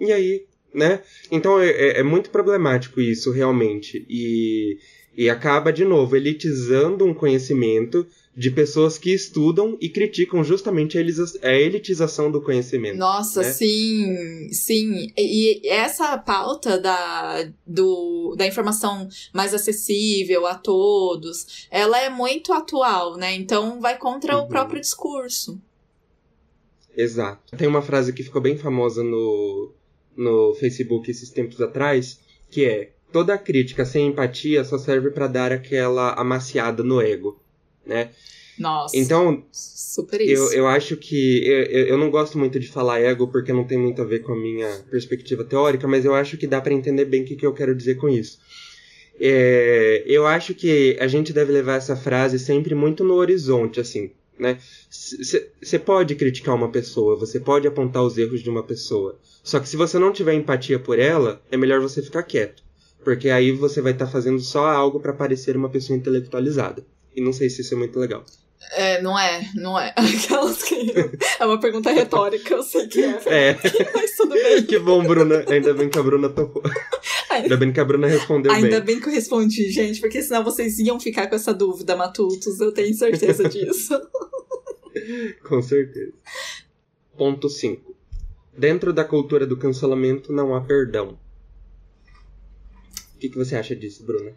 E 0.00 0.12
aí 0.12 0.44
né? 0.76 1.00
Então 1.32 1.58
é, 1.58 1.70
é, 1.70 2.00
é 2.00 2.02
muito 2.02 2.30
problemático 2.30 3.00
isso, 3.00 3.32
realmente. 3.32 4.04
E, 4.08 4.78
e 5.16 5.30
acaba, 5.30 5.72
de 5.72 5.84
novo, 5.84 6.14
elitizando 6.14 7.04
um 7.04 7.14
conhecimento 7.14 8.06
de 8.36 8.50
pessoas 8.50 8.98
que 8.98 9.14
estudam 9.14 9.78
e 9.80 9.88
criticam 9.88 10.44
justamente 10.44 10.98
a 10.98 11.54
elitização 11.54 12.30
do 12.30 12.42
conhecimento. 12.42 12.98
Nossa, 12.98 13.40
né? 13.40 13.50
sim, 13.50 14.52
sim. 14.52 15.10
E 15.16 15.66
essa 15.66 16.18
pauta 16.18 16.78
da, 16.78 17.50
do, 17.66 18.34
da 18.36 18.46
informação 18.46 19.08
mais 19.32 19.54
acessível 19.54 20.46
a 20.46 20.54
todos, 20.54 21.66
ela 21.70 21.98
é 21.98 22.10
muito 22.10 22.52
atual, 22.52 23.16
né? 23.16 23.34
Então 23.34 23.80
vai 23.80 23.96
contra 23.96 24.36
uhum. 24.36 24.44
o 24.44 24.48
próprio 24.48 24.82
discurso. 24.82 25.58
Exato. 26.94 27.56
Tem 27.56 27.66
uma 27.66 27.80
frase 27.80 28.12
que 28.12 28.22
ficou 28.22 28.42
bem 28.42 28.58
famosa 28.58 29.02
no, 29.02 29.72
no 30.16 30.54
Facebook 30.54 31.10
esses 31.10 31.30
tempos 31.30 31.60
atrás, 31.60 32.18
que 32.50 32.64
é 32.64 32.90
toda 33.12 33.38
crítica 33.38 33.84
sem 33.84 34.08
empatia 34.08 34.64
só 34.64 34.78
serve 34.78 35.10
para 35.10 35.26
dar 35.26 35.52
aquela 35.52 36.12
amaciada 36.14 36.82
no 36.82 37.00
ego, 37.00 37.40
né? 37.84 38.10
Nossa. 38.58 38.96
Então, 38.96 39.44
super 39.52 40.20
isso. 40.20 40.52
Eu, 40.52 40.60
eu 40.60 40.66
acho 40.66 40.96
que. 40.96 41.46
Eu, 41.46 41.86
eu 41.88 41.98
não 41.98 42.10
gosto 42.10 42.38
muito 42.38 42.58
de 42.58 42.68
falar 42.68 43.00
ego 43.00 43.28
porque 43.28 43.52
não 43.52 43.64
tem 43.64 43.78
muito 43.78 44.00
a 44.00 44.04
ver 44.04 44.20
com 44.20 44.32
a 44.32 44.36
minha 44.36 44.68
perspectiva 44.90 45.44
teórica, 45.44 45.86
mas 45.86 46.04
eu 46.04 46.14
acho 46.14 46.36
que 46.36 46.46
dá 46.46 46.60
para 46.60 46.72
entender 46.72 47.04
bem 47.04 47.22
o 47.22 47.24
que, 47.24 47.36
que 47.36 47.46
eu 47.46 47.52
quero 47.52 47.74
dizer 47.74 47.96
com 47.96 48.08
isso. 48.08 48.38
É, 49.18 50.04
eu 50.06 50.26
acho 50.26 50.54
que 50.54 50.96
a 51.00 51.06
gente 51.06 51.32
deve 51.32 51.52
levar 51.52 51.76
essa 51.76 51.96
frase 51.96 52.38
sempre 52.38 52.74
muito 52.74 53.02
no 53.04 53.14
horizonte, 53.14 53.80
assim, 53.80 54.10
né? 54.38 54.58
Você 54.90 55.78
pode 55.78 56.14
criticar 56.14 56.54
uma 56.54 56.70
pessoa, 56.70 57.16
você 57.16 57.40
pode 57.40 57.66
apontar 57.66 58.02
os 58.02 58.16
erros 58.18 58.42
de 58.42 58.50
uma 58.50 58.62
pessoa. 58.62 59.18
Só 59.46 59.60
que 59.60 59.68
se 59.68 59.76
você 59.76 59.96
não 59.96 60.12
tiver 60.12 60.34
empatia 60.34 60.76
por 60.76 60.98
ela, 60.98 61.40
é 61.52 61.56
melhor 61.56 61.80
você 61.80 62.02
ficar 62.02 62.24
quieto. 62.24 62.64
Porque 63.04 63.30
aí 63.30 63.52
você 63.52 63.80
vai 63.80 63.92
estar 63.92 64.06
tá 64.06 64.10
fazendo 64.10 64.40
só 64.40 64.66
algo 64.66 64.98
para 64.98 65.12
parecer 65.12 65.56
uma 65.56 65.68
pessoa 65.68 65.96
intelectualizada. 65.96 66.84
E 67.14 67.20
não 67.20 67.32
sei 67.32 67.48
se 67.48 67.60
isso 67.60 67.72
é 67.74 67.76
muito 67.76 67.96
legal. 67.96 68.24
É, 68.72 69.00
não 69.00 69.16
é, 69.16 69.48
não 69.54 69.78
é. 69.78 69.94
Aquelas 69.94 70.64
que. 70.64 70.92
É 71.38 71.46
uma 71.46 71.60
pergunta 71.60 71.92
retórica, 71.92 72.54
eu 72.54 72.62
sei 72.64 72.88
que 72.88 73.00
é. 73.00 73.20
É. 73.26 73.56
Mas 73.94 74.16
tudo 74.16 74.34
bem. 74.34 74.64
Que 74.64 74.80
bom, 74.80 75.04
Bruna. 75.04 75.44
Ainda 75.46 75.72
bem 75.74 75.88
que 75.88 75.98
a 76.00 76.02
Bruna 76.02 76.28
topou. 76.28 76.64
Ainda 77.30 77.56
bem 77.56 77.72
que 77.72 77.78
a 77.78 77.84
Bruna 77.84 78.08
respondeu 78.08 78.50
Ainda 78.50 78.66
bem. 78.66 78.74
Ainda 78.74 78.84
bem 78.84 79.00
que 79.00 79.08
eu 79.08 79.12
respondi, 79.12 79.70
gente, 79.70 80.00
porque 80.00 80.20
senão 80.20 80.42
vocês 80.42 80.76
iam 80.80 80.98
ficar 80.98 81.28
com 81.28 81.36
essa 81.36 81.54
dúvida, 81.54 81.94
matutos. 81.94 82.58
Eu 82.58 82.72
tenho 82.72 82.92
certeza 82.94 83.48
disso. 83.48 83.94
com 85.48 85.62
certeza. 85.62 86.12
Ponto 87.16 87.48
5. 87.48 87.94
Dentro 88.56 88.92
da 88.92 89.04
cultura 89.04 89.46
do 89.46 89.56
cancelamento 89.56 90.32
não 90.32 90.54
há 90.54 90.60
perdão. 90.60 91.18
O 93.14 93.18
que, 93.18 93.28
que 93.28 93.36
você 93.36 93.56
acha 93.56 93.74
disso, 93.74 94.04
Bruna? 94.04 94.32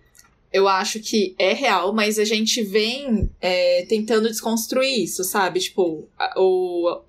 Eu 0.52 0.68
acho 0.68 1.00
que 1.00 1.36
é 1.38 1.54
real, 1.54 1.94
mas 1.94 2.18
a 2.18 2.24
gente 2.26 2.64
vem 2.64 3.30
é, 3.40 3.86
tentando 3.86 4.28
desconstruir 4.28 5.04
isso, 5.04 5.24
sabe? 5.24 5.60
Tipo, 5.60 6.08
o, 6.36 7.02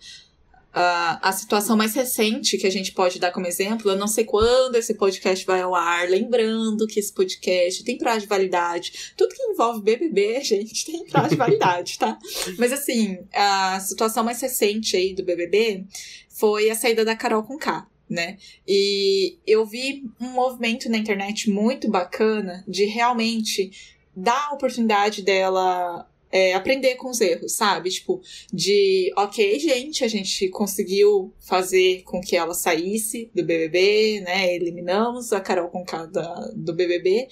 a, 0.73 1.29
a 1.29 1.33
situação 1.33 1.77
mais 1.77 1.95
recente 1.95 2.57
que 2.57 2.67
a 2.67 2.71
gente 2.71 2.93
pode 2.93 3.19
dar 3.19 3.33
como 3.33 3.47
exemplo, 3.47 3.91
eu 3.91 3.97
não 3.97 4.07
sei 4.07 4.25
quando 4.25 4.77
esse 4.77 4.95
podcast 4.95 5.45
vai 5.45 5.61
ao 5.61 5.75
ar, 5.75 6.09
lembrando 6.09 6.87
que 6.87 7.01
esse 7.01 7.13
podcast 7.13 7.83
tem 7.83 7.99
prazo 7.99 8.21
de 8.21 8.27
validade. 8.27 9.13
Tudo 9.17 9.35
que 9.35 9.43
envolve 9.43 9.83
BBB, 9.83 10.41
gente, 10.45 10.85
tem 10.85 11.05
prazo 11.07 11.31
de 11.31 11.37
validade, 11.37 11.99
tá? 11.99 12.19
Mas 12.59 12.73
assim, 12.73 13.19
a 13.33 13.81
situação 13.81 14.23
mais 14.23 14.41
recente 14.41 14.97
aí 14.97 15.15
do 15.15 15.25
BBB 15.25 15.85
foi 16.29 16.71
a 16.71 16.75
saída 16.75 17.05
da 17.05 17.17
Carol 17.17 17.43
com 17.43 17.59
K. 17.59 17.87
Né? 18.09 18.39
E 18.67 19.39
eu 19.47 19.65
vi 19.65 20.03
um 20.21 20.31
movimento 20.31 20.91
na 20.91 20.99
internet 20.99 21.49
muito 21.49 21.89
bacana 21.89 22.65
de 22.67 22.85
realmente 22.85 23.71
dar 24.17 24.49
a 24.49 24.55
oportunidade 24.55 25.23
dela 25.23 26.10
é, 26.31 26.55
aprender 26.55 26.95
com 26.97 27.11
os 27.11 27.21
erros, 27.21 27.53
sabe? 27.53 27.91
Tipo, 27.91 28.21
de, 28.53 29.13
ok, 29.17 29.59
gente, 29.59 30.05
a 30.05 30.09
gente 30.09 30.49
conseguiu 30.49 31.33
fazer 31.39 32.03
com 32.05 32.21
que 32.21 32.37
ela 32.37 32.55
saísse 32.55 33.31
do 33.35 33.45
BBB, 33.45 34.21
né? 34.21 34.55
Eliminamos 34.55 35.33
a 35.33 35.41
Carol 35.41 35.69
com 35.69 35.85
cada 35.85 36.51
do 36.55 36.73
BBB, 36.75 37.29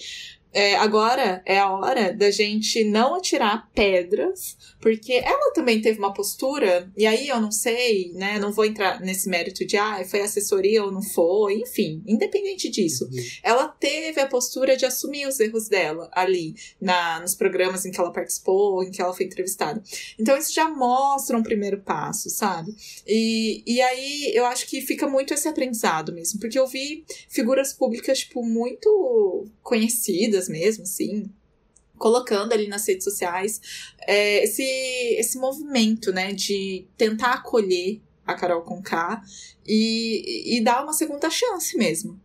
é, 0.53 0.76
agora 0.76 1.42
é 1.44 1.59
a 1.59 1.70
hora 1.70 2.12
da 2.12 2.30
gente 2.30 2.82
não 2.84 3.14
atirar 3.14 3.68
pedras, 3.74 4.57
porque 4.80 5.12
ela 5.12 5.53
também 5.53 5.80
teve 5.80 5.99
uma 5.99 6.14
postura, 6.14 6.90
e 6.96 7.07
aí 7.07 7.28
eu 7.28 7.40
não 7.40 7.51
sei, 7.51 8.12
né? 8.14 8.38
Não 8.38 8.53
vou 8.53 8.64
entrar 8.64 9.01
nesse 9.01 9.28
mérito 9.28 9.66
de 9.66 9.76
ah, 9.76 10.03
foi 10.09 10.20
assessoria 10.20 10.82
ou 10.84 10.90
não 10.90 11.03
foi, 11.03 11.61
enfim, 11.61 12.03
independente 12.07 12.70
disso. 12.70 13.05
Uhum. 13.05 13.22
Ela 13.42 13.68
teve 13.68 14.20
a 14.20 14.26
postura 14.26 14.76
de 14.76 14.86
assumir 14.86 15.26
os 15.26 15.38
erros 15.38 15.68
dela 15.68 16.09
ali, 16.12 16.55
na, 16.80 17.20
nos 17.20 17.34
programas 17.34 17.84
em 17.84 17.90
que 17.90 18.01
ela 18.01 18.12
participou, 18.12 18.82
em 18.82 18.90
que 18.90 19.03
ela 19.03 19.12
foi 19.12 19.26
entrevistada. 19.26 19.82
Então 20.18 20.36
isso 20.36 20.55
já 20.55 20.68
mostra 20.68 21.36
um 21.36 21.42
primeiro 21.42 21.80
passo, 21.82 22.30
sabe? 22.30 22.74
E, 23.07 23.62
e 23.66 23.80
aí 23.82 24.32
eu 24.34 24.46
acho 24.46 24.66
que 24.66 24.80
fica 24.80 25.07
muito 25.07 25.34
esse 25.34 25.49
aprendizado 25.49 26.12
mesmo, 26.12 26.40
porque 26.40 26.59
eu 26.59 26.66
vi 26.66 27.05
figuras 27.28 27.72
públicas, 27.72 28.20
tipo, 28.20 28.42
muito 28.42 29.46
conhecidas 29.62 30.38
mesmo, 30.47 30.84
sim. 30.84 31.30
colocando 31.97 32.53
ali 32.53 32.68
nas 32.68 32.86
redes 32.86 33.05
sociais 33.05 33.59
é, 34.07 34.45
esse, 34.45 34.62
esse 34.62 35.39
movimento, 35.39 36.12
né, 36.12 36.34
de 36.34 36.86
tentar 36.99 37.32
acolher 37.32 38.03
a 38.26 38.34
Carol 38.34 38.61
com 38.61 38.82
K 38.82 39.22
e, 39.66 40.59
e 40.59 40.62
dar 40.62 40.84
uma 40.84 40.93
segunda 40.93 41.30
chance 41.30 41.76
mesmo. 41.78 42.20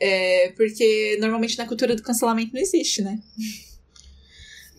É, 0.00 0.50
porque 0.56 1.16
normalmente 1.20 1.56
na 1.56 1.66
cultura 1.66 1.94
do 1.94 2.02
cancelamento 2.02 2.52
não 2.52 2.60
existe, 2.60 3.00
né? 3.00 3.20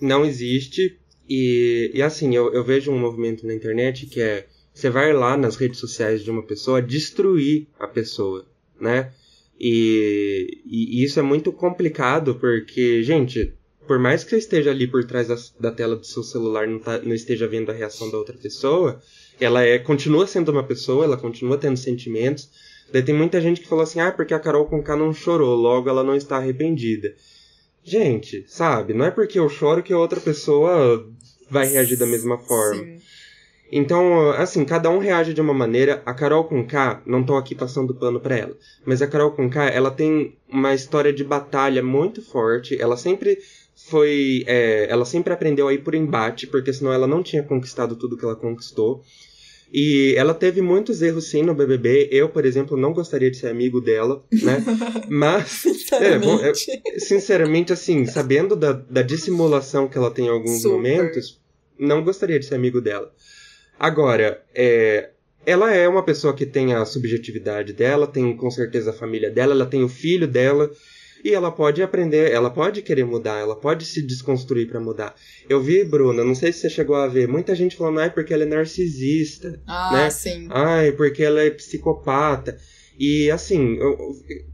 Não 0.02 0.26
existe. 0.26 1.00
E, 1.28 1.90
e 1.94 2.02
assim, 2.02 2.36
eu, 2.36 2.54
eu 2.54 2.64
vejo 2.64 2.92
um 2.92 3.00
movimento 3.00 3.48
na 3.48 3.56
internet 3.56 4.06
que 4.06 4.22
é 4.22 4.48
você 4.76 4.90
vai 4.90 5.14
lá 5.14 5.38
nas 5.38 5.56
redes 5.56 5.80
sociais 5.80 6.22
de 6.22 6.30
uma 6.30 6.44
pessoa 6.44 6.82
destruir 6.82 7.68
a 7.80 7.88
pessoa, 7.88 8.46
né? 8.80 9.14
E, 9.60 10.62
e, 10.66 11.04
isso 11.04 11.20
é 11.20 11.24
muito 11.24 11.52
complicado 11.52 12.36
porque, 12.36 13.02
gente, 13.04 13.54
por 13.88 13.98
mais 14.00 14.24
que 14.24 14.32
você 14.32 14.38
esteja 14.38 14.72
ali 14.72 14.88
por 14.88 15.06
trás 15.06 15.28
da, 15.28 15.36
da 15.60 15.72
tela 15.72 15.96
do 15.96 16.06
seu 16.06 16.24
celular 16.24 16.68
não, 16.68 16.80
tá, 16.80 17.00
não 17.00 17.14
esteja 17.14 17.48
vendo 17.48 17.72
a 17.72 17.74
reação 17.74 18.10
da 18.12 18.18
outra 18.18 18.38
pessoa, 18.38 19.02
ela 19.40 19.64
é 19.64 19.80
continua 19.80 20.28
sendo 20.28 20.52
uma 20.52 20.64
pessoa, 20.64 21.06
ela 21.06 21.18
continua 21.18 21.58
tendo 21.58 21.78
sentimentos. 21.78 22.50
Daí 22.92 23.02
tem 23.02 23.16
muita 23.16 23.42
gente 23.42 23.62
que 23.62 23.68
falou 23.68 23.84
assim, 23.84 24.00
ah, 24.00 24.12
porque 24.12 24.34
a 24.34 24.40
Carol 24.40 24.66
com 24.66 24.84
K 24.84 24.96
não 24.96 25.14
chorou, 25.14 25.56
logo 25.56 25.90
ela 25.90 26.04
não 26.04 26.16
está 26.16 26.38
arrependida. 26.38 27.16
Gente, 27.84 28.44
sabe, 28.48 28.94
não 28.94 29.06
é 29.06 29.12
porque 29.12 29.40
eu 29.40 29.48
choro 29.48 29.84
que 29.84 29.94
a 29.94 29.98
outra 29.98 30.20
pessoa 30.20 31.08
vai 31.50 31.68
reagir 31.68 31.98
da 31.98 32.06
mesma 32.06 32.38
forma. 32.38 32.84
Sim. 32.84 33.00
Então, 33.72 34.30
assim, 34.32 34.64
cada 34.64 34.90
um 34.90 35.00
reage 35.00 35.34
de 35.34 35.42
uma 35.42 35.54
maneira. 35.54 36.02
A 36.06 36.14
Carol 36.14 36.44
com 36.44 36.66
K, 36.66 37.02
não 37.06 37.24
tô 37.24 37.36
aqui 37.36 37.56
passando 37.56 37.96
pano 37.96 38.20
pra 38.20 38.38
ela, 38.38 38.56
mas 38.86 39.02
a 39.02 39.08
Carol 39.08 39.32
com 39.32 39.50
K, 39.50 39.66
ela 39.66 39.92
tem 39.92 40.36
uma 40.50 40.74
história 40.74 41.12
de 41.12 41.24
batalha 41.24 41.82
muito 41.82 42.22
forte. 42.22 42.80
Ela 42.80 42.96
sempre 42.96 43.40
foi. 43.76 44.44
É, 44.48 44.88
ela 44.90 45.06
sempre 45.06 45.34
aprendeu 45.34 45.68
a 45.68 45.74
ir 45.74 45.80
por 45.80 45.96
embate, 45.96 46.48
porque 46.48 46.72
senão 46.72 46.94
ela 46.94 47.08
não 47.08 47.24
tinha 47.24 47.44
conquistado 47.44 47.96
tudo 47.96 48.18
que 48.18 48.24
ela 48.24 48.36
conquistou. 48.36 49.04
E 49.74 50.14
ela 50.16 50.34
teve 50.34 50.62
muitos 50.62 51.02
erros 51.02 51.28
sim 51.28 51.42
no 51.42 51.56
BBB. 51.56 52.08
Eu, 52.12 52.30
por 52.30 52.46
exemplo, 52.46 52.78
não 52.78 52.94
gostaria 52.94 53.32
de 53.32 53.38
ser 53.38 53.48
amigo 53.48 53.82
dela, 53.82 54.24
né? 54.32 54.64
Mas. 55.10 55.50
sinceramente. 55.50 56.16
É, 56.16 56.20
bom, 56.20 56.40
é, 56.40 57.00
sinceramente, 57.00 57.74
assim, 57.74 58.06
sabendo 58.06 58.56
da, 58.56 58.72
da 58.72 59.02
dissimulação 59.02 59.88
que 59.88 59.98
ela 59.98 60.12
tem 60.12 60.28
em 60.28 60.30
alguns 60.30 60.62
Super. 60.62 60.76
momentos, 60.76 61.42
não 61.78 62.04
gostaria 62.04 62.40
de 62.40 62.46
ser 62.46 62.56
amigo 62.56 62.80
dela. 62.80 63.12
Agora, 63.80 64.42
é, 64.54 65.10
ela 65.46 65.74
é 65.74 65.88
uma 65.88 66.04
pessoa 66.04 66.34
que 66.34 66.46
tem 66.46 66.74
a 66.74 66.84
subjetividade 66.86 67.74
dela, 67.74 68.08
tem 68.08 68.36
com 68.36 68.50
certeza 68.50 68.90
a 68.90 68.94
família 68.94 69.30
dela, 69.30 69.54
ela 69.54 69.66
tem 69.66 69.84
o 69.84 69.90
filho 69.90 70.28
dela. 70.28 70.72
E 71.24 71.34
ela 71.34 71.52
pode 71.52 71.82
aprender, 71.82 72.32
ela 72.32 72.52
pode 72.52 72.84
querer 72.84 73.04
mudar, 73.04 73.40
ela 73.40 73.56
pode 73.56 73.84
se 73.84 74.00
desconstruir 74.00 74.68
para 74.68 74.80
mudar. 74.80 75.16
Eu 75.50 75.60
vi, 75.60 75.84
Bruna, 75.84 76.24
não 76.24 76.36
sei 76.36 76.54
se 76.54 76.60
você 76.60 76.70
chegou 76.70 76.96
a 76.96 77.08
ver, 77.08 77.28
muita 77.28 77.56
gente 77.56 77.76
falando, 77.76 78.00
ai, 78.00 78.12
porque 78.12 78.32
ela 78.32 78.44
é 78.44 78.46
narcisista. 78.46 79.60
Ah, 79.66 79.90
né? 79.92 80.10
sim. 80.12 80.48
Ai, 80.52 80.92
porque 80.92 81.24
ela 81.24 81.42
é 81.42 81.50
psicopata. 81.50 82.60
E 83.00 83.32
assim, 83.32 83.76
eu, 83.78 83.98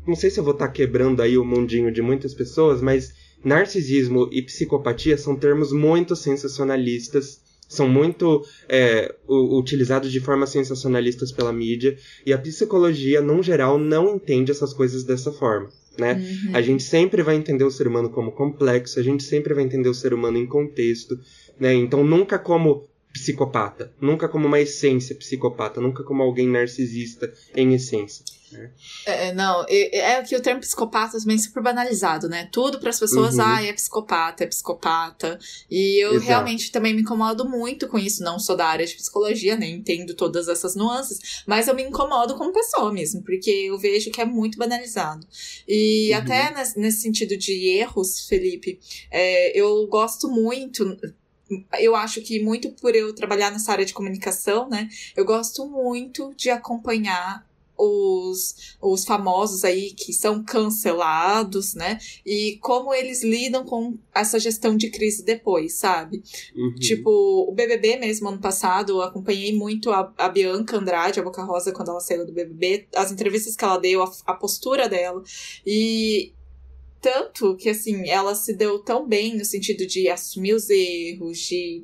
não 0.08 0.16
sei 0.16 0.30
se 0.30 0.40
eu 0.40 0.46
vou 0.46 0.54
estar 0.54 0.68
tá 0.68 0.72
quebrando 0.72 1.22
aí 1.22 1.38
o 1.38 1.44
mundinho 1.44 1.92
de 1.92 2.02
muitas 2.02 2.34
pessoas, 2.34 2.82
mas 2.82 3.14
narcisismo 3.44 4.30
e 4.32 4.42
psicopatia 4.42 5.18
são 5.18 5.36
termos 5.36 5.74
muito 5.74 6.16
sensacionalistas 6.16 7.42
são 7.72 7.88
muito 7.88 8.46
é, 8.68 9.16
utilizados 9.26 10.12
de 10.12 10.20
forma 10.20 10.46
sensacionalistas 10.46 11.32
pela 11.32 11.54
mídia 11.54 11.98
e 12.26 12.34
a 12.34 12.38
psicologia, 12.38 13.22
no 13.22 13.42
geral, 13.42 13.78
não 13.78 14.16
entende 14.16 14.52
essas 14.52 14.74
coisas 14.74 15.06
dessa 15.06 15.32
forma. 15.32 15.70
Né? 15.98 16.16
Uhum. 16.16 16.52
A 16.54 16.62
gente 16.62 16.84
sempre 16.84 17.24
vai 17.24 17.36
entender 17.36 17.64
o 17.64 17.72
ser 17.72 17.88
humano 17.88 18.10
como 18.10 18.34
complexo, 18.34 19.00
a 19.00 19.04
gente 19.04 19.24
sempre 19.24 19.54
vai 19.54 19.64
entender 19.64 19.88
o 19.88 19.94
ser 19.94 20.14
humano 20.14 20.38
em 20.38 20.46
contexto, 20.46 21.18
né? 21.58 21.74
Então 21.74 22.04
nunca 22.04 22.38
como 22.38 22.90
psicopata, 23.14 23.94
nunca 24.00 24.28
como 24.28 24.48
uma 24.48 24.60
essência 24.60 25.16
psicopata, 25.16 25.82
nunca 25.82 26.04
como 26.04 26.24
alguém 26.24 26.48
narcisista 26.48 27.32
em 27.56 27.74
essência. 27.74 28.24
Né? 28.52 28.72
É, 29.06 29.28
é 29.28 29.34
não, 29.34 29.66
é, 29.68 29.98
é, 29.98 30.24
que 30.24 30.36
o 30.36 30.42
termo 30.42 30.60
psicopata 30.60 31.18
também 31.20 31.36
é 31.36 31.40
super 31.40 31.64
banalizado, 31.64 32.28
né? 32.28 32.50
Tudo 32.52 32.80
para 32.80 32.90
as 32.90 33.00
pessoas, 33.00 33.36
uhum. 33.36 33.46
ah, 33.46 33.64
é 33.64 33.74
psicopata, 33.74 34.44
é 34.44 34.48
psicopata. 34.48 35.40
E 35.70 36.04
eu 36.04 36.12
Exato. 36.12 36.28
realmente 36.28 36.72
também 36.72 36.94
me 36.94 37.02
incomodo 37.02 37.48
muito 37.48 37.88
com 37.88 37.98
isso. 37.98 38.24
Não 38.24 38.40
sou 38.40 38.56
da 38.56 38.66
área 38.66 38.86
de 38.86 38.96
psicologia, 38.96 39.56
nem 39.56 39.76
entendo 39.76 40.14
todas 40.14 40.48
essas 40.48 40.76
nuances, 40.76 41.44
mas 41.48 41.68
eu 41.68 41.76
me 41.76 41.84
incomodo 41.84 42.36
como 42.36 42.54
pessoa 42.54 42.92
mesmo, 42.92 43.24
porque 43.24 43.50
eu 43.50 43.78
vejo 43.78 44.12
que 44.12 44.22
é 44.22 44.26
muito 44.26 44.58
banalizado. 44.58 45.26
E 45.68 46.12
uhum. 46.12 46.18
até 46.18 46.54
nesse, 46.54 46.80
nesse, 46.80 47.02
sentido 47.02 47.38
de 47.38 47.68
erros, 47.78 48.28
Felipe, 48.28 48.80
é, 49.10 49.58
eu 49.58 49.88
gosto 49.88 50.28
muito 50.30 50.98
eu 51.80 51.96
acho 51.96 52.22
que 52.22 52.44
muito 52.44 52.72
por 52.72 52.96
eu 52.96 53.14
trabalhar 53.14 53.52
nessa 53.52 53.72
área 53.72 53.86
de 53.86 53.94
comunicação, 53.94 54.70
né? 54.70 54.90
Eu 55.16 55.26
gosto 55.26 55.68
muito 55.68 56.34
de 56.36 56.50
acompanhar 56.50 57.46
os, 57.82 58.78
os 58.80 59.04
famosos 59.04 59.64
aí 59.64 59.92
que 59.92 60.14
são 60.14 60.44
cancelados, 60.44 61.74
né? 61.74 61.98
E 62.26 62.58
como 62.62 62.94
eles 62.94 63.24
lidam 63.24 63.66
com 63.66 63.98
essa 64.14 64.40
gestão 64.40 64.78
de 64.78 64.90
crise 64.92 65.24
depois, 65.24 65.74
sabe? 65.74 66.22
Uhum. 66.56 66.76
Tipo, 66.76 67.10
o 67.50 67.52
BBB 67.52 67.98
mesmo, 67.98 68.30
ano 68.30 68.40
passado, 68.40 68.92
eu 68.92 69.02
acompanhei 69.02 69.56
muito 69.56 69.90
a, 69.90 70.14
a 70.18 70.30
Bianca 70.30 70.78
Andrade, 70.78 71.20
a 71.20 71.24
Boca 71.24 71.44
Rosa, 71.44 71.72
quando 71.72 71.90
ela 71.90 72.00
saiu 72.00 72.26
do 72.26 72.32
BBB, 72.32 72.88
as 72.96 73.12
entrevistas 73.12 73.56
que 73.56 73.64
ela 73.64 73.78
deu, 73.78 74.04
a, 74.04 74.12
a 74.28 74.34
postura 74.36 74.88
dela. 74.88 75.24
E 75.66 76.34
tanto 77.02 77.56
que, 77.58 77.70
assim, 77.70 78.08
ela 78.10 78.36
se 78.36 78.54
deu 78.54 78.80
tão 78.80 79.08
bem 79.08 79.36
no 79.36 79.44
sentido 79.44 79.86
de 79.88 80.08
assumir 80.08 80.54
os 80.54 80.70
erros, 80.70 81.40
de 81.40 81.84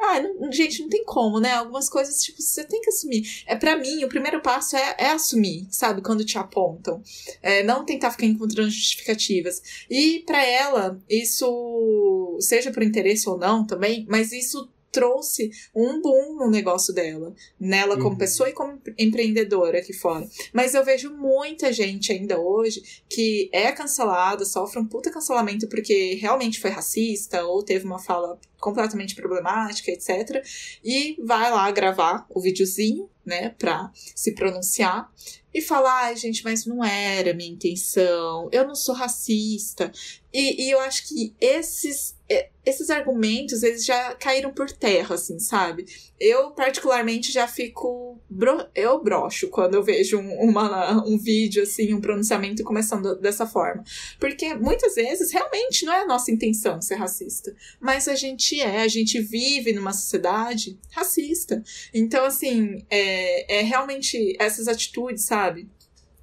ah, 0.00 0.20
não, 0.20 0.52
gente, 0.52 0.80
não 0.80 0.88
tem 0.88 1.04
como, 1.04 1.40
né? 1.40 1.54
Algumas 1.54 1.88
coisas, 1.88 2.22
tipo, 2.22 2.40
você 2.40 2.62
tem 2.62 2.80
que 2.80 2.88
assumir. 2.88 3.42
É 3.46 3.56
para 3.56 3.76
mim, 3.76 4.04
o 4.04 4.08
primeiro 4.08 4.40
passo 4.40 4.76
é, 4.76 4.94
é 4.96 5.06
assumir, 5.10 5.66
sabe? 5.70 6.02
Quando 6.02 6.24
te 6.24 6.38
apontam. 6.38 7.02
É, 7.42 7.64
não 7.64 7.84
tentar 7.84 8.12
ficar 8.12 8.26
encontrando 8.26 8.70
justificativas. 8.70 9.60
E 9.90 10.20
para 10.20 10.44
ela, 10.44 11.02
isso, 11.10 12.38
seja 12.40 12.70
por 12.70 12.82
interesse 12.82 13.28
ou 13.28 13.36
não 13.36 13.66
também, 13.66 14.06
mas 14.08 14.30
isso 14.30 14.70
trouxe 14.98 15.48
um 15.72 16.02
boom 16.02 16.34
no 16.34 16.50
negócio 16.50 16.92
dela, 16.92 17.32
nela 17.58 17.96
como 17.96 18.10
uhum. 18.10 18.18
pessoa 18.18 18.48
e 18.48 18.52
como 18.52 18.80
empreendedora 18.98 19.78
aqui 19.78 19.92
fora. 19.92 20.26
Mas 20.52 20.74
eu 20.74 20.84
vejo 20.84 21.14
muita 21.14 21.72
gente 21.72 22.10
ainda 22.10 22.36
hoje 22.40 22.82
que 23.08 23.48
é 23.52 23.70
cancelada, 23.70 24.44
sofre 24.44 24.80
um 24.80 24.84
puta 24.84 25.08
cancelamento 25.08 25.68
porque 25.68 26.14
realmente 26.14 26.60
foi 26.60 26.70
racista 26.70 27.44
ou 27.44 27.62
teve 27.62 27.84
uma 27.84 28.00
fala 28.00 28.40
completamente 28.58 29.14
problemática, 29.14 29.90
etc. 29.90 30.44
E 30.84 31.16
vai 31.24 31.50
lá 31.50 31.70
gravar 31.70 32.26
o 32.28 32.40
videozinho, 32.40 33.08
né, 33.24 33.50
pra 33.58 33.90
se 33.94 34.34
pronunciar 34.34 35.12
e 35.52 35.60
falar, 35.60 36.04
ai, 36.04 36.16
gente, 36.16 36.42
mas 36.44 36.64
não 36.64 36.82
era 36.82 37.34
minha 37.34 37.50
intenção, 37.50 38.48
eu 38.50 38.66
não 38.66 38.74
sou 38.74 38.94
racista. 38.94 39.92
E, 40.32 40.66
e 40.66 40.70
eu 40.70 40.80
acho 40.80 41.06
que 41.08 41.34
esses 41.40 42.16
é, 42.30 42.50
esses 42.68 42.90
argumentos, 42.90 43.62
eles 43.62 43.84
já 43.84 44.14
caíram 44.14 44.52
por 44.52 44.70
terra, 44.70 45.14
assim, 45.14 45.38
sabe? 45.38 45.86
Eu, 46.20 46.50
particularmente, 46.50 47.32
já 47.32 47.48
fico. 47.48 48.20
Bro... 48.28 48.66
Eu 48.74 49.02
brocho 49.02 49.48
quando 49.48 49.74
eu 49.74 49.82
vejo 49.82 50.18
um, 50.18 50.34
uma, 50.42 51.02
um 51.06 51.16
vídeo, 51.16 51.62
assim, 51.62 51.94
um 51.94 52.00
pronunciamento 52.00 52.62
começando 52.62 53.18
dessa 53.18 53.46
forma. 53.46 53.82
Porque 54.20 54.54
muitas 54.54 54.96
vezes, 54.96 55.32
realmente, 55.32 55.86
não 55.86 55.94
é 55.94 56.02
a 56.02 56.06
nossa 56.06 56.30
intenção 56.30 56.82
ser 56.82 56.96
racista. 56.96 57.54
Mas 57.80 58.06
a 58.06 58.14
gente 58.14 58.47
é, 58.56 58.82
a 58.82 58.88
gente 58.88 59.20
vive 59.20 59.72
numa 59.72 59.92
sociedade 59.92 60.78
racista. 60.90 61.62
Então, 61.92 62.24
assim, 62.24 62.84
é, 62.90 63.60
é 63.60 63.62
realmente 63.62 64.36
essas 64.38 64.68
atitudes, 64.68 65.24
sabe? 65.24 65.68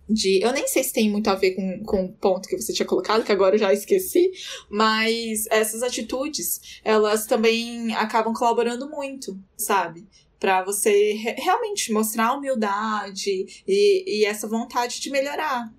de. 0.10 0.42
Eu 0.42 0.52
nem 0.52 0.68
sei 0.68 0.84
se 0.84 0.94
tem 0.94 1.10
muito 1.10 1.30
a 1.30 1.36
ver 1.36 1.52
com, 1.52 1.84
com 1.84 2.06
o 2.06 2.14
ponto 2.14 2.48
que 2.48 2.56
você 2.56 2.74
tinha 2.74 2.86
colocado, 2.86 3.24
que 3.24 3.32
agora 3.32 3.56
eu 3.56 3.60
já 3.60 3.74
esqueci, 3.74 4.32
mas 4.70 5.48
essas 5.48 5.82
atitudes, 5.82 6.80
elas 6.84 7.26
também 7.26 7.94
acabam 7.96 8.34
colaborando 8.34 8.90
muito, 8.90 9.38
sabe? 9.58 10.08
Para 10.40 10.64
você 10.64 11.14
re 11.14 11.34
realmente 11.38 11.92
mostrar 11.92 12.34
humildade 12.34 13.64
e, 13.68 14.20
e 14.20 14.26
essa 14.26 14.48
vontade 14.48 15.00
de 15.00 15.10
melhorar. 15.10 15.74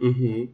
Uhum. 0.00 0.48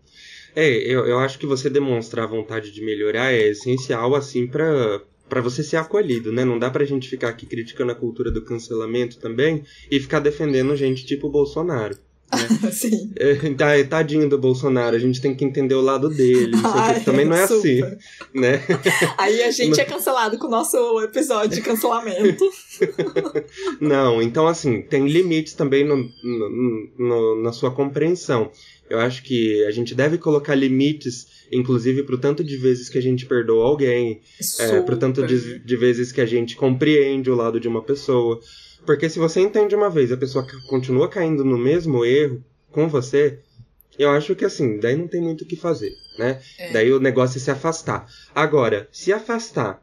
É, 0.55 0.69
eu, 0.69 1.07
eu 1.07 1.19
acho 1.19 1.39
que 1.39 1.47
você 1.47 1.71
demonstrar 1.71 2.27
vontade 2.27 2.71
de 2.71 2.83
melhorar 2.83 3.33
é 3.33 3.49
essencial, 3.49 4.15
assim, 4.15 4.47
para 4.47 5.01
para 5.29 5.41
você 5.41 5.63
ser 5.63 5.77
acolhido, 5.77 6.33
né? 6.33 6.45
Não 6.45 6.59
dá 6.59 6.69
pra 6.69 6.85
gente 6.85 7.09
ficar 7.09 7.29
aqui 7.29 7.47
criticando 7.47 7.93
a 7.93 7.95
cultura 7.95 8.33
do 8.33 8.43
cancelamento 8.43 9.17
também 9.19 9.63
e 9.89 10.01
ficar 10.01 10.19
defendendo 10.19 10.75
gente 10.75 11.07
tipo 11.07 11.29
o 11.29 11.31
Bolsonaro. 11.31 11.97
Né? 12.33 12.71
Sim. 12.71 13.13
É, 13.17 13.85
tadinho 13.85 14.29
do 14.29 14.39
Bolsonaro, 14.39 14.95
a 14.95 14.99
gente 14.99 15.21
tem 15.21 15.35
que 15.35 15.45
entender 15.45 15.75
o 15.75 15.81
lado 15.81 16.09
dele. 16.09 16.53
Ai, 16.65 17.01
também 17.05 17.25
não 17.25 17.37
é 17.37 17.47
super. 17.47 17.85
assim, 17.85 17.97
né? 18.35 18.63
Aí 19.19 19.43
a 19.43 19.51
gente 19.51 19.81
é 19.81 19.85
cancelado 19.85 20.39
com 20.39 20.47
o 20.47 20.51
nosso 20.51 21.01
episódio 21.03 21.57
de 21.57 21.63
cancelamento. 21.63 22.45
não, 23.81 24.23
então 24.23 24.47
assim, 24.47 24.83
tem 24.83 25.07
limites 25.07 25.55
também 25.55 25.85
no, 25.85 25.97
no, 25.97 26.91
no, 26.99 27.43
na 27.43 27.53
sua 27.53 27.71
compreensão. 27.71 28.51
Eu 28.91 28.99
acho 28.99 29.23
que 29.23 29.65
a 29.67 29.71
gente 29.71 29.95
deve 29.95 30.19
colocar 30.19 30.57
limites, 30.57 31.47
inclusive 31.53 32.03
pro 32.03 32.19
tanto 32.19 32.43
de 32.43 32.57
vezes 32.57 32.89
que 32.89 32.99
a 32.99 33.01
gente 33.01 33.25
perdoa 33.25 33.65
alguém, 33.65 34.21
é, 34.59 34.81
pro 34.81 34.97
tanto 34.97 35.25
de, 35.25 35.61
de 35.61 35.77
vezes 35.77 36.11
que 36.11 36.21
a 36.21 36.27
gente 36.27 36.57
compreende 36.57 37.31
o 37.31 37.37
lado 37.37 37.61
de 37.61 37.69
uma 37.69 37.83
pessoa. 37.83 38.41
Porque 38.85 39.09
se 39.09 39.21
você 39.21 39.41
entende 39.41 39.77
uma 39.77 39.89
vez 39.89 40.11
a 40.11 40.17
pessoa 40.17 40.45
continua 40.69 41.09
caindo 41.09 41.45
no 41.45 41.57
mesmo 41.57 42.05
erro 42.05 42.45
com 42.73 42.89
você, 42.89 43.39
eu 43.97 44.11
acho 44.11 44.35
que 44.35 44.45
assim, 44.45 44.81
daí 44.81 44.97
não 44.97 45.07
tem 45.07 45.21
muito 45.21 45.43
o 45.43 45.47
que 45.47 45.55
fazer, 45.55 45.93
né? 46.19 46.41
É. 46.59 46.73
Daí 46.73 46.93
o 46.93 46.99
negócio 46.99 47.39
é 47.39 47.41
se 47.41 47.51
afastar. 47.51 48.09
Agora, 48.35 48.89
se 48.91 49.13
afastar 49.13 49.81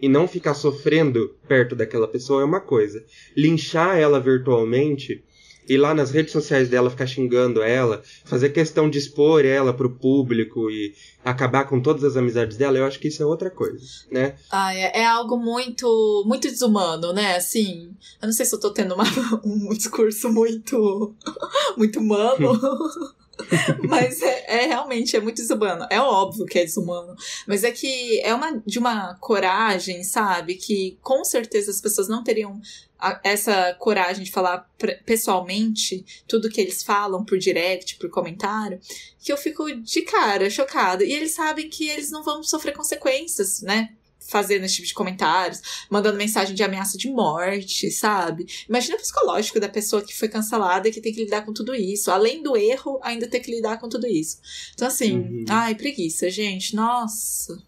e 0.00 0.08
não 0.08 0.26
ficar 0.26 0.54
sofrendo 0.54 1.36
perto 1.46 1.76
daquela 1.76 2.08
pessoa 2.08 2.42
é 2.42 2.44
uma 2.44 2.60
coisa. 2.60 3.04
Linchar 3.36 3.96
ela 3.98 4.18
virtualmente 4.18 5.22
ir 5.68 5.76
lá 5.76 5.94
nas 5.94 6.10
redes 6.10 6.32
sociais 6.32 6.68
dela 6.68 6.90
ficar 6.90 7.06
xingando 7.06 7.62
ela, 7.62 8.02
fazer 8.24 8.50
questão 8.50 8.88
de 8.88 8.98
expor 8.98 9.44
ela 9.44 9.74
pro 9.74 9.90
público 9.90 10.70
e 10.70 10.94
acabar 11.24 11.64
com 11.64 11.80
todas 11.80 12.02
as 12.04 12.16
amizades 12.16 12.56
dela, 12.56 12.78
eu 12.78 12.86
acho 12.86 12.98
que 12.98 13.08
isso 13.08 13.22
é 13.22 13.26
outra 13.26 13.50
coisa, 13.50 13.84
né? 14.10 14.34
Ah, 14.50 14.74
é, 14.74 15.00
é 15.00 15.06
algo 15.06 15.36
muito 15.36 16.24
muito 16.26 16.48
desumano, 16.48 17.12
né? 17.12 17.36
Assim, 17.36 17.90
eu 18.20 18.26
não 18.26 18.32
sei 18.32 18.46
se 18.46 18.54
eu 18.54 18.60
tô 18.60 18.70
tendo 18.70 18.94
uma, 18.94 19.04
um 19.44 19.68
discurso 19.70 20.32
muito 20.32 21.14
muito 21.76 22.00
humano. 22.00 22.58
mas 23.88 24.20
é, 24.22 24.64
é, 24.64 24.66
realmente 24.66 25.16
é 25.16 25.20
muito 25.20 25.36
desumano. 25.36 25.86
É 25.90 26.00
óbvio 26.00 26.46
que 26.46 26.58
é 26.58 26.64
desumano. 26.64 27.14
Mas 27.46 27.64
é 27.64 27.70
que 27.70 28.20
é 28.20 28.34
uma 28.34 28.62
de 28.66 28.78
uma 28.78 29.14
coragem, 29.16 30.02
sabe? 30.02 30.54
Que 30.54 30.98
com 31.02 31.24
certeza 31.24 31.70
as 31.70 31.80
pessoas 31.80 32.08
não 32.08 32.24
teriam 32.24 32.60
a, 32.98 33.20
essa 33.22 33.74
coragem 33.74 34.24
de 34.24 34.30
falar 34.30 34.68
pessoalmente 35.04 36.04
tudo 36.26 36.50
que 36.50 36.60
eles 36.60 36.82
falam 36.82 37.24
por 37.24 37.38
direct, 37.38 37.96
por 37.96 38.10
comentário, 38.10 38.80
que 39.20 39.32
eu 39.32 39.36
fico 39.36 39.70
de 39.76 40.02
cara, 40.02 40.50
chocada. 40.50 41.04
E 41.04 41.12
eles 41.12 41.32
sabem 41.32 41.68
que 41.68 41.88
eles 41.88 42.10
não 42.10 42.22
vão 42.22 42.42
sofrer 42.42 42.72
consequências, 42.72 43.62
né? 43.62 43.90
Fazendo 44.28 44.64
esse 44.64 44.76
tipo 44.76 44.86
de 44.86 44.94
comentários, 44.94 45.60
mandando 45.90 46.18
mensagem 46.18 46.54
de 46.54 46.62
ameaça 46.62 46.98
de 46.98 47.10
morte, 47.10 47.90
sabe? 47.90 48.46
Imagina 48.68 48.96
o 48.96 49.00
psicológico 49.00 49.58
da 49.58 49.68
pessoa 49.68 50.02
que 50.02 50.16
foi 50.16 50.28
cancelada 50.28 50.88
e 50.88 50.92
que 50.92 51.00
tem 51.00 51.12
que 51.12 51.24
lidar 51.24 51.44
com 51.44 51.52
tudo 51.52 51.74
isso. 51.74 52.10
Além 52.10 52.42
do 52.42 52.56
erro, 52.56 53.00
ainda 53.02 53.26
ter 53.26 53.40
que 53.40 53.50
lidar 53.50 53.78
com 53.80 53.88
tudo 53.88 54.06
isso. 54.06 54.38
Então, 54.74 54.86
assim, 54.86 55.18
uhum. 55.18 55.44
ai, 55.48 55.74
preguiça, 55.74 56.30
gente. 56.30 56.76
Nossa. 56.76 57.62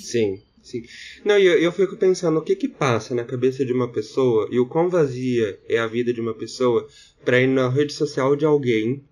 Sim. 0.00 0.42
Sim. 0.62 0.84
Não, 1.24 1.38
e 1.38 1.46
eu, 1.46 1.58
eu 1.58 1.72
fico 1.72 1.96
pensando 1.96 2.38
o 2.38 2.42
que 2.42 2.54
que 2.54 2.68
passa 2.68 3.14
na 3.14 3.24
cabeça 3.24 3.64
de 3.64 3.72
uma 3.72 3.90
pessoa 3.90 4.46
e 4.52 4.60
o 4.60 4.66
quão 4.66 4.90
vazia 4.90 5.58
é 5.66 5.78
a 5.78 5.86
vida 5.86 6.12
de 6.12 6.20
uma 6.20 6.34
pessoa 6.34 6.86
pra 7.24 7.40
ir 7.40 7.46
na 7.46 7.70
rede 7.70 7.94
social 7.94 8.36
de 8.36 8.44
alguém 8.44 9.02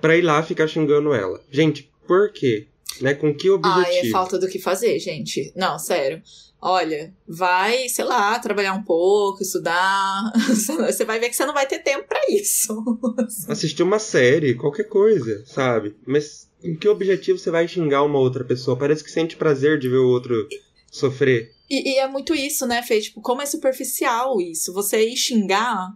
pra 0.00 0.16
ir 0.16 0.22
lá 0.22 0.42
ficar 0.42 0.66
xingando 0.66 1.14
ela. 1.14 1.40
Gente, 1.52 1.88
por 2.04 2.32
quê? 2.32 2.66
Né? 3.02 3.14
Com 3.14 3.34
que 3.34 3.50
objetivo? 3.50 3.86
Ah, 3.86 4.06
é 4.06 4.10
falta 4.10 4.38
do 4.38 4.48
que 4.48 4.58
fazer, 4.58 4.98
gente. 4.98 5.52
Não, 5.56 5.78
sério. 5.78 6.22
Olha, 6.60 7.14
vai, 7.28 7.88
sei 7.88 8.04
lá, 8.04 8.38
trabalhar 8.38 8.72
um 8.72 8.82
pouco, 8.82 9.42
estudar. 9.42 10.32
Você 10.48 11.04
vai 11.04 11.20
ver 11.20 11.28
que 11.28 11.36
você 11.36 11.44
não 11.44 11.54
vai 11.54 11.66
ter 11.66 11.80
tempo 11.80 12.08
para 12.08 12.20
isso. 12.30 12.74
Assistir 13.46 13.82
uma 13.82 13.98
série, 13.98 14.54
qualquer 14.54 14.84
coisa, 14.84 15.44
sabe? 15.46 15.94
Mas 16.06 16.50
em 16.62 16.74
que 16.74 16.88
objetivo 16.88 17.38
você 17.38 17.50
vai 17.50 17.68
xingar 17.68 18.02
uma 18.02 18.18
outra 18.18 18.42
pessoa? 18.42 18.76
Parece 18.76 19.04
que 19.04 19.10
sente 19.10 19.36
prazer 19.36 19.78
de 19.78 19.88
ver 19.88 19.98
o 19.98 20.08
outro 20.08 20.48
sofrer. 20.90 21.52
E, 21.68 21.94
e 21.94 21.98
é 21.98 22.08
muito 22.08 22.34
isso, 22.34 22.66
né, 22.66 22.82
Fê? 22.82 23.00
Tipo, 23.00 23.20
como 23.20 23.42
é 23.42 23.46
superficial 23.46 24.40
isso. 24.40 24.72
Você 24.72 25.06
ir 25.08 25.16
xingar 25.16 25.92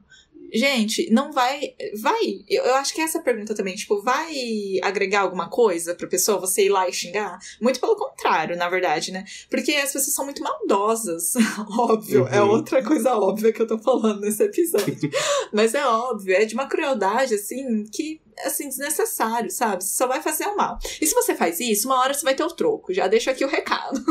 Gente, 0.53 1.11
não 1.11 1.33
vai. 1.33 1.75
Vai. 2.01 2.45
Eu, 2.49 2.75
acho 2.77 2.95
que 2.95 3.01
essa 3.01 3.21
pergunta 3.21 3.55
também, 3.55 3.75
tipo, 3.75 4.03
vai 4.03 4.35
agregar 4.83 5.21
alguma 5.21 5.49
coisa 5.49 5.95
pra 5.95 6.07
pessoa 6.07 6.41
você 6.41 6.67
ir 6.67 6.69
lá 6.69 6.89
e 6.89 6.93
xingar? 6.93 7.39
Muito 7.61 7.81
pelo 7.81 7.97
contrário, 7.97 8.57
na 8.57 8.69
verdade, 8.69 9.13
né? 9.13 9.25
Porque 9.49 9.73
as 9.73 9.93
pessoas 9.93 10.15
são 10.15 10.25
muito 10.25 10.43
maldosas. 10.43 11.35
óbvio. 11.79 12.27
É 12.27 12.41
uhum. 12.41 12.49
É 12.49 12.53
outra 12.53 12.83
coisa 12.83 13.15
óbvia 13.15 13.53
que 13.53 13.63
eu 13.63 13.67
tô 13.67 13.79
falando 13.79 14.21
nesse 14.21 14.43
episódio. 14.43 14.97
Mas 15.53 15.75
é 15.75 15.87
óbvio, 15.87 16.35
é 16.35 16.45
de 16.45 16.55
uma 16.55 16.67
crueldade, 16.67 17.35
assim, 17.35 17.85
que 17.85 18.21
assim, 18.45 18.69
desnecessário, 18.69 19.51
sabe? 19.51 19.85
Você 19.85 19.95
só 19.95 20.07
vai 20.07 20.23
fazer 20.23 20.47
o 20.47 20.57
mal. 20.57 20.79
E 21.01 21.07
se 21.07 21.15
você 21.15 21.35
faz 21.35 21.61
isso, 21.61 21.89
uma 21.89 22.01
hora 22.01 22.15
você 22.15 22.23
vai 22.23 22.35
ter 22.35 22.45
o 22.45 22.51
troco. 22.51 22.93
Já 22.93 23.07
deixo 23.07 23.31
aqui 23.31 23.45
o 23.45 23.49
recado. 23.49 24.03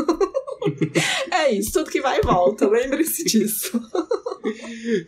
é 1.30 1.50
isso, 1.52 1.72
tudo 1.72 1.90
que 1.90 2.00
vai 2.00 2.18
e 2.18 2.22
volta. 2.22 2.68
Lembre-se 2.68 3.24
disso. 3.24 3.80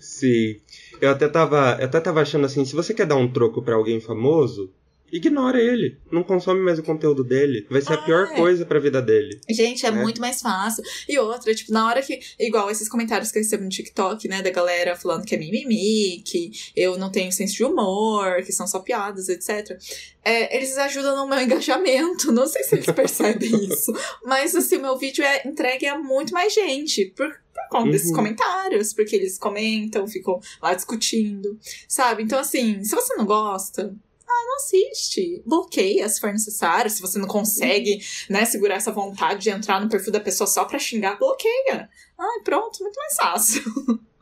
Sim. 0.01 0.61
Eu 1.03 1.11
até 1.11 1.29
tava, 1.29 1.77
eu 1.81 1.87
até 1.87 2.01
tava 2.01 2.23
achando 2.23 2.47
assim, 2.47 2.65
se 2.65 2.77
você 2.77 2.95
quer 2.95 3.07
dar 3.07 3.17
um 3.17 3.31
troco 3.31 3.61
para 3.61 3.75
alguém 3.75 4.01
famoso, 4.01 4.73
ignora 5.13 5.61
ele. 5.61 5.99
Não 6.11 6.23
consome 6.23 6.61
mais 6.61 6.79
o 6.79 6.83
conteúdo 6.83 7.23
dele. 7.23 7.67
Vai 7.71 7.83
ser 7.83 7.93
ah, 7.93 7.97
a 7.97 8.03
pior 8.03 8.29
é. 8.33 8.35
coisa 8.35 8.65
pra 8.65 8.79
vida 8.79 9.03
dele. 9.03 9.39
Gente, 9.49 9.85
é, 9.85 9.91
é, 9.91 9.93
muito 9.93 10.21
mais 10.21 10.41
fácil. 10.41 10.83
E 11.09 11.19
outra, 11.19 11.55
tipo, 11.55 11.71
na 11.73 11.87
hora 11.87 12.03
que. 12.03 12.19
Igual 12.41 12.71
esses 12.71 12.89
comentários 12.89 13.31
que 13.31 13.39
eu 13.39 13.43
recebo 13.43 13.63
no 13.63 13.69
TikTok, 13.69 14.27
né? 14.27 14.43
Da 14.43 14.51
galera 14.51 14.97
falando 14.97 15.25
que 15.25 15.35
é 15.35 15.39
mimimi, 15.39 16.23
que 16.25 16.51
eu 16.75 16.97
não 16.99 17.11
tenho 17.11 17.31
senso 17.31 17.55
de 17.55 17.65
humor, 17.65 18.43
que 18.43 18.53
são 18.53 18.67
só 18.67 18.81
piadas, 18.81 19.29
etc. 19.29 19.79
É, 20.25 20.57
eles 20.57 20.77
ajudam 20.79 21.17
no 21.17 21.29
meu 21.29 21.41
engajamento. 21.41 22.33
Não 22.33 22.47
sei 22.47 22.63
se 22.63 22.77
eles 22.77 22.87
percebem 22.95 23.67
isso. 23.67 23.93
Mas, 24.25 24.57
assim, 24.57 24.79
o 24.79 24.83
meu 24.83 24.97
vídeo 24.97 25.23
é 25.23 25.47
entregue 25.47 25.87
a 25.87 25.99
muito 25.99 26.33
mais 26.33 26.55
gente. 26.55 27.07
Por, 27.17 27.29
por 27.29 27.69
conta 27.71 27.85
uhum. 27.85 27.91
desses 27.91 28.13
comentários, 28.13 28.93
porque 28.95 29.15
eles 29.15 29.37
comentam, 29.37 30.07
ficam 30.07 30.41
lá 30.61 30.75
discutindo, 30.75 31.59
sabe? 31.87 32.23
Então, 32.23 32.39
assim, 32.39 32.83
se 32.83 32.95
você 32.95 33.15
não 33.15 33.27
gosta, 33.27 33.95
ah, 34.33 34.47
não 34.47 34.57
assiste. 34.57 35.43
Bloqueia 35.47 36.09
se 36.09 36.21
for 36.21 36.33
necessário. 36.33 36.91
Se 36.91 37.01
você 37.01 37.19
não 37.19 37.29
consegue, 37.29 38.01
né, 38.29 38.45
segurar 38.45 38.77
essa 38.77 38.93
vontade 38.93 39.43
de 39.43 39.51
entrar 39.51 39.81
no 39.81 39.89
perfil 39.89 40.13
da 40.13 40.21
pessoa 40.21 40.47
só 40.47 40.65
pra 40.65 40.79
xingar, 40.79 41.19
bloqueia. 41.19 41.89
Ah, 42.19 42.41
pronto, 42.45 42.83
muito 42.83 42.97
mais 42.97 43.17
fácil. 43.17 43.63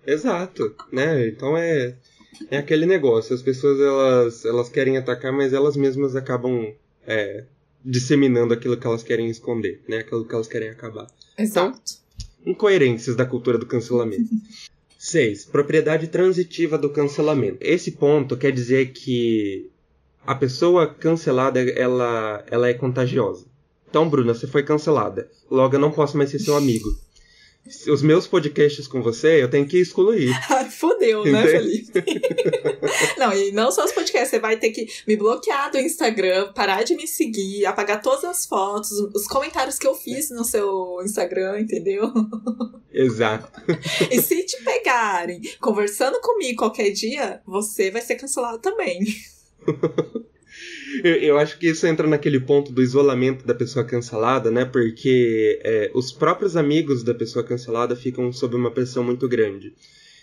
Exato, 0.07 0.75
né? 0.91 1.29
Então 1.29 1.57
é 1.57 1.97
é 2.51 2.59
aquele 2.59 2.87
negócio. 2.87 3.35
As 3.35 3.43
pessoas 3.43 3.81
elas 3.81 4.45
elas 4.45 4.69
querem 4.69 4.97
atacar, 4.97 5.33
mas 5.33 5.53
elas 5.53 5.77
mesmas 5.77 6.17
acabam 6.17 6.73
é, 7.07 7.45
disseminando 7.85 8.55
aquilo 8.55 8.77
que 8.77 8.87
elas 8.87 9.03
querem 9.03 9.29
esconder, 9.29 9.83
né? 9.89 9.99
Aquilo 9.99 10.27
que 10.27 10.35
elas 10.35 10.49
querem 10.49 10.71
acabar. 10.71 11.07
Exato. 11.39 11.81
Então, 12.43 12.53
incoerências 12.53 13.17
da 13.17 13.27
cultura 13.27 13.59
do 13.59 13.67
cancelamento. 13.67 14.31
6. 15.01 15.47
Propriedade 15.47 16.09
transitiva 16.09 16.77
do 16.77 16.91
cancelamento. 16.91 17.57
Esse 17.59 17.93
ponto 17.93 18.37
quer 18.37 18.53
dizer 18.53 18.93
que 18.93 19.70
a 20.31 20.35
pessoa 20.37 20.87
cancelada 20.87 21.61
ela, 21.61 22.45
ela 22.49 22.69
é 22.69 22.73
contagiosa. 22.75 23.47
Então, 23.89 24.09
Bruna, 24.09 24.33
você 24.33 24.47
foi 24.47 24.63
cancelada. 24.63 25.29
Logo, 25.51 25.75
eu 25.75 25.81
não 25.81 25.91
posso 25.91 26.17
mais 26.17 26.31
ser 26.31 26.39
seu 26.39 26.57
amigo 26.57 26.89
os 27.89 28.01
meus 28.01 28.29
podcasts 28.29 28.87
com 28.87 29.03
você, 29.03 29.43
eu 29.43 29.51
tenho 29.51 29.67
que 29.67 29.77
excluir. 29.79 30.31
Ai, 30.49 30.69
fodeu, 30.71 31.25
né, 31.25 31.45
Felipe? 31.45 32.05
não, 33.19 33.33
e 33.33 33.51
não 33.51 33.73
só 33.73 33.85
os 33.85 33.91
podcasts, 33.91 34.31
você 34.31 34.39
vai 34.39 34.57
ter 34.57 34.71
que 34.71 34.87
me 35.05 35.17
bloquear 35.17 35.71
do 35.71 35.79
Instagram, 35.79 36.53
parar 36.53 36.85
de 36.85 36.95
me 36.95 37.09
seguir, 37.09 37.67
apagar 37.67 38.01
todas 38.01 38.25
as 38.25 38.47
fotos, 38.47 38.93
os 38.93 39.27
comentários 39.27 39.79
que 39.79 39.87
eu 39.87 39.97
fiz 39.97 40.31
no 40.31 40.45
seu 40.45 41.01
Instagram, 41.05 41.61
entendeu? 41.61 42.13
Exato. 42.93 43.51
e 44.11 44.23
se 44.23 44.45
te 44.45 44.63
pegarem 44.63 45.41
conversando 45.61 46.21
comigo 46.21 46.59
qualquer 46.59 46.91
dia, 46.91 47.41
você 47.45 47.91
vai 47.91 48.01
ser 48.01 48.15
cancelado 48.15 48.59
também. 48.59 49.01
Eu, 51.05 51.15
eu, 51.17 51.39
acho 51.39 51.59
que 51.59 51.69
isso 51.69 51.87
entra 51.87 52.07
naquele 52.07 52.41
ponto 52.41 52.73
do 52.73 52.83
isolamento 52.83 53.47
da 53.47 53.55
pessoa 53.55 53.85
cancelada, 53.85 54.51
né? 54.51 54.65
Porque 54.65 55.61
é, 55.63 55.91
os 55.95 56.11
próprios 56.13 56.57
amigos 56.57 57.03
da 57.03 57.15
pessoa 57.15 57.45
cancelada 57.45 57.95
ficam 57.95 58.33
sob 58.33 58.57
uma 58.57 58.71
pressão 58.71 59.05
muito 59.05 59.29
grande. 59.29 59.73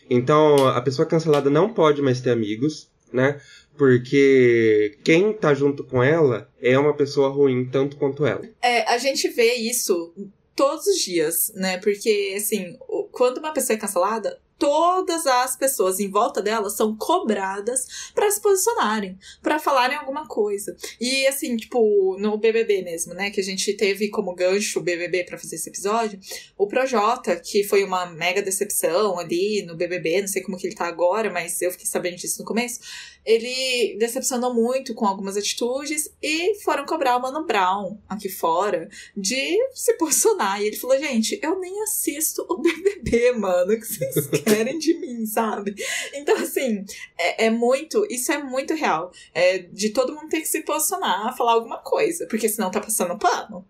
Então, 0.09 0.67
a 0.67 0.81
pessoa 0.81 1.05
cancelada 1.05 1.49
não 1.49 1.73
pode 1.73 2.01
mais 2.01 2.21
ter 2.21 2.31
amigos, 2.31 2.89
né? 3.11 3.39
Porque 3.77 4.97
quem 5.03 5.33
tá 5.33 5.53
junto 5.53 5.83
com 5.83 6.03
ela 6.03 6.49
é 6.61 6.77
uma 6.77 6.93
pessoa 6.93 7.29
ruim 7.29 7.65
tanto 7.65 7.95
quanto 7.95 8.25
ela. 8.25 8.41
É, 8.61 8.83
a 8.91 8.97
gente 8.97 9.29
vê 9.29 9.53
isso 9.53 10.13
todos 10.55 10.87
os 10.87 10.99
dias, 10.99 11.51
né? 11.55 11.77
Porque, 11.77 12.33
assim, 12.35 12.77
quando 13.11 13.37
uma 13.37 13.53
pessoa 13.53 13.75
é 13.75 13.79
cancelada, 13.79 14.39
todas 14.57 15.25
as 15.27 15.55
pessoas 15.55 15.99
em 15.99 16.09
volta 16.09 16.41
dela 16.41 16.69
são 16.69 16.95
cobradas 16.95 18.11
para 18.13 18.29
se 18.31 18.41
posicionarem, 18.41 19.17
para 19.41 19.59
falarem 19.59 19.97
alguma 19.97 20.27
coisa. 20.27 20.75
E 20.99 21.27
assim, 21.27 21.55
tipo, 21.55 22.17
no 22.19 22.37
BBB 22.37 22.81
mesmo, 22.81 23.13
né, 23.13 23.29
que 23.29 23.39
a 23.39 23.43
gente 23.43 23.73
teve 23.73 24.09
como 24.09 24.35
gancho 24.35 24.79
o 24.79 24.83
BBB 24.83 25.23
para 25.23 25.37
fazer 25.37 25.55
esse 25.55 25.69
episódio, 25.69 26.19
o 26.57 26.67
Projota, 26.67 27.35
que 27.35 27.63
foi 27.63 27.83
uma 27.83 28.05
mega 28.07 28.41
decepção 28.41 29.19
ali 29.19 29.63
no 29.63 29.75
BBB, 29.75 30.21
não 30.21 30.27
sei 30.27 30.41
como 30.41 30.57
que 30.57 30.67
ele 30.67 30.75
tá 30.75 30.87
agora, 30.87 31.29
mas 31.29 31.61
eu 31.61 31.71
fiquei 31.71 31.85
sabendo 31.85 32.17
disso 32.17 32.39
no 32.39 32.45
começo. 32.45 32.79
Ele 33.27 33.97
decepcionou 33.99 34.53
muito 34.53 34.93
com 34.93 35.05
algumas 35.05 35.35
atitudes 35.35 36.09
e 36.23 36.55
foram 36.63 36.85
cobrar 36.85 37.17
o 37.17 37.21
Mano 37.21 37.45
Brown 37.45 37.99
aqui 38.07 38.29
fora 38.29 38.87
de 39.15 39.57
se 39.73 39.93
posicionar. 39.97 40.61
E 40.61 40.67
ele 40.67 40.77
falou: 40.77 40.97
gente, 40.97 41.37
eu 41.43 41.59
nem 41.59 41.83
assisto 41.83 42.45
o 42.49 42.57
BBB, 42.63 43.33
mano. 43.33 43.73
O 43.73 43.79
que 43.79 43.85
vocês 43.85 44.27
querem? 44.43 44.77
de 44.77 44.93
mim, 44.99 45.25
sabe? 45.25 45.75
Então, 46.13 46.37
assim, 46.37 46.85
é, 47.17 47.45
é 47.45 47.49
muito. 47.49 48.05
Isso 48.09 48.31
é 48.31 48.41
muito 48.41 48.73
real. 48.73 49.11
É 49.33 49.59
de 49.59 49.89
todo 49.89 50.13
mundo 50.13 50.29
ter 50.29 50.41
que 50.41 50.47
se 50.47 50.61
posicionar, 50.61 51.35
falar 51.35 51.53
alguma 51.53 51.79
coisa, 51.79 52.27
porque 52.27 52.49
senão 52.49 52.71
tá 52.71 52.79
passando 52.79 53.17
pano. 53.17 53.65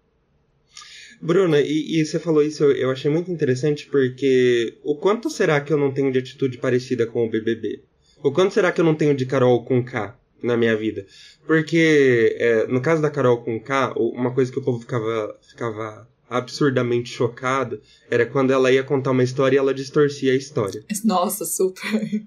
Bruna, 1.19 1.59
e, 1.59 1.99
e, 1.99 2.05
você 2.05 2.19
falou 2.19 2.43
isso, 2.43 2.63
eu, 2.63 2.71
eu 2.73 2.91
achei 2.91 3.09
muito 3.09 3.31
interessante 3.31 3.87
porque 3.87 4.77
o 4.83 4.95
quanto 4.95 5.31
será 5.31 5.59
que 5.59 5.73
eu 5.73 5.77
não 5.77 5.91
tenho 5.91 6.11
de 6.11 6.19
atitude 6.19 6.59
parecida 6.59 7.07
com 7.07 7.25
o 7.25 7.29
BBB? 7.29 7.81
O 8.23 8.31
quanto 8.31 8.53
será 8.53 8.71
que 8.71 8.81
eu 8.81 8.85
não 8.85 8.95
tenho 8.95 9.15
de 9.15 9.25
Carol 9.25 9.63
com 9.63 9.83
K 9.83 10.15
na 10.41 10.57
minha 10.57 10.75
vida? 10.75 11.05
Porque, 11.45 12.35
é, 12.39 12.67
no 12.67 12.81
caso 12.81 13.01
da 13.01 13.09
Carol 13.09 13.37
com 13.37 13.59
K, 13.59 13.93
uma 13.95 14.33
coisa 14.33 14.51
que 14.51 14.59
o 14.59 14.63
povo 14.63 14.79
ficava, 14.79 15.35
ficava 15.47 16.07
absurdamente 16.29 17.09
chocado 17.09 17.81
era 18.09 18.25
quando 18.25 18.51
ela 18.51 18.71
ia 18.71 18.83
contar 18.83 19.11
uma 19.11 19.23
história 19.23 19.55
e 19.55 19.59
ela 19.59 19.73
distorcia 19.73 20.33
a 20.33 20.35
história. 20.35 20.83
Nossa, 21.03 21.45
super. 21.45 22.25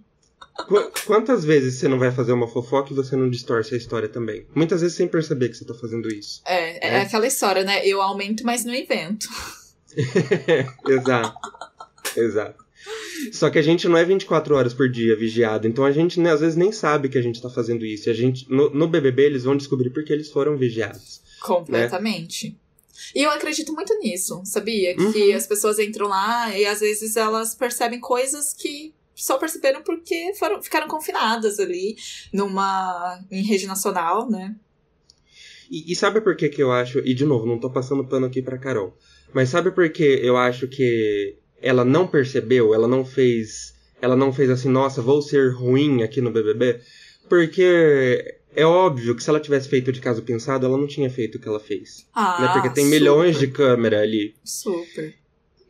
Qu 0.67 0.91
quantas 1.07 1.45
vezes 1.45 1.77
você 1.77 1.89
não 1.89 1.99
vai 1.99 2.11
fazer 2.11 2.33
uma 2.33 2.47
fofoca 2.47 2.93
e 2.93 2.97
você 2.97 3.17
não 3.17 3.31
distorce 3.31 3.75
a 3.75 3.79
história 3.79 4.09
também? 4.09 4.47
Muitas 4.55 4.81
vezes 4.81 4.97
sem 4.97 5.09
perceber 5.09 5.49
que 5.49 5.57
você 5.57 5.65
tá 5.65 5.75
fazendo 5.75 6.09
isso. 6.09 6.43
É, 6.47 6.87
é, 6.87 6.95
é 6.95 7.01
aquela 7.03 7.27
história, 7.27 7.65
né? 7.65 7.87
Eu 7.87 8.01
aumento, 8.03 8.45
mas 8.45 8.65
não 8.65 8.75
invento. 8.75 9.29
exato. 10.89 11.35
Exato. 12.17 12.65
Só 13.33 13.51
que 13.51 13.59
a 13.59 13.63
gente 13.63 13.87
não 13.87 13.97
é 13.97 14.05
24 14.05 14.55
horas 14.55 14.73
por 14.73 14.89
dia 14.89 15.15
vigiado, 15.17 15.67
então 15.69 15.85
a 15.85 15.93
gente 15.93 16.19
né, 16.19 16.33
às 16.33 16.41
vezes 16.41 16.57
nem 16.57 16.73
sabe 16.73 17.09
que 17.09 17.19
a 17.19 17.23
gente 17.23 17.41
tá 17.41 17.51
fazendo 17.51 17.85
isso. 17.85 18.09
E 18.09 18.11
a 18.11 18.15
gente, 18.15 18.51
no, 18.51 18.71
no 18.71 18.89
BBB 18.89 19.25
eles 19.25 19.45
vão 19.45 19.57
descobrir 19.57 19.91
porque 19.91 20.13
eles 20.13 20.31
foram 20.31 20.57
vigiados. 20.57 21.21
Né? 21.25 21.41
Completamente. 21.41 22.49
Né? 22.49 22.55
E 23.15 23.23
eu 23.23 23.31
acredito 23.31 23.73
muito 23.73 23.97
nisso, 23.99 24.41
sabia? 24.45 24.95
Que 24.95 25.03
uhum. 25.03 25.37
as 25.37 25.47
pessoas 25.47 25.79
entram 25.79 26.09
lá 26.09 26.57
e 26.57 26.65
às 26.67 26.81
vezes 26.81 27.17
elas 27.17 27.55
percebem 27.55 28.01
coisas 28.01 28.53
que 28.55 28.95
só 29.15 29.37
perceberam 29.37 29.83
porque 29.83 30.33
foram, 30.39 30.63
ficaram 30.63 30.89
confinadas 30.89 31.59
ali 31.59 31.97
numa 32.33 33.23
em 33.31 33.43
rede 33.43 33.67
nacional, 33.67 34.31
né? 34.31 34.55
E, 35.71 35.93
e, 35.93 35.95
sabe 35.95 36.21
por 36.21 36.37
que 36.37 36.49
que 36.49 36.61
eu 36.61 36.73
acho, 36.73 36.99
e 36.99 37.15
de 37.15 37.25
novo, 37.25 37.47
não 37.47 37.59
tô 37.59 37.71
passando 37.71 38.05
pano 38.05 38.27
aqui 38.27 38.43
pra 38.43 38.59
Carol, 38.59 38.97
mas 39.33 39.51
sabe 39.51 39.71
por 39.71 39.89
que 39.91 40.03
eu 40.03 40.37
acho 40.37 40.67
que 40.67 41.37
ela 41.63 41.85
não 41.85 42.07
percebeu, 42.07 42.75
ela 42.75 42.89
não 42.89 43.05
fez, 43.05 43.75
ela 44.01 44.17
não 44.17 44.33
fez 44.33 44.51
assim, 44.51 44.69
nossa, 44.69 45.03
vou 45.03 45.21
ser 45.23 45.53
ruim 45.53 46.03
aqui 46.03 46.21
no 46.21 46.31
BBB? 46.31 46.81
Porque 47.29 48.35
é 48.55 48.65
óbvio 48.65 49.15
que 49.15 49.23
se 49.23 49.31
ela 49.31 49.41
tivesse 49.41 49.69
feito 49.69 49.93
de 49.93 50.01
caso 50.01 50.23
pensado, 50.23 50.67
ela 50.67 50.77
não 50.77 50.87
tinha 50.87 51.09
feito 51.09 51.37
o 51.37 51.41
que 51.41 51.49
ela 51.49 51.61
fez. 51.61 52.07
Ah, 52.15 52.41
né? 52.41 52.53
Porque 52.53 52.71
tem 52.71 52.85
super. 52.85 52.99
milhões 52.99 53.39
de 53.39 53.47
câmera 53.47 54.01
ali. 54.01 54.35
Super. 54.45 55.15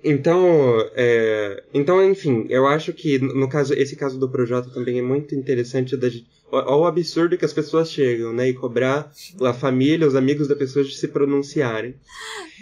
Então, 0.03 0.89
é, 0.95 1.63
então, 1.75 2.03
enfim, 2.03 2.47
eu 2.49 2.67
acho 2.67 2.93
que 2.93 3.19
no 3.19 3.49
caso, 3.49 3.75
esse 3.75 3.95
caso 3.97 4.19
do 4.19 4.31
Projota 4.31 4.71
também 4.71 4.99
é 4.99 5.03
muito 5.03 5.35
interessante 5.35 5.97
da 5.97 6.07
Olha 6.09 6.25
o 6.51 6.87
absurdo 6.87 7.37
que 7.37 7.45
as 7.45 7.53
pessoas 7.53 7.91
chegam, 7.91 8.33
né? 8.33 8.49
E 8.49 8.55
cobrar 8.55 9.13
a 9.41 9.53
família, 9.53 10.07
os 10.07 10.15
amigos 10.15 10.49
da 10.49 10.57
pessoa 10.57 10.85
de 10.85 10.95
se 10.95 11.09
pronunciarem. 11.09 11.95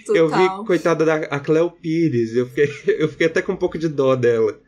Total. 0.06 0.16
Eu 0.16 0.28
vi, 0.28 0.66
coitada 0.66 1.04
da 1.04 1.14
a 1.16 1.40
Cleo 1.40 1.70
Pires, 1.70 2.34
eu 2.34 2.46
fiquei, 2.46 2.68
eu 2.98 3.08
fiquei 3.08 3.26
até 3.26 3.42
com 3.42 3.52
um 3.52 3.56
pouco 3.56 3.78
de 3.78 3.88
dó 3.88 4.14
dela. 4.14 4.58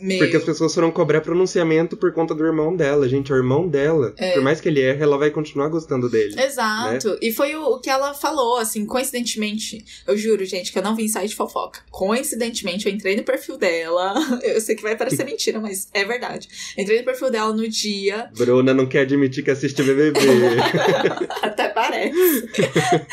Meu. 0.00 0.18
Porque 0.18 0.36
as 0.36 0.44
pessoas 0.44 0.74
foram 0.74 0.90
cobrar 0.90 1.20
pronunciamento 1.20 1.96
por 1.96 2.12
conta 2.12 2.34
do 2.34 2.44
irmão 2.44 2.74
dela. 2.74 3.08
Gente, 3.08 3.32
o 3.32 3.36
irmão 3.36 3.68
dela, 3.68 4.14
é. 4.16 4.32
por 4.32 4.42
mais 4.42 4.60
que 4.60 4.68
ele 4.68 4.80
erre, 4.80 5.02
ela 5.02 5.18
vai 5.18 5.30
continuar 5.30 5.68
gostando 5.68 6.08
dele. 6.08 6.40
Exato. 6.40 7.10
Né? 7.10 7.18
E 7.20 7.32
foi 7.32 7.54
o, 7.56 7.62
o, 7.74 7.80
que 7.80 7.90
ela 7.90 8.14
falou, 8.14 8.56
assim, 8.56 8.86
coincidentemente. 8.86 9.84
Eu 10.06 10.16
juro, 10.16 10.44
gente, 10.44 10.72
que 10.72 10.78
eu 10.78 10.82
não 10.82 10.94
vim 10.94 11.08
sair 11.08 11.28
de 11.28 11.34
fofoca. 11.34 11.80
Coincidentemente, 11.90 12.86
eu 12.86 12.92
entrei 12.92 13.16
no 13.16 13.24
perfil 13.24 13.56
dela. 13.56 14.14
Eu 14.42 14.60
sei 14.60 14.74
que 14.74 14.82
vai 14.82 14.96
parecer 14.96 15.24
mentira, 15.26 15.60
mas 15.60 15.88
é 15.92 16.04
verdade. 16.04 16.48
Entrei 16.76 16.98
no 16.98 17.04
perfil 17.04 17.30
dela 17.30 17.52
no 17.52 17.68
dia. 17.68 18.30
Bruna 18.36 18.72
não 18.72 18.86
quer 18.86 19.00
admitir 19.00 19.44
que 19.44 19.50
assiste 19.50 19.82
BBB. 19.82 20.20
Até 21.42 21.68
parece. 21.68 22.46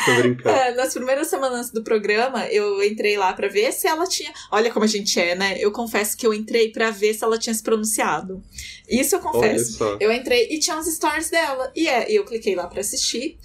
Tô 0.06 0.16
brincando. 0.22 0.50
É, 0.50 0.74
nas 0.74 0.94
primeiras 0.94 1.28
semanas 1.28 1.72
do 1.72 1.84
programa, 1.84 2.46
eu 2.48 2.82
entrei 2.84 3.18
lá 3.18 3.34
para 3.34 3.48
ver 3.48 3.72
se 3.72 3.88
ela 3.88 4.06
tinha. 4.06 4.32
Olha 4.52 4.72
como 4.72 4.86
a 4.86 4.88
gente 4.88 5.20
é, 5.20 5.36
né? 5.36 5.58
Eu 5.60 5.72
confesso 5.72 6.16
que 6.16 6.26
eu 6.26 6.34
entrei 6.34 6.67
entrei 6.68 6.72
para 6.72 6.92
ver 6.92 7.14
se 7.14 7.24
ela 7.24 7.38
tinha 7.38 7.54
se 7.54 7.64
pronunciado. 7.64 8.44
Isso 8.88 9.16
eu 9.16 9.20
confesso. 9.20 9.98
Eu 10.00 10.12
entrei 10.12 10.48
e 10.52 10.60
tinha 10.60 10.78
uns 10.78 10.88
stories 10.88 11.30
dela. 11.30 11.72
E 11.76 11.88
é, 11.88 12.12
eu 12.12 12.26
cliquei 12.26 12.56
lá 12.56 12.68
para 12.68 12.82
assistir. 12.82 13.38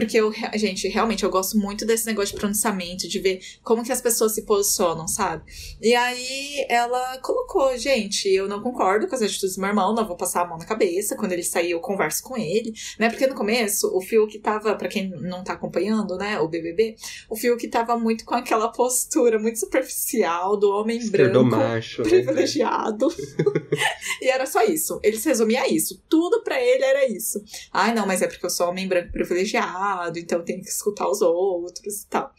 Porque 0.00 0.16
eu, 0.16 0.32
gente, 0.54 0.88
realmente 0.88 1.24
eu 1.24 1.30
gosto 1.30 1.58
muito 1.58 1.84
desse 1.84 2.06
negócio 2.06 2.34
de 2.34 2.40
pronunciamento, 2.40 3.06
de 3.06 3.18
ver 3.18 3.40
como 3.62 3.84
que 3.84 3.92
as 3.92 4.00
pessoas 4.00 4.32
se 4.32 4.46
posicionam, 4.46 5.06
sabe? 5.06 5.44
E 5.78 5.94
aí 5.94 6.64
ela 6.70 7.18
colocou, 7.18 7.76
gente, 7.76 8.26
eu 8.26 8.48
não 8.48 8.62
concordo 8.62 9.06
com 9.06 9.14
as 9.14 9.20
atitudes 9.20 9.56
do 9.56 9.60
meu 9.60 9.68
irmão, 9.68 9.94
não 9.94 10.06
vou 10.06 10.16
passar 10.16 10.42
a 10.42 10.46
mão 10.46 10.56
na 10.56 10.64
cabeça. 10.64 11.16
Quando 11.16 11.32
ele 11.32 11.42
sair, 11.42 11.72
eu 11.72 11.80
converso 11.80 12.22
com 12.22 12.34
ele, 12.34 12.72
né? 12.98 13.10
Porque 13.10 13.26
no 13.26 13.34
começo, 13.34 13.94
o 13.94 14.00
Fio 14.00 14.26
que 14.26 14.38
tava, 14.38 14.74
para 14.74 14.88
quem 14.88 15.10
não 15.10 15.44
tá 15.44 15.52
acompanhando, 15.52 16.16
né, 16.16 16.40
o 16.40 16.48
BBB, 16.48 16.96
o 17.28 17.36
Fio 17.36 17.58
que 17.58 17.68
tava 17.68 17.98
muito 17.98 18.24
com 18.24 18.34
aquela 18.34 18.68
postura 18.68 19.38
muito 19.38 19.58
superficial 19.58 20.56
do 20.56 20.70
homem 20.70 21.06
branco 21.10 21.44
macho, 21.44 22.02
né? 22.02 22.08
privilegiado. 22.08 23.08
Né? 23.08 23.76
e 24.22 24.30
era 24.30 24.46
só 24.46 24.64
isso. 24.64 24.98
Ele 25.02 25.18
se 25.18 25.28
resumia 25.28 25.60
a 25.60 25.68
isso. 25.68 26.02
Tudo 26.08 26.42
para 26.42 26.58
ele 26.58 26.84
era 26.84 27.06
isso. 27.06 27.42
Ai, 27.70 27.92
não, 27.92 28.06
mas 28.06 28.22
é 28.22 28.26
porque 28.26 28.46
eu 28.46 28.50
sou 28.50 28.70
homem 28.70 28.88
branco 28.88 29.12
privilegiado 29.12 29.89
então 30.16 30.44
tem 30.44 30.60
que 30.60 30.68
escutar 30.68 31.08
os 31.08 31.20
outros 31.20 32.02
e 32.02 32.06
tal. 32.08 32.32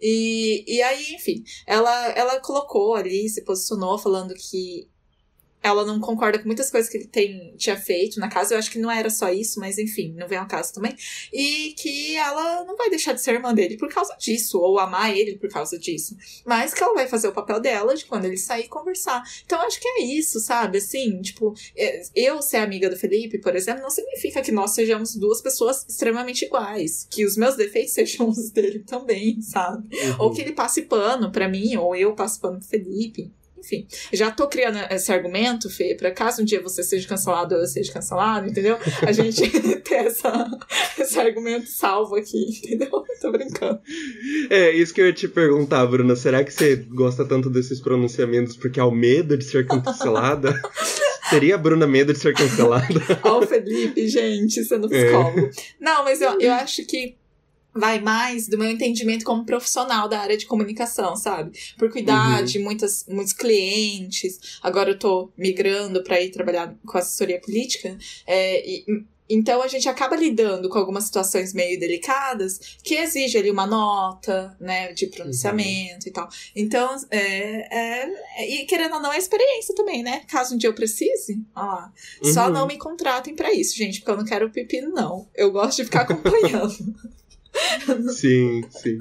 E, 0.00 0.64
e 0.66 0.82
aí, 0.82 1.14
enfim, 1.14 1.44
ela, 1.66 2.08
ela 2.12 2.40
colocou 2.40 2.94
ali, 2.94 3.28
se 3.28 3.44
posicionou 3.44 3.98
falando 3.98 4.34
que 4.34 4.89
ela 5.62 5.84
não 5.84 6.00
concorda 6.00 6.38
com 6.38 6.46
muitas 6.46 6.70
coisas 6.70 6.90
que 6.90 6.96
ele 6.96 7.06
tem, 7.06 7.54
tinha 7.56 7.76
feito 7.76 8.18
na 8.18 8.28
casa. 8.28 8.54
Eu 8.54 8.58
acho 8.58 8.70
que 8.70 8.78
não 8.78 8.90
era 8.90 9.10
só 9.10 9.30
isso, 9.30 9.60
mas 9.60 9.78
enfim, 9.78 10.14
não 10.16 10.26
vem 10.26 10.38
ao 10.38 10.46
caso 10.46 10.72
também. 10.72 10.96
E 11.32 11.74
que 11.76 12.16
ela 12.16 12.64
não 12.64 12.76
vai 12.76 12.88
deixar 12.88 13.12
de 13.12 13.20
ser 13.20 13.34
irmã 13.34 13.54
dele 13.54 13.76
por 13.76 13.88
causa 13.88 14.16
disso, 14.18 14.58
ou 14.58 14.78
amar 14.78 15.14
ele 15.16 15.36
por 15.36 15.50
causa 15.50 15.78
disso. 15.78 16.16
Mas 16.46 16.72
que 16.72 16.82
ela 16.82 16.94
vai 16.94 17.06
fazer 17.06 17.28
o 17.28 17.32
papel 17.32 17.60
dela 17.60 17.94
de 17.94 18.04
quando 18.06 18.24
ele 18.24 18.36
sair 18.36 18.68
conversar. 18.68 19.22
Então 19.44 19.60
eu 19.60 19.66
acho 19.66 19.80
que 19.80 19.88
é 19.88 20.02
isso, 20.02 20.40
sabe? 20.40 20.78
Assim, 20.78 21.20
tipo, 21.20 21.54
é, 21.76 22.02
eu 22.14 22.40
ser 22.40 22.58
amiga 22.58 22.88
do 22.88 22.96
Felipe, 22.96 23.38
por 23.38 23.54
exemplo, 23.54 23.82
não 23.82 23.90
significa 23.90 24.42
que 24.42 24.52
nós 24.52 24.74
sejamos 24.74 25.14
duas 25.14 25.42
pessoas 25.42 25.84
extremamente 25.88 26.44
iguais. 26.44 27.06
Que 27.10 27.24
os 27.24 27.36
meus 27.36 27.56
defeitos 27.56 27.92
sejam 27.94 28.28
os 28.28 28.50
dele 28.50 28.80
também, 28.80 29.40
sabe? 29.42 29.94
Uhum. 29.94 30.16
Ou 30.20 30.32
que 30.32 30.40
ele 30.40 30.52
passe 30.52 30.82
pano 30.82 31.30
pra 31.30 31.48
mim, 31.48 31.76
ou 31.76 31.94
eu 31.94 32.14
passe 32.14 32.40
pano 32.40 32.58
pro 32.58 32.68
Felipe. 32.68 33.30
Enfim, 33.60 33.86
já 34.12 34.30
tô 34.30 34.48
criando 34.48 34.78
esse 34.90 35.12
argumento, 35.12 35.70
Fê, 35.70 35.94
pra 35.94 36.10
caso 36.10 36.42
um 36.42 36.44
dia 36.44 36.62
você 36.62 36.82
seja 36.82 37.06
cancelado 37.06 37.54
ou 37.54 37.60
eu 37.60 37.66
seja 37.66 37.92
cancelado, 37.92 38.48
entendeu? 38.48 38.78
A 39.06 39.12
gente 39.12 39.42
ter 39.84 40.06
essa, 40.06 40.46
esse 40.98 41.18
argumento 41.18 41.66
salvo 41.66 42.16
aqui, 42.16 42.58
entendeu? 42.58 42.90
Tô 43.20 43.30
brincando. 43.30 43.80
É, 44.48 44.70
isso 44.70 44.94
que 44.94 45.00
eu 45.00 45.06
ia 45.06 45.12
te 45.12 45.28
perguntar, 45.28 45.86
Bruna. 45.86 46.16
Será 46.16 46.42
que 46.42 46.52
você 46.52 46.76
gosta 46.76 47.24
tanto 47.24 47.50
desses 47.50 47.80
pronunciamentos 47.80 48.56
porque 48.56 48.80
há 48.80 48.86
o 48.86 48.90
medo 48.90 49.36
de 49.36 49.44
ser 49.44 49.66
cancelada? 49.66 50.60
Teria 51.28 51.54
a 51.54 51.58
Bruna 51.58 51.86
medo 51.86 52.12
de 52.12 52.18
ser 52.18 52.34
cancelada? 52.34 53.00
Ó, 53.22 53.40
o 53.40 53.46
Felipe, 53.46 54.08
gente, 54.08 54.64
sendo 54.64 54.88
psicólogo. 54.88 55.46
É. 55.46 55.50
Não, 55.78 56.02
mas 56.02 56.20
eu, 56.20 56.40
eu 56.40 56.52
acho 56.52 56.84
que 56.86 57.14
vai 57.74 58.00
mais 58.00 58.48
do 58.48 58.58
meu 58.58 58.70
entendimento 58.70 59.24
como 59.24 59.44
profissional 59.44 60.08
da 60.08 60.20
área 60.20 60.36
de 60.36 60.46
comunicação, 60.46 61.16
sabe? 61.16 61.58
Por 61.78 61.90
cuidar 61.90 62.40
uhum. 62.40 62.44
de 62.44 62.58
muitas, 62.58 63.06
muitos 63.08 63.32
clientes. 63.32 64.58
Agora 64.62 64.90
eu 64.90 64.98
tô 64.98 65.30
migrando 65.36 66.02
para 66.02 66.20
ir 66.20 66.30
trabalhar 66.30 66.74
com 66.86 66.98
assessoria 66.98 67.40
política. 67.40 67.96
É, 68.26 68.68
e, 68.68 68.84
então 69.32 69.62
a 69.62 69.68
gente 69.68 69.88
acaba 69.88 70.16
lidando 70.16 70.68
com 70.68 70.76
algumas 70.76 71.04
situações 71.04 71.54
meio 71.54 71.78
delicadas 71.78 72.76
que 72.82 72.96
exige 72.96 73.38
ali 73.38 73.48
uma 73.48 73.64
nota, 73.64 74.56
né, 74.58 74.92
de 74.92 75.06
pronunciamento 75.06 76.06
uhum. 76.06 76.08
e 76.08 76.10
tal. 76.10 76.28
Então, 76.56 76.96
é, 77.12 78.02
é, 78.02 78.50
e 78.50 78.66
querendo 78.66 78.96
ou 78.96 79.00
não, 79.00 79.12
é 79.12 79.18
experiência 79.18 79.72
também, 79.72 80.02
né? 80.02 80.22
Caso 80.26 80.56
um 80.56 80.58
dia 80.58 80.68
eu 80.68 80.74
precise, 80.74 81.40
ó 81.54 81.64
lá. 81.64 81.92
Uhum. 82.24 82.32
Só 82.32 82.50
não 82.50 82.66
me 82.66 82.76
contratem 82.76 83.36
para 83.36 83.52
isso, 83.52 83.76
gente, 83.76 84.00
porque 84.00 84.10
eu 84.10 84.16
não 84.16 84.24
quero 84.24 84.50
pepino, 84.50 84.90
não. 84.90 85.28
Eu 85.34 85.52
gosto 85.52 85.76
de 85.76 85.84
ficar 85.84 86.00
acompanhando. 86.10 86.74
Sim, 88.12 88.64
sim. 88.70 88.98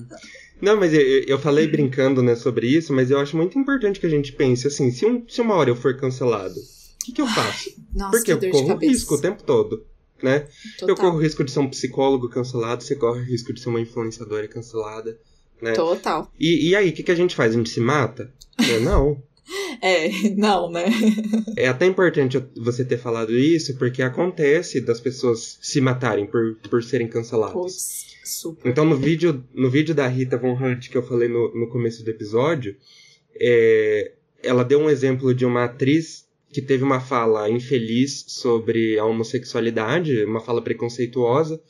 Não, 0.62 0.78
mas 0.78 0.94
eu, 0.94 1.02
eu 1.02 1.40
falei 1.40 1.68
brincando 1.68 2.22
né, 2.22 2.36
sobre 2.36 2.68
isso, 2.68 2.94
mas 2.94 3.10
eu 3.10 3.20
acho 3.20 3.38
muito 3.38 3.58
importante 3.58 4.00
que 4.00 4.06
a 4.06 4.10
gente 4.10 4.34
pense 4.34 4.68
assim: 4.68 4.92
se, 4.92 5.06
um, 5.06 5.24
se 5.28 5.42
uma 5.42 5.56
hora 5.56 5.70
eu 5.70 5.76
for 5.76 5.96
cancelado, 5.96 6.60
o 6.60 7.06
que, 7.06 7.14
que 7.14 7.22
eu 7.22 7.28
faço? 7.28 7.72
Nossa, 7.96 8.12
Porque 8.12 8.32
eu 8.32 8.52
corro 8.52 8.76
risco 8.76 9.16
o 9.16 9.22
tempo 9.22 9.44
todo. 9.44 9.86
Né? 10.22 10.48
Eu 10.82 10.98
corro 10.98 11.18
risco 11.18 11.46
de 11.46 11.52
ser 11.52 11.60
um 11.60 11.70
psicólogo 11.70 12.28
cancelado, 12.28 12.84
você 12.84 12.94
corre 12.94 13.22
o 13.22 13.24
risco 13.24 13.54
de 13.54 13.62
ser 13.62 13.70
uma 13.70 13.80
influenciadora 13.80 14.50
cancelada. 14.50 15.18
Né? 15.62 15.72
Total. 15.72 16.30
E, 16.38 16.70
e 16.70 16.76
aí, 16.76 16.90
o 16.90 16.94
que, 16.94 17.04
que 17.04 17.12
a 17.12 17.16
gente 17.16 17.36
faz? 17.36 17.54
A 17.54 17.58
gente 17.58 17.70
se 17.70 17.80
mata? 17.80 18.34
É, 18.58 18.80
não. 18.80 19.22
É, 19.82 20.30
não, 20.36 20.70
né? 20.70 20.86
é 21.56 21.68
até 21.68 21.86
importante 21.86 22.44
você 22.56 22.84
ter 22.84 22.98
falado 22.98 23.32
isso, 23.38 23.78
porque 23.78 24.02
acontece 24.02 24.82
das 24.82 25.00
pessoas 25.00 25.58
se 25.62 25.80
matarem 25.80 26.26
por, 26.26 26.56
por 26.70 26.84
serem 26.84 27.08
canceladas. 27.08 27.54
Puts, 27.54 28.18
super. 28.26 28.70
Então, 28.70 28.86
no 28.86 28.98
vídeo, 28.98 29.44
no 29.54 29.70
vídeo 29.70 29.96
da 29.96 30.08
Rita 30.08 30.38
Von 30.38 30.54
Hunt 30.54 30.90
que 30.90 30.98
eu 30.98 31.04
falei 31.04 31.30
no, 31.30 31.54
no 31.54 31.70
começo 31.70 32.04
do 32.04 32.10
episódio, 32.10 32.76
é, 33.40 34.12
ela 34.44 34.64
deu 34.64 34.80
um 34.80 34.90
exemplo 34.90 35.34
de 35.34 35.46
uma 35.46 35.66
atriz 35.66 36.28
que 36.52 36.62
teve 36.62 36.84
uma 36.84 37.00
fala 37.00 37.50
infeliz 37.50 38.26
sobre 38.28 38.98
a 38.98 39.06
homossexualidade, 39.06 40.24
uma 40.24 40.42
fala 40.42 40.62
preconceituosa. 40.62 41.62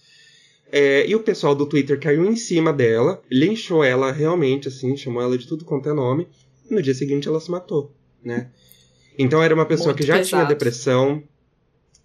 É, 0.71 1.07
e 1.07 1.15
o 1.15 1.19
pessoal 1.19 1.55
do 1.55 1.65
Twitter 1.65 1.99
caiu 1.99 2.25
em 2.25 2.35
cima 2.35 2.71
dela, 2.71 3.21
linchou 3.29 3.83
ela 3.83 4.11
realmente, 4.11 4.67
assim, 4.67 4.95
chamou 4.95 5.21
ela 5.21 5.37
de 5.37 5.47
tudo 5.47 5.65
quanto 5.65 5.89
é 5.89 5.93
nome. 5.93 6.27
No 6.69 6.81
dia 6.81 6.93
seguinte 6.93 7.27
ela 7.27 7.39
se 7.39 7.49
matou, 7.49 7.93
né? 8.23 8.51
Então 9.17 9.43
era 9.43 9.53
uma 9.53 9.65
pessoa 9.65 9.89
Muito 9.89 9.97
que 10.01 10.07
já 10.07 10.17
pesado. 10.17 10.29
tinha 10.29 10.45
depressão, 10.45 11.23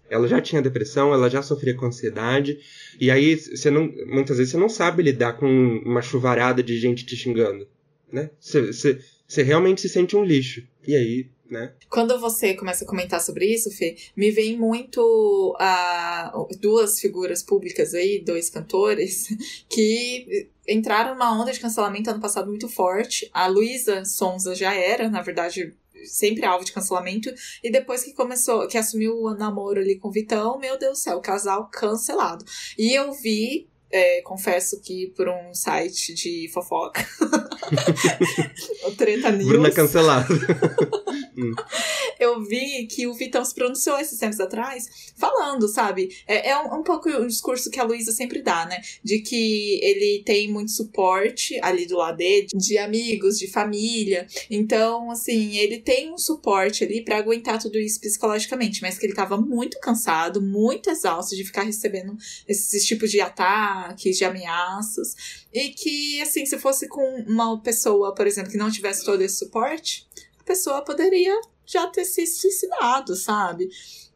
ela 0.09 0.27
já 0.27 0.41
tinha 0.41 0.61
depressão, 0.61 1.13
ela 1.13 1.29
já 1.29 1.41
sofria 1.41 1.73
com 1.73 1.85
ansiedade, 1.85 2.59
e 2.99 3.09
aí 3.09 3.35
você 3.35 3.69
não, 3.69 3.91
muitas 4.07 4.37
vezes 4.37 4.51
você 4.51 4.57
não 4.57 4.69
sabe 4.69 5.01
lidar 5.03 5.33
com 5.33 5.47
uma 5.85 6.01
chuvarada 6.01 6.61
de 6.61 6.77
gente 6.77 7.05
te 7.05 7.15
xingando, 7.15 7.67
né? 8.11 8.29
Você, 8.39 8.73
você, 8.73 8.99
você 9.27 9.43
realmente 9.43 9.81
se 9.81 9.89
sente 9.89 10.15
um 10.15 10.23
lixo. 10.23 10.67
E 10.87 10.95
aí 10.95 11.29
né? 11.49 11.73
Quando 11.89 12.19
você 12.19 12.53
começa 12.53 12.83
a 12.83 12.87
comentar 12.87 13.21
sobre 13.21 13.45
isso, 13.45 13.69
Fê, 13.71 13.95
me 14.15 14.31
vem 14.31 14.57
muito 14.57 15.55
a 15.59 16.33
duas 16.59 16.99
figuras 16.99 17.43
públicas 17.43 17.93
aí, 17.93 18.23
dois 18.23 18.49
cantores, 18.49 19.27
que 19.69 20.49
entraram 20.67 21.13
numa 21.13 21.39
onda 21.39 21.51
de 21.51 21.59
cancelamento 21.59 22.09
ano 22.09 22.19
passado 22.19 22.47
muito 22.47 22.67
forte. 22.67 23.29
A 23.33 23.47
Luísa 23.47 24.03
Sonza 24.05 24.55
já 24.55 24.73
era, 24.73 25.09
na 25.09 25.21
verdade, 25.21 25.73
sempre 26.03 26.45
alvo 26.45 26.65
de 26.65 26.71
cancelamento. 26.71 27.33
E 27.63 27.71
depois 27.71 28.03
que 28.03 28.13
começou, 28.13 28.67
que 28.67 28.77
assumiu 28.77 29.15
o 29.15 29.33
namoro 29.35 29.79
ali 29.79 29.97
com 29.97 30.07
o 30.07 30.11
Vitão, 30.11 30.57
meu 30.57 30.77
Deus 30.77 30.99
do 30.99 31.01
céu, 31.01 31.21
casal 31.21 31.69
cancelado. 31.71 32.43
E 32.77 32.93
eu 32.93 33.11
vi 33.13 33.67
é, 33.95 34.21
confesso 34.23 34.81
que 34.81 35.07
por 35.15 35.29
um 35.29 35.53
site 35.53 36.13
de 36.13 36.49
fofoca. 36.53 37.07
o 38.83 38.91
Treta 38.91 39.31
News. 39.31 39.47
Bruna 39.47 39.71
cancelada. 39.71 40.27
eu 42.19 42.43
vi 42.43 42.87
que 42.87 43.07
o 43.07 43.13
Vitão 43.13 43.43
se 43.43 43.55
pronunciou 43.55 43.97
esses 43.97 44.19
tempos 44.19 44.39
atrás, 44.39 45.13
falando, 45.15 45.67
sabe? 45.69 46.09
É, 46.27 46.49
é 46.49 46.59
um, 46.61 46.79
um, 46.79 46.83
pouco 46.83 47.09
o 47.09 47.25
discurso 47.25 47.69
que 47.69 47.79
a 47.79 47.83
Luísa 47.83 48.11
sempre 48.11 48.41
dá, 48.41 48.65
né? 48.65 48.81
De 49.01 49.19
que 49.19 49.79
ele 49.81 50.23
tem 50.25 50.51
muito 50.51 50.71
suporte 50.71 51.57
ali 51.61 51.85
do 51.85 51.97
lado 51.97 52.17
dele, 52.17 52.47
de 52.53 52.77
amigos, 52.77 53.39
de 53.39 53.47
família. 53.47 54.27
Então, 54.49 55.09
assim, 55.09 55.57
ele 55.57 55.79
tem 55.79 56.13
um 56.13 56.17
suporte 56.17 56.83
ali 56.83 57.01
para 57.01 57.17
aguentar 57.17 57.61
tudo 57.61 57.79
isso 57.79 57.99
psicologicamente, 58.01 58.81
mas 58.81 58.97
que 58.97 59.05
ele 59.05 59.13
tava 59.13 59.37
muito 59.37 59.79
cansado, 59.79 60.41
muito 60.41 60.89
exausto 60.89 61.33
de 61.33 61.45
ficar 61.45 61.63
recebendo 61.63 62.17
esses 62.45 62.85
tipos 62.85 63.09
de 63.09 63.21
ataques, 63.21 63.84
de 63.93 64.25
ameaças. 64.25 65.15
E 65.53 65.69
que, 65.69 66.21
assim, 66.21 66.45
se 66.45 66.57
fosse 66.57 66.87
com 66.87 67.23
uma 67.27 67.61
pessoa, 67.61 68.13
por 68.13 68.25
exemplo, 68.27 68.51
que 68.51 68.57
não 68.57 68.71
tivesse 68.71 69.05
todo 69.05 69.21
esse 69.21 69.37
suporte, 69.37 70.07
pessoa 70.45 70.83
poderia 70.83 71.33
já 71.65 71.87
ter 71.87 72.05
se 72.05 72.25
suicidado, 72.27 73.15
sabe? 73.15 73.67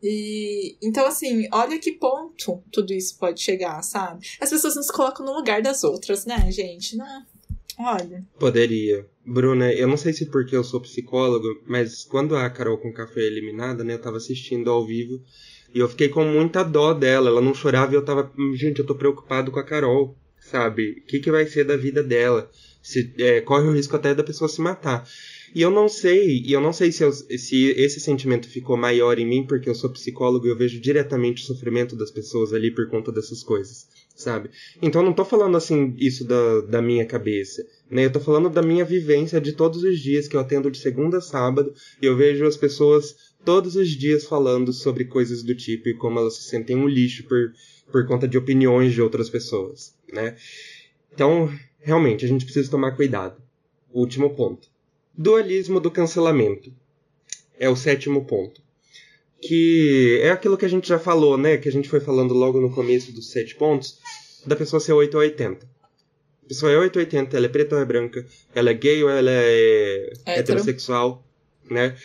E 0.01 0.77
então, 0.81 1.05
assim, 1.05 1.47
olha 1.51 1.79
que 1.79 1.91
ponto 1.91 2.63
tudo 2.71 2.93
isso 2.93 3.17
pode 3.17 3.41
chegar, 3.41 3.81
sabe? 3.81 4.25
As 4.39 4.49
pessoas 4.49 4.75
não 4.75 4.83
se 4.83 4.93
colocam 4.93 5.25
no 5.25 5.33
lugar 5.33 5.61
das 5.61 5.83
outras, 5.83 6.25
né, 6.25 6.49
gente? 6.51 6.95
Né? 6.95 7.25
Olha. 7.77 8.25
Poderia. 8.39 9.05
Bruna, 9.25 9.73
eu 9.73 9.87
não 9.87 9.97
sei 9.97 10.13
se 10.13 10.27
porque 10.27 10.55
eu 10.55 10.63
sou 10.63 10.81
psicólogo, 10.81 11.47
mas 11.67 12.03
quando 12.03 12.35
a 12.35 12.49
Carol 12.49 12.77
com 12.77 12.93
foi 13.07 13.23
eliminada, 13.23 13.83
né, 13.83 13.93
eu 13.93 14.01
tava 14.01 14.17
assistindo 14.17 14.69
ao 14.69 14.85
vivo 14.85 15.21
e 15.73 15.79
eu 15.79 15.87
fiquei 15.87 16.09
com 16.09 16.23
muita 16.23 16.63
dó 16.63 16.93
dela. 16.93 17.29
Ela 17.29 17.41
não 17.41 17.53
chorava 17.53 17.91
e 17.91 17.95
eu 17.95 18.03
tava, 18.03 18.31
gente, 18.53 18.79
eu 18.79 18.85
tô 18.85 18.95
preocupado 18.95 19.51
com 19.51 19.59
a 19.59 19.63
Carol, 19.63 20.15
sabe? 20.39 21.01
O 21.03 21.07
que, 21.07 21.19
que 21.19 21.31
vai 21.31 21.45
ser 21.45 21.63
da 21.63 21.77
vida 21.77 22.01
dela? 22.01 22.49
Se, 22.81 23.13
é, 23.17 23.41
corre 23.41 23.67
o 23.67 23.73
risco 23.73 23.95
até 23.95 24.15
da 24.15 24.23
pessoa 24.23 24.47
se 24.47 24.61
matar. 24.61 25.07
E 25.53 25.61
eu 25.61 25.71
não 25.71 25.87
sei, 25.89 26.43
e 26.45 26.53
eu 26.53 26.61
não 26.61 26.71
sei 26.71 26.91
se, 26.91 27.03
eu, 27.03 27.11
se 27.11 27.71
esse 27.71 27.99
sentimento 27.99 28.47
ficou 28.47 28.77
maior 28.77 29.17
em 29.17 29.25
mim 29.25 29.45
porque 29.45 29.69
eu 29.69 29.75
sou 29.75 29.89
psicólogo 29.89 30.45
e 30.45 30.49
eu 30.49 30.57
vejo 30.57 30.79
diretamente 30.79 31.41
o 31.41 31.45
sofrimento 31.45 31.95
das 31.95 32.11
pessoas 32.11 32.53
ali 32.53 32.69
por 32.69 32.87
conta 32.87 33.11
dessas 33.11 33.41
coisas, 33.41 33.87
sabe? 34.15 34.51
Então 34.81 35.01
eu 35.01 35.05
não 35.05 35.13
tô 35.13 35.25
falando 35.25 35.57
assim 35.57 35.95
isso 35.97 36.23
da, 36.23 36.61
da 36.61 36.81
minha 36.81 37.05
cabeça, 37.05 37.65
né? 37.89 38.05
Eu 38.05 38.11
tô 38.11 38.19
falando 38.19 38.49
da 38.49 38.61
minha 38.61 38.85
vivência 38.85 39.41
de 39.41 39.53
todos 39.53 39.83
os 39.83 39.99
dias 39.99 40.27
que 40.27 40.35
eu 40.35 40.39
atendo 40.39 40.69
de 40.69 40.77
segunda 40.77 41.17
a 41.17 41.21
sábado 41.21 41.73
e 41.99 42.05
eu 42.05 42.15
vejo 42.15 42.45
as 42.45 42.55
pessoas 42.55 43.15
todos 43.43 43.75
os 43.75 43.89
dias 43.89 44.25
falando 44.25 44.71
sobre 44.73 45.05
coisas 45.05 45.43
do 45.43 45.55
tipo 45.55 45.89
e 45.89 45.93
como 45.93 46.19
elas 46.19 46.35
se 46.35 46.43
sentem 46.43 46.75
um 46.75 46.87
lixo 46.87 47.23
por, 47.23 47.53
por 47.91 48.05
conta 48.05 48.27
de 48.27 48.37
opiniões 48.37 48.93
de 48.93 49.01
outras 49.01 49.29
pessoas, 49.29 49.93
né? 50.11 50.35
Então, 51.13 51.51
realmente, 51.79 52.25
a 52.25 52.27
gente 52.27 52.45
precisa 52.45 52.69
tomar 52.69 52.95
cuidado. 52.95 53.41
Último 53.91 54.29
ponto. 54.35 54.67
Dualismo 55.17 55.79
do 55.79 55.89
cancelamento. 55.89 56.71
É 57.59 57.69
o 57.69 57.75
sétimo 57.75 58.23
ponto. 58.25 58.61
Que 59.41 60.19
é 60.21 60.31
aquilo 60.31 60.57
que 60.57 60.65
a 60.65 60.69
gente 60.69 60.87
já 60.87 60.99
falou, 60.99 61.37
né? 61.37 61.57
Que 61.57 61.67
a 61.67 61.71
gente 61.71 61.89
foi 61.89 61.99
falando 61.99 62.33
logo 62.33 62.59
no 62.59 62.73
começo 62.73 63.11
dos 63.11 63.31
sete 63.31 63.55
pontos, 63.55 63.99
da 64.45 64.55
pessoa 64.55 64.79
ser 64.79 64.93
8 64.93 65.13
ou 65.15 65.21
80. 65.21 65.65
A 65.65 66.47
pessoa 66.47 66.71
é 66.71 66.77
8 66.77 66.95
ou 66.95 66.99
80, 67.01 67.37
ela 67.37 67.45
é 67.45 67.49
preta 67.49 67.75
ou 67.75 67.81
é 67.81 67.85
branca, 67.85 68.25
ela 68.53 68.69
é 68.69 68.73
gay 68.73 69.03
ou 69.03 69.09
ela 69.09 69.29
é 69.31 70.11
Hétero. 70.25 70.39
heterossexual, 70.39 71.23
né? 71.69 71.95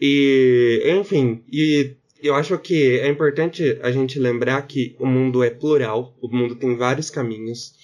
E, 0.00 0.82
enfim, 0.98 1.42
e 1.52 1.94
eu 2.22 2.34
acho 2.34 2.58
que 2.58 2.98
é 2.98 3.08
importante 3.08 3.78
a 3.82 3.90
gente 3.90 4.18
lembrar 4.18 4.62
que 4.66 4.94
o 4.98 5.06
mundo 5.06 5.42
é 5.42 5.50
plural, 5.50 6.16
o 6.20 6.28
mundo 6.28 6.56
tem 6.56 6.76
vários 6.76 7.10
caminhos. 7.10 7.74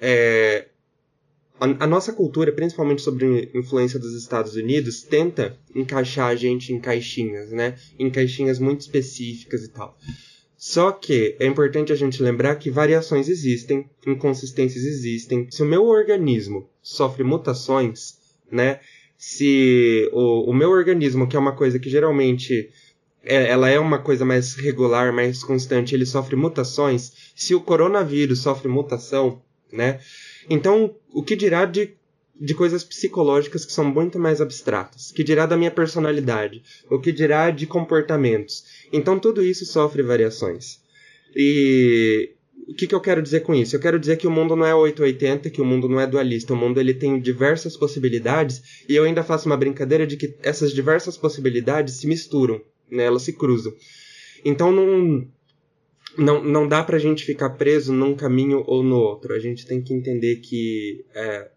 É, 0.00 0.66
a, 1.58 1.84
a, 1.84 1.86
nossa 1.86 2.12
cultura, 2.12 2.52
principalmente 2.52 3.02
sobre 3.02 3.50
influência 3.54 3.98
dos 3.98 4.14
Estados 4.14 4.56
Unidos, 4.56 5.02
tenta 5.02 5.58
encaixar 5.74 6.28
a 6.28 6.36
gente 6.36 6.72
em 6.72 6.78
caixinhas, 6.78 7.50
né? 7.50 7.76
Em 7.98 8.10
caixinhas 8.10 8.58
muito 8.58 8.82
específicas 8.82 9.64
e 9.64 9.68
tal. 9.68 9.98
Só 10.56 10.90
que 10.90 11.36
é 11.38 11.46
importante 11.46 11.92
a 11.92 11.96
gente 11.96 12.22
lembrar 12.22 12.56
que 12.56 12.70
variações 12.70 13.28
existem, 13.28 13.88
inconsistências 14.06 14.84
existem. 14.84 15.46
Se 15.50 15.62
o 15.62 15.66
meu 15.66 15.84
organismo 15.84 16.68
sofre 16.82 17.22
mutações, 17.22 18.18
né? 18.50 18.80
Se 19.18 20.08
o, 20.12 20.50
o 20.50 20.54
meu 20.54 20.70
organismo, 20.70 21.26
que 21.26 21.36
é 21.36 21.38
uma 21.38 21.54
coisa 21.54 21.78
que 21.78 21.88
geralmente 21.88 22.70
é, 23.26 23.48
ela 23.48 23.68
é 23.68 23.78
uma 23.78 23.98
coisa 23.98 24.24
mais 24.24 24.54
regular, 24.54 25.12
mais 25.12 25.42
constante, 25.42 25.94
ele 25.94 26.06
sofre 26.06 26.36
mutações. 26.36 27.32
Se 27.34 27.54
o 27.54 27.60
coronavírus 27.60 28.40
sofre 28.40 28.68
mutação, 28.68 29.42
né? 29.72 30.00
Então, 30.48 30.94
o 31.12 31.22
que 31.22 31.34
dirá 31.34 31.64
de, 31.64 31.94
de 32.40 32.54
coisas 32.54 32.84
psicológicas 32.84 33.64
que 33.64 33.72
são 33.72 33.84
muito 33.84 34.18
mais 34.18 34.40
abstratas? 34.40 35.10
O 35.10 35.14
que 35.14 35.24
dirá 35.24 35.44
da 35.44 35.56
minha 35.56 35.72
personalidade? 35.72 36.62
O 36.88 37.00
que 37.00 37.10
dirá 37.10 37.50
de 37.50 37.66
comportamentos? 37.66 38.86
Então, 38.92 39.18
tudo 39.18 39.42
isso 39.42 39.66
sofre 39.66 40.02
variações. 40.02 40.80
E 41.34 42.35
o 42.68 42.74
que, 42.74 42.86
que 42.86 42.94
eu 42.94 43.00
quero 43.00 43.22
dizer 43.22 43.40
com 43.40 43.54
isso? 43.54 43.76
Eu 43.76 43.80
quero 43.80 43.98
dizer 43.98 44.16
que 44.16 44.26
o 44.26 44.30
mundo 44.30 44.56
não 44.56 44.66
é 44.66 44.74
880, 44.74 45.50
que 45.50 45.60
o 45.60 45.64
mundo 45.64 45.88
não 45.88 46.00
é 46.00 46.06
dualista. 46.06 46.52
O 46.52 46.56
mundo 46.56 46.80
ele 46.80 46.92
tem 46.92 47.20
diversas 47.20 47.76
possibilidades 47.76 48.84
e 48.88 48.96
eu 48.96 49.04
ainda 49.04 49.22
faço 49.22 49.46
uma 49.46 49.56
brincadeira 49.56 50.06
de 50.06 50.16
que 50.16 50.34
essas 50.42 50.72
diversas 50.72 51.16
possibilidades 51.16 51.94
se 51.94 52.06
misturam, 52.06 52.60
né? 52.90 53.04
elas 53.04 53.22
se 53.22 53.32
cruzam. 53.32 53.72
Então, 54.44 54.72
não, 54.72 55.28
não, 56.18 56.42
não 56.42 56.68
dá 56.68 56.82
pra 56.82 56.98
gente 56.98 57.24
ficar 57.24 57.50
preso 57.50 57.92
num 57.92 58.16
caminho 58.16 58.64
ou 58.66 58.82
no 58.82 58.96
outro. 58.96 59.32
A 59.32 59.38
gente 59.38 59.64
tem 59.64 59.80
que 59.80 59.94
entender 59.94 60.36
que 60.36 61.04
é, 61.14 61.48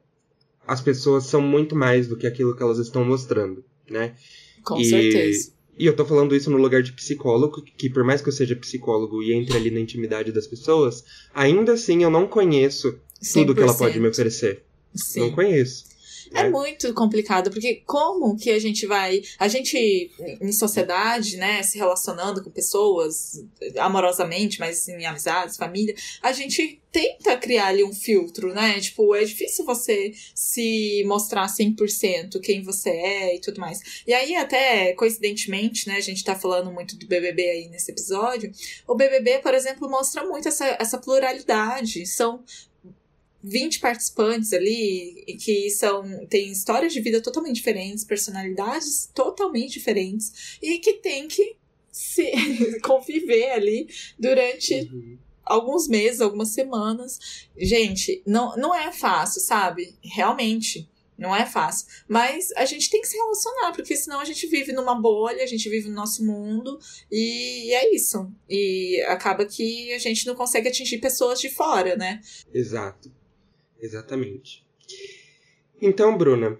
as 0.67 0.79
pessoas 0.79 1.25
são 1.25 1.41
muito 1.41 1.75
mais 1.75 2.07
do 2.07 2.15
que 2.15 2.27
aquilo 2.27 2.55
que 2.55 2.61
elas 2.61 2.77
estão 2.77 3.03
mostrando, 3.03 3.63
né? 3.89 4.15
Com 4.63 4.79
e, 4.79 4.85
certeza. 4.85 5.53
E 5.79 5.85
eu 5.85 5.95
tô 5.95 6.03
falando 6.05 6.35
isso 6.35 6.51
no 6.51 6.57
lugar 6.57 6.83
de 6.83 6.91
psicólogo, 6.91 7.61
que 7.61 7.89
por 7.89 8.03
mais 8.03 8.21
que 8.21 8.27
eu 8.27 8.33
seja 8.33 8.53
psicólogo 8.53 9.23
e 9.23 9.31
entre 9.31 9.55
ali 9.55 9.71
na 9.71 9.79
intimidade 9.79 10.29
das 10.29 10.45
pessoas, 10.45 11.05
ainda 11.33 11.71
assim 11.71 12.03
eu 12.03 12.09
não 12.09 12.27
conheço 12.27 12.99
100%. 13.23 13.33
tudo 13.33 13.55
que 13.55 13.61
ela 13.61 13.73
pode 13.73 13.97
me 13.97 14.09
oferecer. 14.09 14.63
Sim. 14.93 15.21
Não 15.21 15.31
conheço. 15.31 15.85
É, 16.33 16.41
é 16.41 16.49
muito 16.49 16.93
complicado, 16.93 17.49
porque 17.49 17.81
como 17.85 18.35
que 18.37 18.51
a 18.51 18.59
gente 18.59 18.85
vai. 18.85 19.21
A 19.37 19.47
gente, 19.47 20.11
em 20.41 20.51
sociedade, 20.51 21.37
né, 21.37 21.63
se 21.63 21.77
relacionando 21.77 22.43
com 22.43 22.49
pessoas 22.49 23.43
amorosamente, 23.77 24.59
mas 24.59 24.87
em 24.87 25.05
amizades, 25.05 25.57
família, 25.57 25.95
a 26.21 26.31
gente 26.31 26.81
tenta 26.91 27.37
criar 27.37 27.67
ali 27.67 27.83
um 27.83 27.93
filtro, 27.93 28.53
né? 28.53 28.79
Tipo, 28.79 29.15
é 29.15 29.23
difícil 29.23 29.65
você 29.65 30.11
se 30.33 31.03
mostrar 31.05 31.47
100% 31.47 32.39
quem 32.41 32.63
você 32.63 32.89
é 32.89 33.35
e 33.35 33.41
tudo 33.41 33.59
mais. 33.59 34.03
E 34.07 34.13
aí, 34.13 34.35
até 34.35 34.93
coincidentemente, 34.93 35.87
né, 35.87 35.97
a 35.97 36.01
gente 36.01 36.23
tá 36.23 36.35
falando 36.35 36.71
muito 36.71 36.97
do 36.97 37.07
BBB 37.07 37.49
aí 37.49 37.67
nesse 37.69 37.91
episódio. 37.91 38.51
O 38.87 38.95
BBB, 38.95 39.39
por 39.39 39.53
exemplo, 39.53 39.89
mostra 39.89 40.25
muito 40.25 40.47
essa, 40.47 40.65
essa 40.79 40.97
pluralidade. 40.97 42.05
São 42.05 42.43
20 43.43 43.79
participantes 43.79 44.51
ali 44.53 45.37
que 45.43 45.69
são 45.69 46.25
têm 46.27 46.51
histórias 46.51 46.93
de 46.93 47.01
vida 47.01 47.21
totalmente 47.21 47.55
diferentes, 47.55 48.03
personalidades 48.03 49.09
totalmente 49.13 49.73
diferentes 49.73 50.57
e 50.61 50.77
que 50.79 50.93
tem 50.95 51.27
que 51.27 51.57
se 51.91 52.31
conviver 52.83 53.51
ali 53.51 53.87
durante 54.17 54.73
uhum. 54.73 55.17
alguns 55.43 55.87
meses, 55.87 56.21
algumas 56.21 56.49
semanas. 56.49 57.47
Gente, 57.57 58.21
não, 58.25 58.55
não 58.55 58.75
é 58.75 58.91
fácil, 58.91 59.41
sabe? 59.41 59.95
Realmente 60.03 60.89
Não 61.17 61.35
é 61.35 61.45
fácil. 61.45 61.85
Mas 62.07 62.49
a 62.55 62.63
gente 62.63 62.89
tem 62.89 63.01
que 63.01 63.07
se 63.07 63.17
relacionar, 63.17 63.73
porque 63.73 63.95
senão 63.97 64.21
a 64.21 64.25
gente 64.25 64.47
vive 64.47 64.71
numa 64.71 64.95
bolha, 64.95 65.43
a 65.43 65.47
gente 65.47 65.69
vive 65.69 65.89
no 65.89 65.95
nosso 65.95 66.25
mundo 66.25 66.79
e 67.11 67.73
é 67.73 67.93
isso. 67.93 68.31
E 68.49 69.01
acaba 69.07 69.45
que 69.45 69.91
a 69.91 69.97
gente 69.97 70.25
não 70.25 70.33
consegue 70.33 70.69
atingir 70.69 70.99
pessoas 70.99 71.41
de 71.41 71.49
fora, 71.49 71.97
né? 71.97 72.21
Exato. 72.53 73.11
Exatamente. 73.81 74.65
Então, 75.81 76.17
Bruna, 76.17 76.57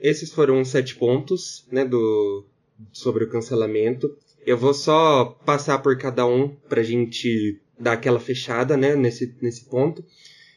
esses 0.00 0.32
foram 0.32 0.60
os 0.60 0.68
sete 0.68 0.94
pontos, 0.96 1.66
né, 1.70 1.84
do, 1.84 2.44
sobre 2.92 3.24
o 3.24 3.28
cancelamento. 3.28 4.16
Eu 4.44 4.56
vou 4.56 4.74
só 4.74 5.36
passar 5.44 5.78
por 5.78 5.96
cada 5.96 6.26
um 6.26 6.48
pra 6.68 6.82
gente 6.82 7.60
dar 7.78 7.92
aquela 7.92 8.20
fechada, 8.20 8.76
né, 8.76 8.94
nesse, 8.94 9.34
nesse 9.40 9.64
ponto. 9.64 10.04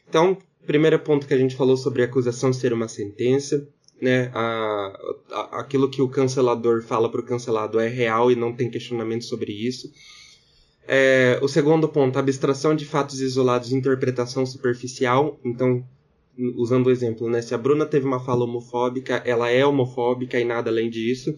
Então, 0.08 0.38
primeiro 0.66 0.98
ponto 0.98 1.26
que 1.26 1.34
a 1.34 1.38
gente 1.38 1.56
falou 1.56 1.76
sobre 1.76 2.02
a 2.02 2.04
acusação 2.04 2.52
ser 2.52 2.72
uma 2.72 2.88
sentença, 2.88 3.68
né, 4.00 4.30
a, 4.34 4.98
a, 5.30 5.60
aquilo 5.60 5.90
que 5.90 6.02
o 6.02 6.08
cancelador 6.08 6.82
fala 6.82 7.10
para 7.10 7.20
o 7.20 7.24
cancelado 7.24 7.80
é 7.80 7.88
real 7.88 8.30
e 8.30 8.36
não 8.36 8.52
tem 8.52 8.70
questionamento 8.70 9.24
sobre 9.24 9.52
isso. 9.52 9.90
É, 10.88 11.38
o 11.42 11.48
segundo 11.48 11.88
ponto, 11.88 12.18
abstração 12.18 12.74
de 12.74 12.84
fatos 12.84 13.20
isolados 13.20 13.72
e 13.72 13.74
interpretação 13.74 14.46
superficial. 14.46 15.40
Então, 15.44 15.84
usando 16.56 16.86
o 16.86 16.90
exemplo, 16.90 17.28
né, 17.28 17.40
se 17.42 17.54
a 17.54 17.58
Bruna 17.58 17.86
teve 17.86 18.06
uma 18.06 18.20
fala 18.20 18.44
homofóbica, 18.44 19.22
ela 19.24 19.50
é 19.50 19.64
homofóbica 19.64 20.38
e 20.38 20.44
nada 20.44 20.70
além 20.70 20.90
disso. 20.90 21.34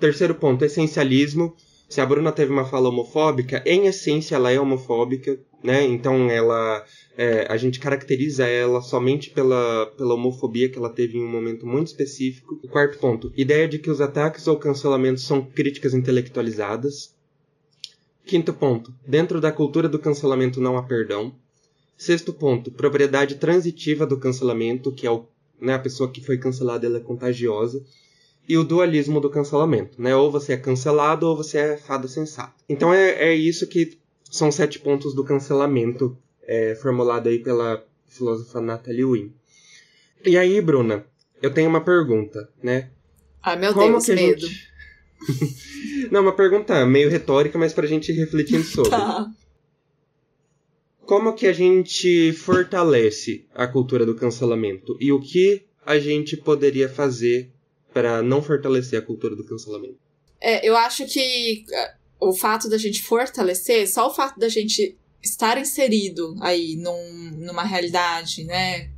Terceiro 0.00 0.34
ponto, 0.34 0.64
essencialismo. 0.64 1.54
Se 1.88 2.00
a 2.00 2.06
Bruna 2.06 2.30
teve 2.30 2.52
uma 2.52 2.64
fala 2.64 2.88
homofóbica, 2.88 3.62
em 3.64 3.86
essência 3.86 4.36
ela 4.36 4.50
é 4.50 4.60
homofóbica, 4.60 5.40
né? 5.64 5.84
Então 5.84 6.30
ela 6.30 6.84
é, 7.16 7.46
a 7.48 7.56
gente 7.56 7.80
caracteriza 7.80 8.46
ela 8.46 8.80
somente 8.82 9.30
pela, 9.30 9.86
pela 9.96 10.14
homofobia 10.14 10.68
que 10.68 10.78
ela 10.78 10.90
teve 10.90 11.16
em 11.16 11.24
um 11.24 11.30
momento 11.30 11.66
muito 11.66 11.88
específico. 11.88 12.60
O 12.62 12.68
quarto 12.68 12.98
ponto, 12.98 13.32
ideia 13.36 13.66
de 13.66 13.78
que 13.78 13.90
os 13.90 14.00
ataques 14.00 14.46
ou 14.46 14.56
cancelamentos 14.56 15.24
são 15.24 15.42
críticas 15.42 15.94
intelectualizadas. 15.94 17.16
Quinto 18.24 18.52
ponto, 18.52 18.92
dentro 19.06 19.40
da 19.40 19.50
cultura 19.50 19.88
do 19.88 19.98
cancelamento 19.98 20.60
não 20.60 20.76
há 20.76 20.82
perdão. 20.82 21.34
Sexto 21.98 22.32
ponto, 22.32 22.70
propriedade 22.70 23.34
transitiva 23.34 24.06
do 24.06 24.16
cancelamento, 24.16 24.92
que 24.92 25.04
é 25.04 25.10
o, 25.10 25.26
né, 25.60 25.74
a 25.74 25.78
pessoa 25.80 26.08
que 26.08 26.24
foi 26.24 26.38
cancelada 26.38 26.86
ela 26.86 26.98
é 26.98 27.00
contagiosa 27.00 27.84
e 28.48 28.56
o 28.56 28.62
dualismo 28.62 29.20
do 29.20 29.28
cancelamento, 29.28 30.00
né? 30.00 30.14
Ou 30.14 30.30
você 30.30 30.52
é 30.52 30.56
cancelado 30.56 31.26
ou 31.26 31.36
você 31.36 31.58
é 31.58 31.76
fada 31.76 32.06
sensata. 32.06 32.54
Então 32.68 32.94
é, 32.94 33.30
é 33.30 33.34
isso 33.34 33.66
que 33.66 33.98
são 34.30 34.50
sete 34.52 34.78
pontos 34.78 35.12
do 35.12 35.24
cancelamento 35.24 36.16
é, 36.46 36.76
formulado 36.76 37.28
aí 37.28 37.40
pela 37.40 37.84
filósofa 38.06 38.60
Natalie 38.60 39.04
Wynne. 39.04 39.34
E 40.24 40.38
aí, 40.38 40.60
Bruna, 40.60 41.04
eu 41.42 41.52
tenho 41.52 41.68
uma 41.68 41.80
pergunta, 41.80 42.48
né? 42.62 42.90
Ah, 43.42 43.56
meu 43.56 43.74
Como 43.74 43.92
Deus, 43.92 44.08
medo. 44.08 44.46
Gente... 44.46 44.68
Não, 46.10 46.22
uma 46.22 46.32
pergunta 46.32 46.86
meio 46.86 47.10
retórica, 47.10 47.58
mas 47.58 47.72
pra 47.72 47.86
gente 47.86 48.12
ir 48.12 48.14
refletindo 48.14 48.62
sobre. 48.64 48.90
tá. 48.90 49.30
Como 51.08 51.32
que 51.32 51.46
a 51.46 51.54
gente 51.54 52.34
fortalece 52.34 53.46
a 53.54 53.66
cultura 53.66 54.04
do 54.04 54.14
cancelamento? 54.14 54.94
E 55.00 55.10
o 55.10 55.18
que 55.18 55.64
a 55.86 55.98
gente 55.98 56.36
poderia 56.36 56.86
fazer 56.86 57.50
para 57.94 58.20
não 58.20 58.42
fortalecer 58.42 58.98
a 58.98 59.02
cultura 59.02 59.34
do 59.34 59.42
cancelamento? 59.42 59.96
É, 60.38 60.68
eu 60.68 60.76
acho 60.76 61.06
que 61.06 61.64
é, 61.72 61.94
o 62.20 62.34
fato 62.34 62.68
da 62.68 62.76
gente 62.76 63.00
fortalecer, 63.00 63.90
só 63.90 64.08
o 64.08 64.14
fato 64.14 64.38
da 64.38 64.50
gente 64.50 64.98
estar 65.22 65.56
inserido 65.56 66.36
aí 66.42 66.76
num, 66.76 67.30
numa 67.38 67.64
realidade, 67.64 68.44
né, 68.44 68.90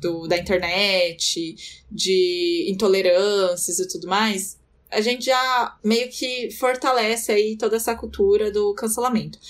do, 0.00 0.28
da 0.28 0.38
internet, 0.38 1.56
de 1.90 2.66
intolerâncias 2.68 3.80
e 3.80 3.88
tudo 3.88 4.06
mais, 4.06 4.60
a 4.92 5.00
gente 5.00 5.24
já 5.24 5.76
meio 5.82 6.08
que 6.08 6.52
fortalece 6.52 7.32
aí 7.32 7.56
toda 7.56 7.74
essa 7.74 7.96
cultura 7.96 8.48
do 8.48 8.72
cancelamento. 8.74 9.40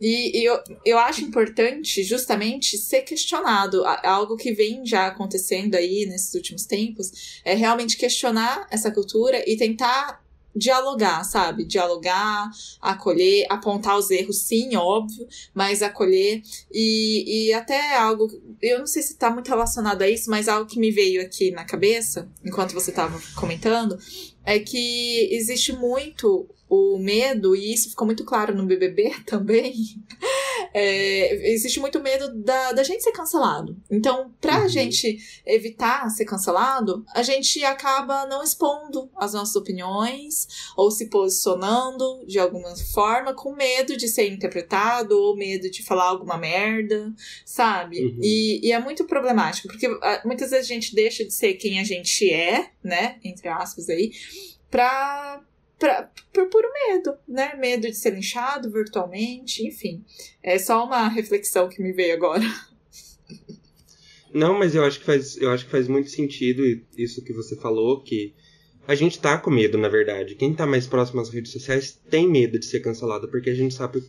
E, 0.00 0.40
e 0.40 0.44
eu, 0.44 0.58
eu 0.84 0.98
acho 0.98 1.22
importante 1.22 2.02
justamente 2.02 2.76
ser 2.76 3.02
questionado. 3.02 3.84
Algo 4.02 4.36
que 4.36 4.52
vem 4.52 4.84
já 4.84 5.06
acontecendo 5.06 5.74
aí 5.74 6.06
nesses 6.06 6.34
últimos 6.34 6.66
tempos 6.66 7.40
é 7.44 7.54
realmente 7.54 7.96
questionar 7.96 8.66
essa 8.70 8.90
cultura 8.90 9.42
e 9.48 9.56
tentar 9.56 10.24
dialogar, 10.54 11.24
sabe? 11.24 11.64
Dialogar, 11.64 12.50
acolher, 12.80 13.46
apontar 13.50 13.98
os 13.98 14.10
erros, 14.10 14.42
sim, 14.42 14.76
óbvio, 14.76 15.26
mas 15.52 15.82
acolher. 15.82 16.42
E, 16.72 17.48
e 17.48 17.52
até 17.52 17.96
algo, 17.96 18.28
eu 18.62 18.78
não 18.78 18.86
sei 18.86 19.02
se 19.02 19.16
tá 19.16 19.30
muito 19.30 19.48
relacionado 19.48 20.02
a 20.02 20.08
isso, 20.08 20.30
mas 20.30 20.48
algo 20.48 20.70
que 20.70 20.78
me 20.78 20.90
veio 20.90 21.20
aqui 21.20 21.50
na 21.50 21.64
cabeça, 21.64 22.30
enquanto 22.44 22.72
você 22.72 22.92
tava 22.92 23.20
comentando, 23.34 23.98
é 24.44 24.58
que 24.58 25.28
existe 25.34 25.72
muito 25.72 26.48
o 26.74 26.98
medo, 26.98 27.54
e 27.54 27.72
isso 27.72 27.90
ficou 27.90 28.06
muito 28.06 28.24
claro 28.24 28.54
no 28.54 28.66
BBB 28.66 29.12
também, 29.26 29.74
é, 30.72 31.52
existe 31.52 31.78
muito 31.78 32.02
medo 32.02 32.34
da, 32.42 32.72
da 32.72 32.82
gente 32.82 33.02
ser 33.02 33.12
cancelado. 33.12 33.76
Então, 33.88 34.34
pra 34.40 34.62
uhum. 34.62 34.68
gente 34.68 35.18
evitar 35.46 36.10
ser 36.10 36.24
cancelado, 36.24 37.04
a 37.14 37.22
gente 37.22 37.64
acaba 37.64 38.26
não 38.26 38.42
expondo 38.42 39.08
as 39.16 39.34
nossas 39.34 39.54
opiniões 39.54 40.48
ou 40.76 40.90
se 40.90 41.08
posicionando 41.08 42.24
de 42.26 42.38
alguma 42.38 42.74
forma 42.92 43.34
com 43.34 43.54
medo 43.54 43.96
de 43.96 44.08
ser 44.08 44.28
interpretado 44.28 45.16
ou 45.16 45.36
medo 45.36 45.70
de 45.70 45.82
falar 45.84 46.08
alguma 46.08 46.36
merda, 46.36 47.12
sabe? 47.44 48.04
Uhum. 48.04 48.18
E, 48.20 48.66
e 48.66 48.72
é 48.72 48.80
muito 48.80 49.04
problemático, 49.04 49.68
porque 49.68 49.86
ah, 49.86 50.22
muitas 50.24 50.50
vezes 50.50 50.68
a 50.68 50.74
gente 50.74 50.94
deixa 50.94 51.24
de 51.24 51.32
ser 51.32 51.54
quem 51.54 51.78
a 51.78 51.84
gente 51.84 52.28
é, 52.30 52.70
né? 52.82 53.18
Entre 53.22 53.48
aspas 53.48 53.88
aí, 53.88 54.10
pra 54.70 55.40
pra, 55.84 56.10
por 56.32 56.48
puro 56.48 56.66
medo, 56.88 57.14
né? 57.28 57.54
Medo 57.56 57.82
de 57.82 57.94
ser 57.94 58.14
linchado 58.14 58.70
virtualmente, 58.70 59.66
enfim. 59.66 60.02
É 60.42 60.58
só 60.58 60.82
uma 60.82 61.08
reflexão 61.08 61.68
que 61.68 61.82
me 61.82 61.92
veio 61.92 62.14
agora. 62.14 62.42
Não, 64.32 64.58
mas 64.58 64.74
eu 64.74 64.82
acho 64.82 64.98
que 64.98 65.04
faz, 65.04 65.36
eu 65.36 65.50
acho 65.50 65.66
que 65.66 65.70
faz 65.70 65.86
muito 65.86 66.08
sentido 66.08 66.62
isso 66.96 67.22
que 67.22 67.34
você 67.34 67.54
falou, 67.54 68.02
que 68.02 68.34
a 68.88 68.94
gente 68.94 69.20
tá 69.20 69.36
com 69.36 69.50
medo, 69.50 69.76
na 69.76 69.88
verdade. 69.88 70.34
Quem 70.34 70.54
tá 70.54 70.66
mais 70.66 70.86
próximo 70.86 71.20
às 71.20 71.28
redes 71.28 71.52
sociais 71.52 72.00
tem 72.10 72.26
medo 72.26 72.58
de 72.58 72.64
ser 72.64 72.80
cancelado, 72.80 73.28
porque 73.28 73.50
a 73.50 73.54
gente 73.54 73.74
sabe, 73.74 74.02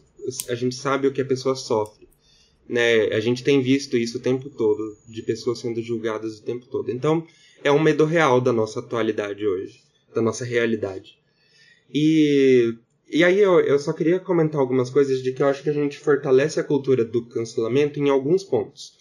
a 0.47 0.55
gente 0.55 0.75
sabe 0.75 1.07
o 1.07 1.13
que 1.13 1.21
a 1.21 1.25
pessoa 1.25 1.55
sofre. 1.55 2.07
Né? 2.67 3.07
A 3.07 3.19
gente 3.19 3.43
tem 3.43 3.61
visto 3.61 3.97
isso 3.97 4.17
o 4.17 4.21
tempo 4.21 4.49
todo, 4.49 4.97
de 5.07 5.21
pessoas 5.21 5.59
sendo 5.59 5.81
julgadas 5.81 6.39
o 6.39 6.43
tempo 6.43 6.65
todo. 6.67 6.89
Então, 6.89 7.27
é 7.63 7.71
um 7.71 7.79
medo 7.79 8.05
real 8.05 8.39
da 8.39 8.53
nossa 8.53 8.79
atualidade 8.79 9.45
hoje, 9.45 9.83
da 10.15 10.21
nossa 10.21 10.45
realidade. 10.45 11.19
E, 11.93 12.73
e 13.09 13.23
aí 13.23 13.39
eu, 13.39 13.59
eu 13.59 13.79
só 13.79 13.93
queria 13.93 14.19
comentar 14.19 14.59
algumas 14.59 14.89
coisas 14.89 15.21
de 15.21 15.31
que 15.31 15.41
eu 15.41 15.47
acho 15.47 15.63
que 15.63 15.69
a 15.69 15.73
gente 15.73 15.99
fortalece 15.99 16.59
a 16.59 16.63
cultura 16.63 17.05
do 17.05 17.25
cancelamento 17.25 17.99
em 17.99 18.09
alguns 18.09 18.43
pontos. 18.43 18.93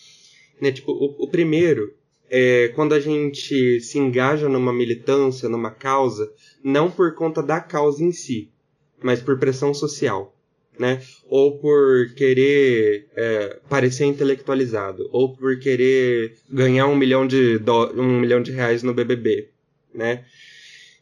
Né? 0.61 0.70
Tipo, 0.72 0.93
o, 0.93 1.24
o 1.24 1.28
primeiro 1.28 1.95
é 2.30 2.68
quando 2.74 2.95
a 2.95 3.01
gente 3.01 3.80
se 3.80 3.99
engaja 3.99 4.49
numa 4.49 4.72
militância, 4.72 5.49
numa 5.49 5.70
causa, 5.70 6.32
não 6.62 6.91
por 6.91 7.14
conta 7.14 7.43
da 7.43 7.61
causa 7.61 8.03
em 8.03 8.12
si, 8.12 8.51
mas 9.03 9.20
por 9.20 9.39
pressão 9.39 9.74
social. 9.74 10.35
Né? 10.76 11.01
Ou 11.28 11.59
por 11.59 12.12
querer 12.16 13.07
é, 13.14 13.61
parecer 13.68 14.07
intelectualizado, 14.07 15.09
ou 15.12 15.37
por 15.37 15.57
querer 15.61 16.37
ganhar 16.51 16.89
um 16.89 16.97
milhão 16.97 17.24
de, 17.24 17.59
do, 17.59 17.93
um 17.93 18.18
milhão 18.18 18.43
de 18.43 18.51
reais 18.51 18.82
no 18.82 18.93
BBB, 18.93 19.51
né? 19.95 20.24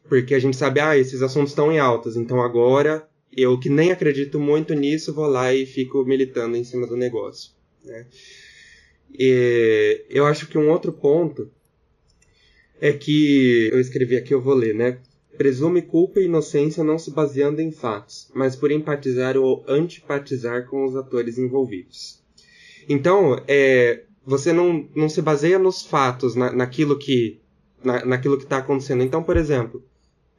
Porque 0.09 0.35
a 0.35 0.39
gente 0.39 0.57
sabe, 0.57 0.81
ah, 0.81 0.97
esses 0.97 1.23
assuntos 1.23 1.51
estão 1.53 1.73
em 1.73 1.79
altas, 1.79 2.17
então 2.17 2.41
agora 2.43 3.07
eu 3.35 3.59
que 3.59 3.71
nem 3.71 3.91
acredito 3.91 4.39
muito 4.39 4.75
nisso 4.75 5.15
vou 5.15 5.27
lá 5.27 5.55
e 5.55 5.65
fico 5.65 6.05
militando 6.05 6.57
em 6.57 6.65
cima 6.65 6.87
do 6.87 6.97
negócio. 6.97 7.53
Né? 7.85 8.07
E 9.19 10.05
eu 10.09 10.27
acho 10.27 10.47
que 10.47 10.59
um 10.59 10.71
outro 10.71 10.93
ponto 10.93 11.51
é 12.81 12.93
que 12.93 13.71
eu 13.73 13.81
escrevi 13.81 14.17
aqui, 14.17 14.35
eu 14.35 14.41
vou 14.41 14.55
ler, 14.55 14.75
né? 14.75 14.99
Presume 15.37 15.83
culpa 15.83 16.21
e 16.21 16.25
inocência 16.25 16.85
não 16.85 16.99
se 16.99 17.11
baseando 17.11 17.61
em 17.61 17.71
fatos, 17.71 18.31
mas 18.35 18.57
por 18.57 18.71
empatizar 18.71 19.37
ou 19.37 19.65
antipatizar 19.67 20.67
com 20.67 20.85
os 20.85 20.95
atores 20.97 21.39
envolvidos. 21.39 22.23
Então, 22.89 23.43
é, 23.47 24.03
você 24.25 24.53
não, 24.53 24.89
não 24.95 25.09
se 25.09 25.23
baseia 25.23 25.59
nos 25.59 25.83
fatos, 25.83 26.35
na, 26.35 26.53
naquilo 26.53 26.99
que 26.99 27.41
na, 27.83 28.05
naquilo 28.05 28.37
que 28.37 28.45
está 28.45 28.59
acontecendo. 28.59 29.03
Então, 29.03 29.23
por 29.23 29.37
exemplo, 29.37 29.83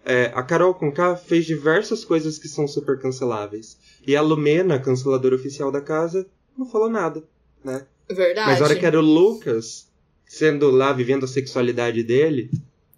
é, 0.05 0.31
a 0.33 0.43
Carol 0.43 0.73
Conká 0.73 1.15
fez 1.15 1.45
diversas 1.45 2.03
coisas 2.03 2.37
que 2.37 2.47
são 2.47 2.67
super 2.67 2.99
canceláveis. 2.99 3.77
E 4.05 4.15
a 4.15 4.21
Lumena, 4.21 4.79
canceladora 4.79 5.35
oficial 5.35 5.71
da 5.71 5.81
casa, 5.81 6.27
não 6.57 6.65
falou 6.65 6.89
nada, 6.89 7.23
né? 7.63 7.85
Verdade. 8.09 8.49
Mas 8.49 8.61
a 8.61 8.65
hora 8.65 8.75
que 8.75 8.85
era 8.85 8.99
o 8.99 9.01
Lucas, 9.01 9.87
sendo 10.25 10.69
lá, 10.69 10.91
vivendo 10.91 11.23
a 11.23 11.27
sexualidade 11.27 12.03
dele, 12.03 12.51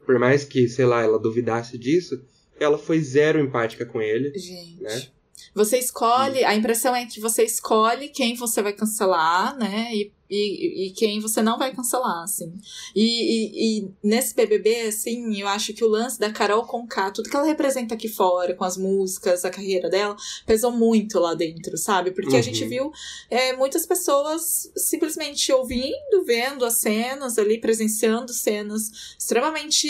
por 0.05 0.17
mais 0.17 0.43
que, 0.43 0.67
sei 0.67 0.85
lá, 0.85 1.03
ela 1.03 1.19
duvidasse 1.19 1.77
disso, 1.77 2.21
ela 2.59 2.77
foi 2.77 2.99
zero 3.01 3.39
empática 3.39 3.85
com 3.85 4.01
ele. 4.01 4.37
Gente. 4.37 4.81
Né? 4.81 5.07
Você 5.53 5.77
escolhe, 5.77 6.43
a 6.43 6.55
impressão 6.55 6.95
é 6.95 7.05
que 7.05 7.19
você 7.19 7.43
escolhe 7.43 8.09
quem 8.09 8.35
você 8.35 8.61
vai 8.61 8.73
cancelar, 8.73 9.57
né? 9.57 9.89
E 9.93 10.11
e, 10.29 10.87
e, 10.87 10.91
quem 10.91 11.19
você 11.19 11.41
não 11.41 11.57
vai 11.57 11.73
cancelar, 11.73 12.23
assim. 12.23 12.51
E, 12.95 13.03
e, 13.03 13.79
e, 13.79 13.89
nesse 14.03 14.33
BBB, 14.33 14.87
assim, 14.87 15.39
eu 15.39 15.47
acho 15.47 15.73
que 15.73 15.83
o 15.83 15.87
lance 15.87 16.19
da 16.19 16.31
Carol 16.31 16.65
Conká, 16.65 17.11
tudo 17.11 17.29
que 17.29 17.35
ela 17.35 17.45
representa 17.45 17.93
aqui 17.93 18.07
fora, 18.07 18.55
com 18.55 18.63
as 18.63 18.75
músicas, 18.75 19.45
a 19.45 19.51
carreira 19.51 19.89
dela, 19.89 20.15
pesou 20.45 20.71
muito 20.71 21.19
lá 21.19 21.33
dentro, 21.35 21.77
sabe? 21.77 22.11
Porque 22.11 22.33
uhum. 22.33 22.39
a 22.39 22.41
gente 22.41 22.63
uhum. 22.63 22.69
viu 22.69 22.91
é, 23.29 23.55
muitas 23.55 23.85
pessoas 23.85 24.71
simplesmente 24.75 25.51
ouvindo, 25.51 26.23
vendo 26.25 26.65
as 26.65 26.79
cenas 26.79 27.37
ali, 27.37 27.59
presenciando 27.59 28.33
cenas 28.33 29.15
extremamente 29.19 29.87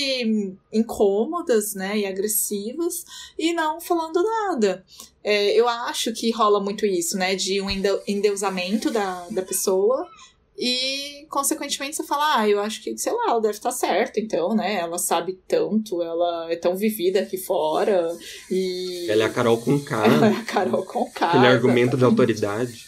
incômodas, 0.71 1.73
né, 1.73 1.99
e 1.99 2.05
agressivas, 2.05 3.05
e 3.38 3.53
não 3.53 3.79
falando 3.79 4.21
nada. 4.21 4.83
É, 5.25 5.59
eu 5.59 5.67
acho 5.67 6.13
que 6.13 6.29
rola 6.29 6.59
muito 6.59 6.86
isso, 6.86 7.17
né? 7.17 7.36
De 7.36 7.59
um 7.59 7.67
endeusamento 8.07 8.91
da, 8.91 9.25
da 9.31 9.41
pessoa. 9.41 10.07
E, 10.57 11.25
consequentemente, 11.29 11.95
você 11.95 12.03
fala, 12.03 12.39
ah, 12.39 12.49
eu 12.49 12.59
acho 12.61 12.81
que, 12.81 12.97
sei 12.97 13.11
lá, 13.11 13.31
ela 13.31 13.41
deve 13.41 13.55
estar 13.55 13.71
certa, 13.71 14.19
então, 14.19 14.55
né? 14.55 14.75
Ela 14.75 14.97
sabe 14.97 15.37
tanto, 15.47 16.01
ela 16.01 16.51
é 16.51 16.55
tão 16.55 16.75
vivida 16.75 17.19
aqui 17.19 17.37
fora. 17.37 18.15
E. 18.49 19.07
Ela 19.09 19.23
é 19.23 19.25
a 19.25 19.29
Carol 19.29 19.57
com 19.57 19.79
K. 19.79 20.05
Ela 20.05 20.27
é 20.31 20.35
a 20.35 20.43
Carol 20.43 20.85
com 20.85 21.09
K. 21.11 21.27
Aquele 21.27 21.47
argumento 21.47 21.97
de 21.97 22.05
autoridade. 22.05 22.85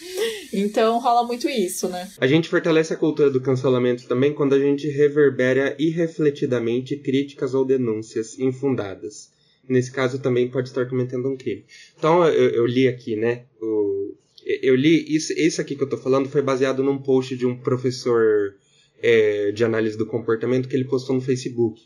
Então 0.54 0.98
rola 1.00 1.28
muito 1.28 1.50
isso, 1.50 1.90
né? 1.90 2.10
A 2.20 2.26
gente 2.26 2.48
fortalece 2.48 2.94
a 2.94 2.98
cultura 2.98 3.30
do 3.30 3.42
cancelamento 3.42 4.08
também 4.08 4.34
quando 4.34 4.56
a 4.56 4.60
gente 4.60 4.88
reverbera 4.88 5.76
irrefletidamente 5.78 6.96
críticas 6.96 7.54
ou 7.54 7.66
denúncias 7.66 8.40
infundadas 8.40 9.36
nesse 9.68 9.92
caso 9.92 10.20
também 10.20 10.50
pode 10.50 10.70
estar 10.70 10.86
cometendo 10.86 11.28
um 11.28 11.36
crime. 11.36 11.66
Então 11.98 12.26
eu, 12.26 12.50
eu 12.52 12.66
li 12.66 12.88
aqui, 12.88 13.16
né? 13.16 13.46
O, 13.62 14.16
eu 14.62 14.76
li 14.76 15.06
isso, 15.14 15.34
isso 15.34 15.60
aqui 15.60 15.76
que 15.76 15.84
eu 15.84 15.90
tô 15.90 15.98
falando 15.98 16.30
foi 16.30 16.42
baseado 16.42 16.84
num 16.84 16.98
post 16.98 17.36
de 17.36 17.46
um 17.46 17.58
professor 17.58 18.56
é, 19.02 19.52
de 19.52 19.64
análise 19.64 19.98
do 19.98 20.06
comportamento 20.06 20.68
que 20.68 20.76
ele 20.76 20.86
postou 20.86 21.16
no 21.16 21.22
Facebook. 21.22 21.82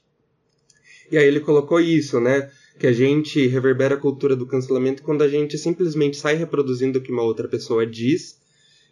E 1.12 1.18
aí 1.18 1.28
ele 1.28 1.40
colocou 1.40 1.80
isso, 1.80 2.20
né? 2.20 2.50
Que 2.80 2.88
a 2.88 2.94
gente 2.94 3.48
reverbera 3.48 3.96
a 3.96 3.98
cultura 3.98 4.36
do 4.36 4.46
cancelamento 4.46 5.04
quando 5.04 5.24
a 5.24 5.28
gente 5.28 5.58
simplesmente 5.58 6.18
sai 6.18 6.36
reproduzindo 6.36 7.00
o 7.00 7.02
que 7.02 7.12
uma 7.12 7.24
outra 7.24 7.48
pessoa 7.48 7.86
diz 7.86 8.40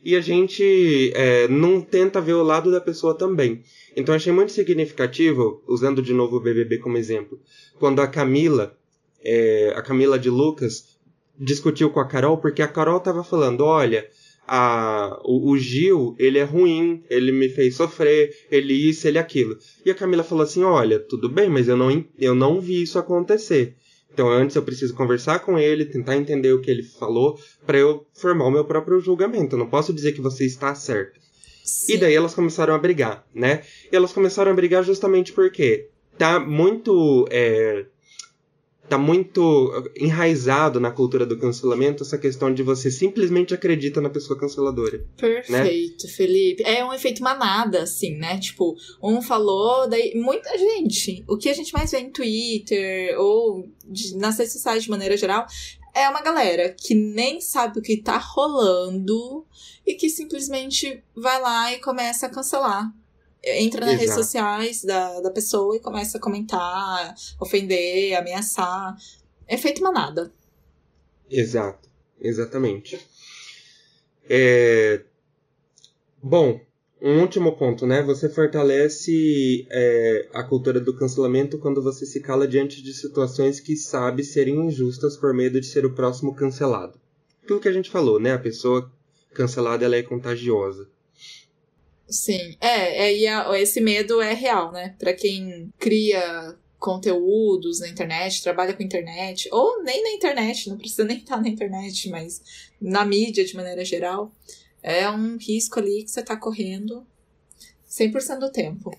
e 0.03 0.15
a 0.15 0.21
gente 0.21 1.11
é, 1.13 1.47
não 1.47 1.81
tenta 1.81 2.21
ver 2.21 2.33
o 2.33 2.43
lado 2.43 2.71
da 2.71 2.81
pessoa 2.81 3.13
também. 3.13 3.63
Então 3.95 4.15
achei 4.15 4.31
muito 4.31 4.51
significativo, 4.51 5.61
usando 5.67 6.01
de 6.01 6.13
novo 6.13 6.37
o 6.37 6.41
BBB 6.41 6.77
como 6.77 6.97
exemplo, 6.97 7.39
quando 7.77 8.01
a 8.01 8.07
Camila 8.07 8.77
é, 9.21 9.73
a 9.75 9.81
Camila 9.81 10.17
de 10.17 10.29
Lucas 10.29 10.97
discutiu 11.39 11.89
com 11.89 11.99
a 11.99 12.07
Carol 12.07 12.37
porque 12.37 12.61
a 12.61 12.67
Carol 12.67 12.97
estava 12.97 13.23
falando, 13.23 13.63
olha, 13.63 14.07
a, 14.47 15.19
o, 15.23 15.51
o, 15.51 15.57
Gil, 15.57 16.15
ele 16.17 16.39
é 16.39 16.43
ruim, 16.43 17.03
ele 17.09 17.31
me 17.31 17.49
fez 17.49 17.75
sofrer, 17.75 18.35
ele 18.51 18.73
isso, 18.73 19.07
ele 19.07 19.19
aquilo. 19.19 19.57
E 19.85 19.91
a 19.91 19.95
Camila 19.95 20.23
falou 20.23 20.43
assim, 20.43 20.63
olha, 20.63 20.99
tudo 20.99 21.29
bem, 21.29 21.49
mas 21.49 21.67
eu 21.67 21.77
não, 21.77 22.03
eu 22.17 22.35
não 22.35 22.59
vi 22.59 22.81
isso 22.81 22.97
acontecer. 22.97 23.75
Então 24.11 24.27
antes 24.27 24.55
eu 24.55 24.63
preciso 24.63 24.95
conversar 24.95 25.39
com 25.39 25.57
ele, 25.57 25.85
tentar 25.85 26.17
entender 26.17 26.51
o 26.51 26.59
que 26.59 26.69
ele 26.69 26.83
falou, 26.83 27.39
para 27.65 27.77
eu 27.77 28.05
formar 28.13 28.45
o 28.45 28.51
meu 28.51 28.65
próprio 28.65 28.99
julgamento. 28.99 29.55
Eu 29.55 29.59
não 29.59 29.69
posso 29.69 29.93
dizer 29.93 30.13
que 30.13 30.21
você 30.21 30.45
está 30.45 30.73
certo. 30.73 31.19
Sim. 31.63 31.93
E 31.93 31.97
daí 31.97 32.15
elas 32.15 32.33
começaram 32.33 32.73
a 32.73 32.79
brigar, 32.79 33.23
né? 33.33 33.61
E 33.91 33.95
elas 33.95 34.11
começaram 34.11 34.51
a 34.51 34.55
brigar 34.55 34.83
justamente 34.83 35.31
porque 35.31 35.89
tá 36.17 36.39
muito 36.39 37.27
é, 37.29 37.85
tá 38.89 38.97
muito 38.97 39.91
enraizado 39.95 40.79
na 40.79 40.91
cultura 40.91 41.25
do 41.25 41.37
cancelamento 41.37 42.03
essa 42.03 42.17
questão 42.17 42.53
de 42.53 42.63
você 42.63 42.89
simplesmente 42.89 43.53
acredita 43.53 44.01
na 44.01 44.09
pessoa 44.09 44.37
canceladora. 44.37 44.97
Né? 44.97 45.05
Perfeito, 45.15 46.07
né? 46.07 46.13
Felipe. 46.13 46.63
É 46.63 46.83
um 46.83 46.93
efeito 46.93 47.23
manada, 47.23 47.83
assim, 47.83 48.17
né? 48.17 48.39
Tipo, 48.39 48.75
um 49.01 49.21
falou, 49.21 49.87
daí 49.87 50.13
muita 50.15 50.57
gente. 50.57 51.23
O 51.27 51.37
que 51.37 51.49
a 51.49 51.53
gente 51.53 51.73
mais 51.73 51.91
vê 51.91 51.99
em 51.99 52.11
Twitter 52.11 53.19
ou 53.19 53.67
de, 53.85 54.17
nas 54.17 54.37
redes 54.37 54.53
sociais 54.53 54.83
de 54.83 54.89
maneira 54.89 55.15
geral 55.15 55.45
é 55.93 56.09
uma 56.09 56.21
galera 56.21 56.69
que 56.69 56.93
nem 56.93 57.41
sabe 57.41 57.79
o 57.79 57.81
que 57.81 57.97
tá 57.97 58.17
rolando 58.17 59.45
e 59.85 59.95
que 59.95 60.09
simplesmente 60.09 61.03
vai 61.15 61.41
lá 61.41 61.73
e 61.73 61.79
começa 61.79 62.25
a 62.25 62.29
cancelar 62.29 62.91
entra 63.43 63.81
nas 63.81 63.95
Exato. 63.95 64.01
redes 64.01 64.15
sociais 64.15 64.83
da, 64.83 65.21
da 65.21 65.31
pessoa 65.31 65.75
e 65.75 65.79
começa 65.79 66.17
a 66.17 66.21
comentar, 66.21 67.15
ofender, 67.39 68.15
ameaçar. 68.17 68.95
É 69.47 69.57
feito 69.57 69.81
manada. 69.81 70.31
Exato, 71.29 71.89
exatamente. 72.21 72.99
É... 74.29 75.01
Bom, 76.21 76.59
um 77.01 77.21
último 77.21 77.55
ponto, 77.55 77.87
né? 77.87 78.01
Você 78.03 78.27
fortalece 78.27 79.65
é, 79.71 80.27
a 80.33 80.43
cultura 80.43 80.81
do 80.81 80.93
cancelamento 80.93 81.57
quando 81.57 81.81
você 81.81 82.05
se 82.05 82.19
cala 82.19 82.45
diante 82.45 82.83
de 82.83 82.93
situações 82.93 83.59
que 83.59 83.77
sabe 83.77 84.23
serem 84.23 84.67
injustas 84.67 85.15
por 85.15 85.33
medo 85.33 85.61
de 85.61 85.65
ser 85.65 85.85
o 85.85 85.93
próximo 85.93 86.35
cancelado. 86.35 86.99
Aquilo 87.41 87.61
que 87.61 87.69
a 87.69 87.71
gente 87.73 87.89
falou, 87.89 88.19
né? 88.19 88.33
A 88.33 88.39
pessoa 88.39 88.91
cancelada 89.33 89.85
ela 89.85 89.95
é 89.95 90.03
contagiosa. 90.03 90.89
Sim, 92.09 92.57
é, 92.59 93.07
é 93.07 93.17
e 93.17 93.27
a, 93.27 93.59
esse 93.59 93.79
medo 93.79 94.21
é 94.21 94.33
real, 94.33 94.71
né? 94.71 94.95
Para 94.97 95.13
quem 95.13 95.71
cria 95.77 96.55
conteúdos 96.79 97.81
na 97.81 97.89
internet, 97.89 98.41
trabalha 98.41 98.73
com 98.73 98.81
internet, 98.81 99.47
ou 99.51 99.83
nem 99.83 100.01
na 100.01 100.11
internet, 100.11 100.69
não 100.69 100.77
precisa 100.77 101.03
nem 101.03 101.17
estar 101.17 101.37
na 101.41 101.49
internet, 101.49 102.09
mas 102.09 102.41
na 102.81 103.05
mídia 103.05 103.45
de 103.45 103.55
maneira 103.55 103.83
geral, 103.85 104.31
é 104.81 105.09
um 105.09 105.37
risco 105.37 105.79
ali 105.79 106.03
que 106.03 106.09
você 106.09 106.21
está 106.21 106.35
correndo 106.37 107.05
100% 107.87 108.39
do 108.39 108.51
tempo. 108.51 108.97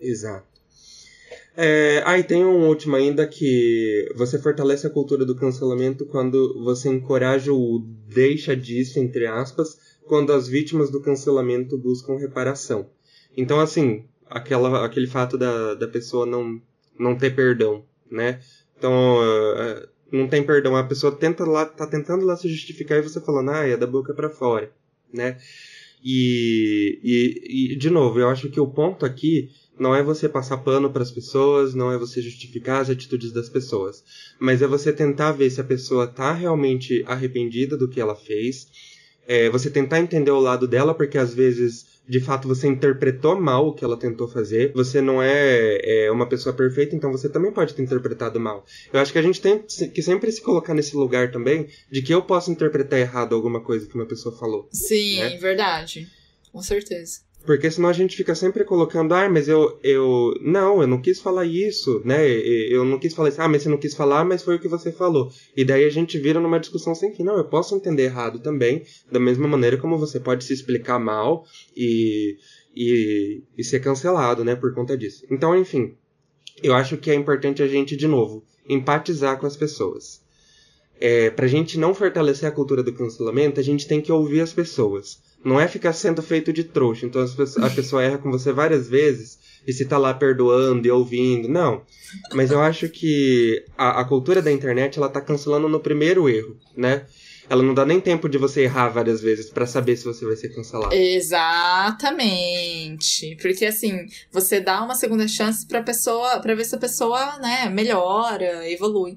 Exato. 0.00 0.56
É, 1.56 2.02
ah, 2.04 2.18
e 2.18 2.24
tem 2.24 2.44
um 2.44 2.68
último 2.68 2.96
ainda 2.96 3.26
que 3.26 4.06
você 4.14 4.38
fortalece 4.38 4.86
a 4.86 4.90
cultura 4.90 5.24
do 5.24 5.34
cancelamento 5.34 6.04
quando 6.04 6.62
você 6.62 6.88
encoraja 6.88 7.50
o 7.52 7.78
deixa 8.08 8.54
disso, 8.54 8.98
entre 8.98 9.26
aspas, 9.26 9.85
quando 10.06 10.32
as 10.32 10.48
vítimas 10.48 10.90
do 10.90 11.00
cancelamento 11.00 11.76
buscam 11.76 12.16
reparação. 12.16 12.88
Então, 13.36 13.60
assim, 13.60 14.04
aquela, 14.28 14.84
aquele 14.84 15.06
fato 15.06 15.36
da, 15.36 15.74
da 15.74 15.88
pessoa 15.88 16.24
não, 16.24 16.60
não 16.98 17.16
ter 17.16 17.34
perdão, 17.34 17.84
né? 18.10 18.40
Então, 18.76 19.18
uh, 19.18 19.88
não 20.10 20.28
tem 20.28 20.42
perdão. 20.42 20.76
A 20.76 20.84
pessoa 20.84 21.14
tenta 21.14 21.44
lá, 21.44 21.66
tá 21.66 21.86
tentando 21.86 22.24
lá 22.24 22.36
se 22.36 22.48
justificar 22.48 22.98
e 22.98 23.02
você 23.02 23.20
falando, 23.20 23.50
ah, 23.50 23.66
é 23.66 23.76
da 23.76 23.86
boca 23.86 24.14
para 24.14 24.30
fora, 24.30 24.70
né? 25.12 25.38
E, 26.02 27.00
e, 27.02 27.72
e, 27.72 27.76
de 27.76 27.90
novo, 27.90 28.20
eu 28.20 28.28
acho 28.28 28.48
que 28.48 28.60
o 28.60 28.66
ponto 28.66 29.04
aqui 29.04 29.50
não 29.78 29.94
é 29.94 30.02
você 30.02 30.28
passar 30.28 30.58
pano 30.58 30.90
para 30.90 31.02
as 31.02 31.10
pessoas, 31.10 31.74
não 31.74 31.92
é 31.92 31.98
você 31.98 32.22
justificar 32.22 32.80
as 32.80 32.90
atitudes 32.90 33.32
das 33.32 33.48
pessoas, 33.48 34.04
mas 34.38 34.62
é 34.62 34.66
você 34.66 34.92
tentar 34.92 35.32
ver 35.32 35.50
se 35.50 35.60
a 35.60 35.64
pessoa 35.64 36.06
tá 36.06 36.32
realmente 36.32 37.04
arrependida 37.06 37.76
do 37.76 37.88
que 37.88 38.00
ela 38.00 38.14
fez, 38.14 38.68
é, 39.26 39.48
você 39.50 39.70
tentar 39.70 40.00
entender 40.00 40.30
o 40.30 40.40
lado 40.40 40.66
dela, 40.66 40.94
porque 40.94 41.18
às 41.18 41.34
vezes 41.34 41.96
de 42.08 42.20
fato 42.20 42.46
você 42.46 42.68
interpretou 42.68 43.40
mal 43.40 43.68
o 43.68 43.72
que 43.74 43.84
ela 43.84 43.96
tentou 43.96 44.28
fazer. 44.28 44.72
Você 44.72 45.00
não 45.00 45.22
é, 45.22 45.78
é, 45.82 46.10
uma 46.10 46.28
pessoa 46.28 46.54
perfeita, 46.54 46.94
então 46.94 47.10
você 47.10 47.28
também 47.28 47.52
pode 47.52 47.74
ter 47.74 47.82
interpretado 47.82 48.38
mal. 48.38 48.64
Eu 48.92 49.00
acho 49.00 49.12
que 49.12 49.18
a 49.18 49.22
gente 49.22 49.40
tem 49.40 49.58
que 49.58 50.02
sempre 50.02 50.30
se 50.30 50.40
colocar 50.40 50.74
nesse 50.74 50.96
lugar 50.96 51.32
também 51.32 51.66
de 51.90 52.02
que 52.02 52.14
eu 52.14 52.22
posso 52.22 52.50
interpretar 52.50 52.98
errado 52.98 53.34
alguma 53.34 53.60
coisa 53.60 53.86
que 53.86 53.94
uma 53.94 54.06
pessoa 54.06 54.36
falou. 54.36 54.68
Sim, 54.70 55.18
né? 55.18 55.36
verdade. 55.38 56.08
Com 56.52 56.62
certeza. 56.62 57.25
Porque 57.46 57.70
senão 57.70 57.88
a 57.88 57.92
gente 57.92 58.16
fica 58.16 58.34
sempre 58.34 58.64
colocando, 58.64 59.14
ah, 59.14 59.28
mas 59.28 59.48
eu, 59.48 59.78
eu. 59.82 60.34
Não, 60.42 60.80
eu 60.80 60.86
não 60.88 61.00
quis 61.00 61.20
falar 61.20 61.44
isso, 61.44 62.02
né? 62.04 62.28
Eu 62.28 62.84
não 62.84 62.98
quis 62.98 63.14
falar 63.14 63.28
isso, 63.28 63.40
ah, 63.40 63.48
mas 63.48 63.62
você 63.62 63.68
não 63.68 63.78
quis 63.78 63.94
falar, 63.94 64.24
mas 64.24 64.42
foi 64.42 64.56
o 64.56 64.58
que 64.58 64.66
você 64.66 64.90
falou. 64.90 65.30
E 65.56 65.64
daí 65.64 65.84
a 65.84 65.90
gente 65.90 66.18
vira 66.18 66.40
numa 66.40 66.58
discussão 66.58 66.92
sem 66.92 67.14
fim. 67.14 67.22
Não, 67.22 67.36
eu 67.38 67.44
posso 67.44 67.76
entender 67.76 68.02
errado 68.02 68.40
também, 68.40 68.82
da 69.10 69.20
mesma 69.20 69.46
maneira 69.46 69.76
como 69.76 69.96
você 69.96 70.18
pode 70.18 70.42
se 70.42 70.52
explicar 70.52 70.98
mal 70.98 71.44
e, 71.76 72.36
e, 72.74 73.42
e 73.56 73.62
ser 73.62 73.78
cancelado, 73.78 74.44
né, 74.44 74.56
por 74.56 74.74
conta 74.74 74.96
disso. 74.98 75.24
Então, 75.30 75.56
enfim, 75.56 75.96
eu 76.60 76.74
acho 76.74 76.96
que 76.96 77.10
é 77.10 77.14
importante 77.14 77.62
a 77.62 77.68
gente, 77.68 77.96
de 77.96 78.08
novo, 78.08 78.44
empatizar 78.68 79.38
com 79.38 79.46
as 79.46 79.56
pessoas. 79.56 80.20
É, 80.98 81.30
pra 81.30 81.46
gente 81.46 81.78
não 81.78 81.94
fortalecer 81.94 82.48
a 82.48 82.52
cultura 82.52 82.82
do 82.82 82.92
cancelamento, 82.92 83.60
a 83.60 83.62
gente 83.62 83.86
tem 83.86 84.00
que 84.00 84.10
ouvir 84.10 84.40
as 84.40 84.52
pessoas. 84.52 85.20
Não 85.46 85.60
é 85.60 85.68
ficar 85.68 85.92
sendo 85.92 86.20
feito 86.20 86.52
de 86.52 86.64
trouxa. 86.64 87.06
Então 87.06 87.24
a 87.62 87.70
pessoa 87.70 88.02
erra 88.02 88.18
com 88.18 88.32
você 88.32 88.50
várias 88.50 88.88
vezes 88.88 89.38
e 89.64 89.72
se 89.72 89.84
tá 89.84 89.96
lá 89.96 90.12
perdoando 90.12 90.88
e 90.88 90.90
ouvindo. 90.90 91.46
Não. 91.48 91.82
Mas 92.34 92.50
eu 92.50 92.60
acho 92.60 92.88
que 92.88 93.64
a, 93.78 94.00
a 94.00 94.04
cultura 94.04 94.42
da 94.42 94.50
internet 94.50 94.98
ela 94.98 95.08
tá 95.08 95.20
cancelando 95.20 95.68
no 95.68 95.78
primeiro 95.78 96.28
erro, 96.28 96.56
né? 96.76 97.06
Ela 97.48 97.62
não 97.62 97.74
dá 97.74 97.86
nem 97.86 98.00
tempo 98.00 98.28
de 98.28 98.38
você 98.38 98.62
errar 98.62 98.88
várias 98.88 99.20
vezes 99.20 99.48
para 99.48 99.68
saber 99.68 99.96
se 99.96 100.04
você 100.04 100.26
vai 100.26 100.34
ser 100.34 100.48
cancelado. 100.48 100.92
Exatamente. 100.92 102.16
Porque 103.40 103.66
assim, 103.66 104.04
você 104.32 104.58
dá 104.58 104.82
uma 104.82 104.96
segunda 104.96 105.28
chance 105.28 105.64
pra 105.64 105.80
pessoa, 105.80 106.40
para 106.40 106.56
ver 106.56 106.64
se 106.64 106.74
a 106.74 106.78
pessoa, 106.78 107.38
né, 107.38 107.68
melhora, 107.68 108.68
evolui. 108.68 109.16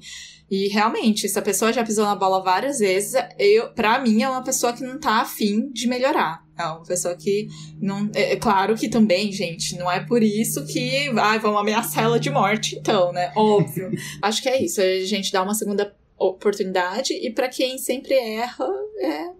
E 0.49 0.67
realmente, 0.67 1.29
se 1.29 1.37
a 1.37 1.41
pessoa 1.41 1.71
já 1.71 1.83
pisou 1.83 2.05
na 2.05 2.15
bola 2.15 2.41
várias 2.41 2.79
vezes, 2.79 3.13
eu, 3.37 3.69
pra 3.69 3.99
mim 3.99 4.23
é 4.23 4.29
uma 4.29 4.43
pessoa 4.43 4.73
que 4.73 4.83
não 4.83 4.99
tá 4.99 5.21
afim 5.21 5.69
de 5.71 5.87
melhorar. 5.87 6.43
É 6.57 6.63
uma 6.65 6.83
pessoa 6.83 7.15
que 7.15 7.47
não. 7.79 8.09
É, 8.13 8.33
é, 8.33 8.35
claro 8.35 8.75
que 8.75 8.89
também, 8.89 9.31
gente, 9.31 9.77
não 9.77 9.89
é 9.89 10.03
por 10.03 10.23
isso 10.23 10.65
que 10.65 11.07
ah, 11.17 11.37
vão 11.37 11.57
ameaçar 11.57 12.03
ela 12.03 12.19
de 12.19 12.29
morte, 12.29 12.75
então, 12.75 13.13
né? 13.13 13.31
Óbvio. 13.35 13.91
Acho 14.21 14.41
que 14.41 14.49
é 14.49 14.61
isso. 14.61 14.81
A 14.81 15.05
gente 15.05 15.31
dá 15.31 15.41
uma 15.41 15.53
segunda 15.53 15.95
oportunidade 16.17 17.13
e 17.13 17.31
para 17.31 17.47
quem 17.47 17.77
sempre 17.77 18.13
erra, 18.13 18.67
é. 18.99 19.39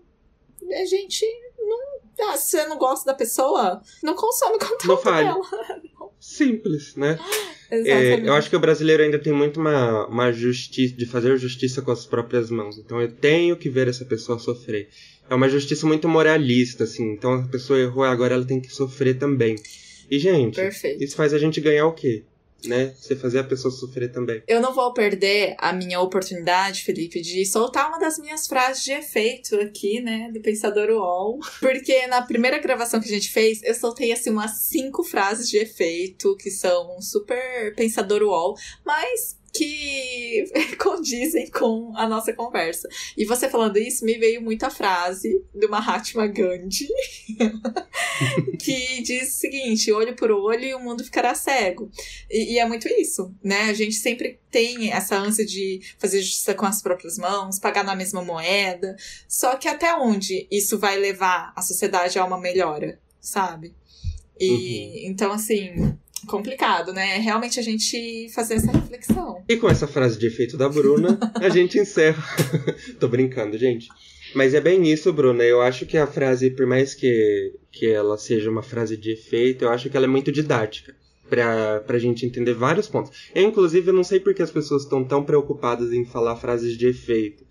A 0.82 0.86
gente 0.86 1.26
não. 1.58 2.30
Ah, 2.30 2.38
se 2.38 2.52
você 2.52 2.68
não 2.68 2.78
gosta 2.78 3.12
da 3.12 3.18
pessoa, 3.18 3.82
não 4.04 4.14
consome 4.14 4.60
conteúdo 4.60 4.88
não 4.88 4.98
fale. 4.98 5.28
dela. 5.28 5.42
Simples, 6.20 6.96
né? 6.96 7.18
É, 7.72 8.28
eu 8.28 8.34
acho 8.34 8.50
que 8.50 8.56
o 8.56 8.60
brasileiro 8.60 9.04
ainda 9.04 9.20
tem 9.20 9.32
muito 9.32 9.60
uma, 9.60 10.08
uma 10.08 10.32
justiça 10.32 10.96
de 10.96 11.06
fazer 11.06 11.38
justiça 11.38 11.82
com 11.82 11.92
as 11.92 12.06
próprias 12.06 12.50
mãos. 12.50 12.78
Então 12.78 13.00
eu 13.00 13.12
tenho 13.12 13.56
que 13.56 13.70
ver 13.70 13.88
essa 13.88 14.04
pessoa 14.06 14.40
sofrer. 14.40 14.90
É 15.30 15.36
uma 15.36 15.48
justiça 15.48 15.86
muito 15.86 16.08
moralista, 16.08 16.84
assim. 16.86 17.14
Então 17.14 17.34
a 17.34 17.48
pessoa 17.48 17.80
errou, 17.80 18.04
agora 18.04 18.34
ela 18.34 18.46
tem 18.46 18.60
que 18.60 18.74
sofrer 18.74 19.18
também. 19.18 19.56
E, 20.10 20.18
gente, 20.18 20.56
Perfeito. 20.56 21.04
isso 21.04 21.16
faz 21.16 21.34
a 21.34 21.38
gente 21.38 21.62
ganhar 21.62 21.86
o 21.86 21.94
quê? 21.94 22.24
Né? 22.66 22.94
Você 23.00 23.16
fazer 23.16 23.40
a 23.40 23.44
pessoa 23.44 23.72
sofrer 23.72 24.12
também. 24.12 24.44
Eu 24.48 24.62
não 24.62 24.74
vou 24.74 24.94
perder 24.94 25.56
a 25.58 25.72
minha 25.74 26.00
oportunidade, 26.00 26.84
Felipe, 26.84 27.22
de 27.22 27.46
soltar 27.46 27.88
uma 27.88 28.00
das 28.00 28.18
minhas 28.20 28.48
frases 28.48 28.84
de 28.84 28.92
efeito 28.92 29.56
aqui, 29.60 30.02
né? 30.02 30.30
Do 30.34 30.42
Pensador 30.42 30.90
UOL. 30.90 31.40
Porque 31.60 32.08
na 32.08 32.22
primeira 32.22 32.60
gravação 32.60 33.00
que 33.00 33.08
a 33.08 33.14
gente 33.14 33.32
fez, 33.32 33.62
eu 33.64 33.74
soltei 33.74 34.12
assim 34.12 34.30
umas 34.30 34.52
cinco 34.62 35.04
frases 35.04 35.50
de 35.50 35.58
efeito 35.58 36.36
que 36.38 36.52
são 36.52 37.02
super 37.02 37.74
Pensador 37.76 38.22
UOL, 38.22 38.56
mas 38.86 39.39
que 39.60 40.46
condizem 40.80 41.52
com 41.52 41.92
a 41.98 42.08
nossa 42.08 42.32
conversa. 42.32 42.88
E 43.18 43.26
você 43.26 43.50
falando 43.50 43.76
isso, 43.78 44.06
me 44.06 44.18
veio 44.18 44.42
muita 44.42 44.70
frase 44.70 45.44
de 45.54 45.68
Mahatma 45.68 46.28
Gandhi, 46.28 46.88
que 48.58 49.02
diz 49.02 49.36
o 49.36 49.40
seguinte: 49.40 49.92
olho 49.92 50.16
por 50.16 50.32
olho 50.32 50.64
e 50.64 50.74
o 50.74 50.80
mundo 50.80 51.04
ficará 51.04 51.36
cego. 51.36 51.92
E, 52.32 52.54
e, 52.54 52.60
é 52.60 52.66
muito 52.66 52.88
isso, 52.88 53.36
né? 53.44 53.64
A 53.64 53.74
gente 53.74 53.96
sempre 53.96 54.40
tem 54.50 54.94
essa 54.94 55.18
ânsia 55.18 55.46
de 55.46 55.82
fazer 55.98 56.22
justiça 56.22 56.54
com 56.54 56.66
as 56.66 56.82
próprias 56.82 57.18
mãos, 57.18 57.60
pagar 57.60 57.84
na 57.84 57.96
mesma 57.96 58.24
moeda. 58.24 58.96
Só 59.28 59.58
que 59.58 59.68
até 59.68 59.94
onde 59.94 60.48
isso 60.50 60.80
vai 60.80 60.98
levar 60.98 61.52
a 61.54 61.62
sociedade 61.62 62.18
a 62.18 62.24
uma 62.24 62.40
melhora, 62.40 62.98
sabe? 63.20 63.76
E 64.40 64.52
uhum. 64.52 65.12
então, 65.12 65.34
assim, 65.34 65.98
complicado, 66.28 66.94
né? 66.94 67.18
É 67.18 67.20
realmente 67.20 67.60
a 67.60 67.64
gente 67.64 68.30
fazer 68.34 68.56
essa 68.56 68.72
reflexão. 68.72 69.44
E 69.48 69.58
com 69.58 69.70
essa 69.70 69.88
frase 69.88 70.18
de 70.18 70.28
efeito 70.28 70.58
da 70.58 70.70
Bruna, 70.70 71.20
a 71.36 71.50
gente 71.50 71.78
encerra. 71.78 72.24
Tô 73.00 73.08
brincando, 73.08 73.58
gente. 73.58 73.88
Mas 74.36 74.54
é 74.54 74.62
bem 74.62 74.92
isso, 74.92 75.12
Bruna. 75.12 75.44
Eu 75.44 75.62
acho 75.62 75.86
que 75.86 75.98
a 75.98 76.06
frase, 76.06 76.52
por 76.52 76.66
mais 76.66 76.94
que, 76.94 77.54
que 77.72 77.88
ela 77.88 78.18
seja 78.18 78.50
uma 78.50 78.62
frase 78.62 78.96
de 78.96 79.12
efeito, 79.12 79.66
eu 79.66 79.70
acho 79.70 79.90
que 79.90 79.98
ela 79.98 80.06
é 80.06 80.10
muito 80.10 80.32
didática. 80.32 80.96
Pra, 81.30 81.80
pra 81.82 82.00
gente 82.00 82.26
entender 82.26 82.56
vários 82.56 82.88
pontos. 82.88 83.12
Eu, 83.36 83.44
inclusive, 83.44 83.88
eu 83.88 83.94
não 83.94 84.04
sei 84.04 84.20
porque 84.20 84.42
as 84.42 84.50
pessoas 84.50 84.82
estão 84.82 85.04
tão 85.04 85.24
preocupadas 85.24 85.94
em 85.94 86.04
falar 86.04 86.36
frases 86.36 86.76
de 86.76 86.88
efeito. 86.88 87.46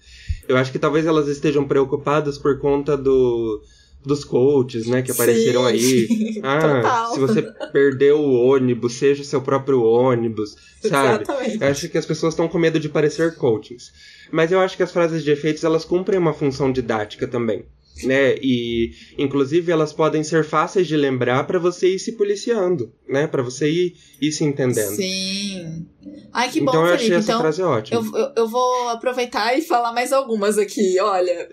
Eu 0.48 0.56
acho 0.56 0.72
que 0.72 0.80
talvez 0.80 1.06
elas 1.06 1.28
estejam 1.28 1.64
preocupadas 1.64 2.36
por 2.36 2.58
conta 2.58 2.96
do, 2.96 3.62
dos 4.08 4.24
coaches, 4.24 4.86
né, 4.86 5.02
que 5.02 5.12
apareceram 5.12 5.62
Sim. 5.62 5.68
aí. 5.68 6.40
Ah, 6.42 6.60
Total. 6.60 7.14
se 7.14 7.20
você 7.20 7.42
perdeu 7.72 8.18
o 8.18 8.46
ônibus, 8.48 8.94
seja 8.94 9.22
o 9.22 9.24
seu 9.24 9.40
próprio 9.40 9.82
ônibus, 9.82 10.56
sabe? 10.82 11.22
Exatamente. 11.22 11.62
Eu 11.62 11.68
acho 11.68 11.88
que 11.88 11.98
as 11.98 12.06
pessoas 12.06 12.32
estão 12.32 12.48
com 12.48 12.58
medo 12.58 12.80
de 12.80 12.88
parecer 12.88 13.34
coaches. 13.36 13.92
Mas 14.32 14.50
eu 14.50 14.60
acho 14.60 14.76
que 14.76 14.82
as 14.82 14.92
frases 14.92 15.22
de 15.22 15.30
efeitos, 15.30 15.64
elas 15.64 15.84
cumprem 15.84 16.18
uma 16.18 16.32
função 16.32 16.72
didática 16.72 17.26
também. 17.26 17.64
Né? 18.04 18.36
E 18.42 18.92
inclusive 19.16 19.72
elas 19.72 19.92
podem 19.92 20.22
ser 20.22 20.44
fáceis 20.44 20.86
de 20.86 20.96
lembrar 20.96 21.46
para 21.46 21.58
você 21.58 21.94
ir 21.94 21.98
se 21.98 22.12
policiando, 22.12 22.92
né? 23.08 23.26
Para 23.26 23.42
você 23.42 23.70
ir, 23.70 23.94
ir 24.20 24.32
se 24.32 24.44
entendendo. 24.44 24.94
Sim. 24.94 25.86
Ai, 26.32 26.50
que 26.50 26.60
bom, 26.60 26.70
então, 26.70 26.86
eu 26.86 26.94
achei 26.94 27.14
essa 27.14 27.32
então, 27.32 27.40
frase 27.40 27.62
ótima. 27.62 28.00
Eu, 28.00 28.16
eu, 28.16 28.32
eu 28.36 28.48
vou 28.48 28.88
aproveitar 28.88 29.56
e 29.58 29.62
falar 29.62 29.92
mais 29.92 30.12
algumas 30.12 30.58
aqui. 30.58 30.98
Olha, 31.00 31.48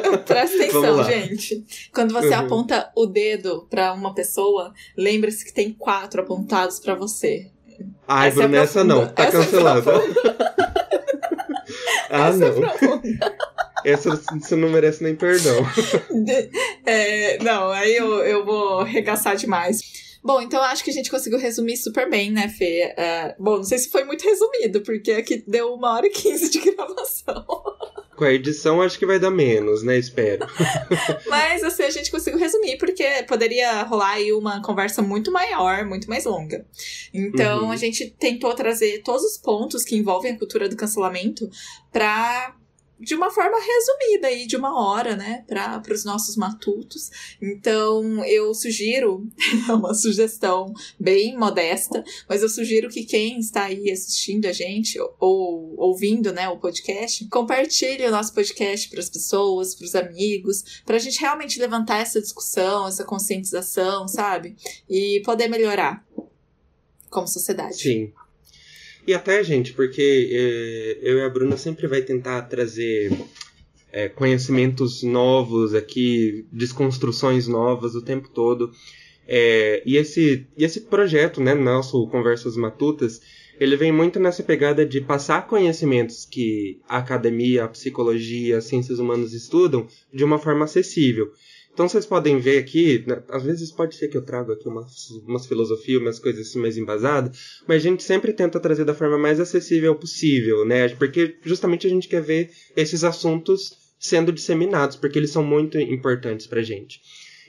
Presta 0.26 0.56
atenção, 0.56 1.04
gente. 1.04 1.64
Quando 1.92 2.12
você 2.12 2.28
uhum. 2.28 2.40
aponta 2.40 2.90
o 2.96 3.06
dedo 3.06 3.66
para 3.70 3.92
uma 3.92 4.14
pessoa, 4.14 4.72
lembre-se 4.96 5.44
que 5.44 5.52
tem 5.52 5.72
quatro 5.72 6.22
apontados 6.22 6.78
para 6.80 6.94
você. 6.94 7.50
Ai, 8.06 8.28
essa 8.28 8.42
Bruna, 8.42 8.56
é 8.56 8.60
essa 8.60 8.84
não. 8.84 9.06
Tá 9.08 9.24
essa 9.24 9.36
é 9.36 9.40
cancelada. 9.40 9.92
ah, 12.10 12.28
essa 12.28 12.38
não. 12.38 12.46
É 12.46 13.33
essa 13.84 14.10
você 14.16 14.56
não 14.56 14.70
merece 14.70 15.02
nem 15.02 15.14
perdão. 15.14 15.56
É, 16.86 17.38
não, 17.42 17.70
aí 17.70 17.96
eu, 17.96 18.18
eu 18.18 18.44
vou 18.44 18.82
regaçar 18.82 19.36
demais. 19.36 19.80
Bom, 20.24 20.40
então 20.40 20.62
acho 20.62 20.82
que 20.82 20.90
a 20.90 20.92
gente 20.92 21.10
conseguiu 21.10 21.38
resumir 21.38 21.76
super 21.76 22.08
bem, 22.08 22.30
né, 22.30 22.48
Fê? 22.48 22.94
Uh, 22.96 23.42
bom, 23.42 23.56
não 23.56 23.64
sei 23.64 23.76
se 23.76 23.90
foi 23.90 24.04
muito 24.04 24.24
resumido, 24.24 24.80
porque 24.80 25.12
aqui 25.12 25.44
deu 25.46 25.74
uma 25.74 25.94
hora 25.94 26.06
e 26.06 26.10
quinze 26.10 26.48
de 26.48 26.60
gravação. 26.60 27.44
Com 28.16 28.24
a 28.24 28.32
edição 28.32 28.80
acho 28.80 28.98
que 28.98 29.04
vai 29.04 29.18
dar 29.18 29.30
menos, 29.30 29.82
né? 29.82 29.98
Espero. 29.98 30.46
Mas 31.28 31.62
assim, 31.62 31.82
a 31.82 31.90
gente 31.90 32.10
conseguiu 32.10 32.38
resumir, 32.38 32.78
porque 32.78 33.04
poderia 33.28 33.82
rolar 33.82 34.12
aí 34.12 34.32
uma 34.32 34.62
conversa 34.62 35.02
muito 35.02 35.30
maior, 35.30 35.84
muito 35.84 36.08
mais 36.08 36.24
longa. 36.24 36.64
Então 37.12 37.64
uhum. 37.64 37.70
a 37.72 37.76
gente 37.76 38.08
tentou 38.18 38.54
trazer 38.54 39.02
todos 39.02 39.24
os 39.24 39.36
pontos 39.36 39.84
que 39.84 39.96
envolvem 39.96 40.32
a 40.32 40.38
cultura 40.38 40.68
do 40.70 40.76
cancelamento 40.76 41.50
para 41.92 42.54
de 42.98 43.14
uma 43.14 43.30
forma 43.30 43.58
resumida 43.58 44.28
aí, 44.28 44.46
de 44.46 44.56
uma 44.56 44.80
hora, 44.80 45.16
né, 45.16 45.44
para 45.46 45.82
os 45.92 46.04
nossos 46.04 46.36
matutos. 46.36 47.10
Então, 47.40 48.24
eu 48.24 48.54
sugiro, 48.54 49.26
é 49.68 49.72
uma 49.72 49.94
sugestão 49.94 50.72
bem 50.98 51.36
modesta, 51.36 52.04
mas 52.28 52.42
eu 52.42 52.48
sugiro 52.48 52.88
que 52.88 53.04
quem 53.04 53.38
está 53.38 53.64
aí 53.64 53.90
assistindo 53.90 54.46
a 54.46 54.52
gente 54.52 54.98
ou 55.18 55.74
ouvindo, 55.76 56.32
né, 56.32 56.48
o 56.48 56.58
podcast, 56.58 57.26
compartilhe 57.28 58.06
o 58.06 58.10
nosso 58.10 58.32
podcast 58.32 58.88
para 58.88 59.00
as 59.00 59.10
pessoas, 59.10 59.74
para 59.74 59.84
os 59.84 59.94
amigos, 59.94 60.82
para 60.86 60.96
a 60.96 61.00
gente 61.00 61.20
realmente 61.20 61.58
levantar 61.58 62.00
essa 62.00 62.20
discussão, 62.20 62.86
essa 62.86 63.04
conscientização, 63.04 64.06
sabe? 64.08 64.56
E 64.88 65.20
poder 65.24 65.48
melhorar 65.48 66.04
como 67.10 67.28
sociedade. 67.28 67.76
Sim. 67.76 68.12
E 69.06 69.12
até, 69.12 69.42
gente, 69.44 69.72
porque 69.72 70.30
é, 70.32 70.98
eu 71.02 71.18
e 71.18 71.22
a 71.22 71.28
Bruna 71.28 71.56
sempre 71.56 71.86
vai 71.86 72.00
tentar 72.00 72.42
trazer 72.42 73.12
é, 73.92 74.08
conhecimentos 74.08 75.02
novos 75.02 75.74
aqui, 75.74 76.46
desconstruções 76.50 77.46
novas 77.46 77.94
o 77.94 78.02
tempo 78.02 78.28
todo. 78.28 78.72
É, 79.26 79.82
e, 79.84 79.96
esse, 79.96 80.46
e 80.56 80.64
esse 80.64 80.82
projeto, 80.82 81.40
né, 81.40 81.54
nosso 81.54 82.06
Conversas 82.08 82.56
Matutas, 82.56 83.20
ele 83.58 83.76
vem 83.76 83.92
muito 83.92 84.18
nessa 84.18 84.42
pegada 84.42 84.84
de 84.84 85.00
passar 85.00 85.46
conhecimentos 85.46 86.24
que 86.24 86.80
a 86.88 86.98
academia, 86.98 87.64
a 87.64 87.68
psicologia, 87.68 88.58
as 88.58 88.64
ciências 88.64 88.98
humanas 88.98 89.32
estudam 89.32 89.86
de 90.12 90.24
uma 90.24 90.38
forma 90.38 90.64
acessível. 90.64 91.30
Então 91.74 91.88
vocês 91.88 92.06
podem 92.06 92.38
ver 92.38 92.58
aqui, 92.58 93.04
né, 93.04 93.20
às 93.28 93.42
vezes 93.42 93.72
pode 93.72 93.96
ser 93.96 94.06
que 94.06 94.16
eu 94.16 94.22
trago 94.22 94.52
aqui 94.52 94.68
umas, 94.68 95.10
umas 95.26 95.44
filosofias, 95.44 96.00
umas 96.00 96.20
coisas 96.20 96.46
assim 96.46 96.60
mais 96.60 96.78
embasadas, 96.78 97.60
mas 97.66 97.78
a 97.78 97.88
gente 97.88 98.04
sempre 98.04 98.32
tenta 98.32 98.60
trazer 98.60 98.84
da 98.84 98.94
forma 98.94 99.18
mais 99.18 99.40
acessível 99.40 99.96
possível, 99.96 100.64
né? 100.64 100.88
Porque 100.90 101.36
justamente 101.42 101.84
a 101.84 101.90
gente 101.90 102.06
quer 102.06 102.22
ver 102.22 102.50
esses 102.76 103.02
assuntos 103.02 103.76
sendo 103.98 104.32
disseminados, 104.32 104.96
porque 104.96 105.18
eles 105.18 105.30
são 105.30 105.42
muito 105.42 105.76
importantes 105.78 106.46
pra 106.46 106.62
gente. 106.62 107.00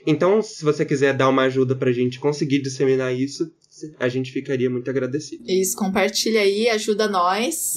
Então, 0.04 0.42
se 0.42 0.64
você 0.64 0.84
quiser 0.84 1.14
dar 1.14 1.28
uma 1.28 1.42
ajuda 1.42 1.76
pra 1.76 1.92
gente 1.92 2.18
conseguir 2.18 2.60
disseminar 2.60 3.14
isso, 3.14 3.50
a 3.98 4.08
gente 4.08 4.32
ficaria 4.32 4.70
muito 4.70 4.88
agradecido. 4.88 5.44
Isso, 5.46 5.76
compartilha 5.76 6.40
aí, 6.40 6.68
ajuda 6.68 7.08
nós. 7.08 7.74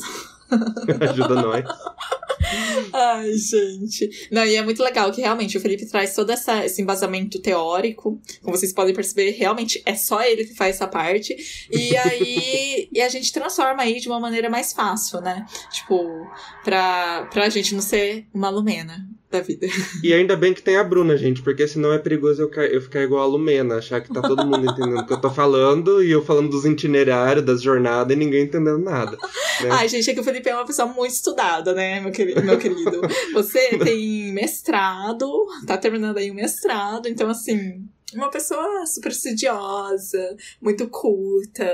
ajuda 0.99 1.35
nós. 1.35 1.65
Ai, 2.99 3.33
gente. 3.33 4.27
Não, 4.29 4.45
e 4.45 4.55
é 4.55 4.61
muito 4.61 4.83
legal 4.83 5.11
que 5.11 5.21
realmente 5.21 5.57
o 5.57 5.61
Felipe 5.61 5.85
traz 5.85 6.13
todo 6.13 6.31
essa, 6.31 6.65
esse 6.65 6.81
embasamento 6.81 7.39
teórico. 7.39 8.21
Como 8.41 8.57
vocês 8.57 8.73
podem 8.73 8.93
perceber, 8.93 9.31
realmente 9.31 9.81
é 9.85 9.95
só 9.95 10.21
ele 10.21 10.45
que 10.45 10.53
faz 10.53 10.75
essa 10.75 10.87
parte. 10.87 11.35
E 11.71 11.95
aí 11.97 12.89
e 12.91 13.01
a 13.01 13.07
gente 13.07 13.31
transforma 13.31 13.83
aí 13.83 13.99
de 13.99 14.09
uma 14.09 14.19
maneira 14.19 14.49
mais 14.49 14.73
fácil, 14.73 15.21
né? 15.21 15.45
Tipo, 15.71 16.27
pra, 16.63 17.27
pra 17.31 17.49
gente 17.49 17.73
não 17.73 17.81
ser 17.81 18.27
uma 18.33 18.49
lumena 18.49 19.07
da 19.31 19.41
vida. 19.41 19.67
E 20.03 20.13
ainda 20.13 20.35
bem 20.35 20.53
que 20.53 20.61
tem 20.61 20.75
a 20.75 20.83
Bruna, 20.83 21.15
gente, 21.15 21.41
porque 21.41 21.67
senão 21.67 21.93
é 21.93 21.99
perigoso 21.99 22.41
eu, 22.41 22.63
eu 22.63 22.81
ficar 22.81 23.01
igual 23.01 23.21
a 23.21 23.27
Lumena, 23.27 23.75
achar 23.75 24.01
que 24.01 24.11
tá 24.11 24.21
todo 24.21 24.43
mundo 24.45 24.71
entendendo 24.71 25.01
o 25.01 25.05
que 25.05 25.13
eu 25.13 25.21
tô 25.21 25.29
falando 25.29 26.03
e 26.03 26.09
eu 26.09 26.23
falando 26.23 26.49
dos 26.49 26.65
itinerários, 26.65 27.45
das 27.45 27.61
jornadas 27.61 28.15
e 28.15 28.19
ninguém 28.19 28.43
entendendo 28.43 28.79
nada. 28.79 29.17
Né? 29.61 29.69
Ai, 29.71 29.87
gente, 29.87 30.09
é 30.09 30.13
que 30.13 30.19
o 30.19 30.23
Felipe 30.23 30.49
é 30.49 30.55
uma 30.55 30.65
pessoa 30.65 30.87
muito 30.87 31.13
estudada, 31.13 31.73
né, 31.73 31.99
meu 31.99 32.11
querido? 32.11 32.41
Meu 32.41 32.57
querido. 32.57 32.88
Você 33.33 33.77
tem 33.83 34.31
mestrado, 34.33 35.47
tá 35.65 35.77
terminando 35.77 36.17
aí 36.17 36.31
o 36.31 36.35
mestrado, 36.35 37.07
então 37.07 37.29
assim, 37.29 37.87
uma 38.13 38.29
pessoa 38.29 38.85
super 38.85 39.11
estudiosa, 39.11 40.35
muito 40.61 40.87
culta. 40.87 41.69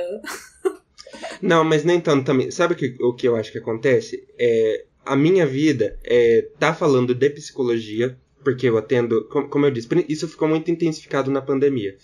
Não, 1.41 1.63
mas 1.63 1.83
nem 1.83 1.99
tanto 2.01 2.25
também. 2.25 2.51
Sabe 2.51 2.73
o 2.73 2.77
que, 2.77 2.97
o 2.99 3.13
que 3.13 3.27
eu 3.27 3.35
acho 3.35 3.51
que 3.51 3.57
acontece? 3.57 4.27
É, 4.37 4.85
a 5.05 5.15
minha 5.15 5.45
vida 5.45 5.97
é 6.03 6.47
tá 6.59 6.73
falando 6.73 7.13
de 7.13 7.29
psicologia, 7.29 8.17
porque 8.43 8.67
eu 8.67 8.77
atendo, 8.77 9.25
como 9.25 9.65
eu 9.65 9.71
disse, 9.71 9.87
isso 10.09 10.27
ficou 10.27 10.47
muito 10.47 10.69
intensificado 10.69 11.31
na 11.31 11.41
pandemia. 11.41 11.95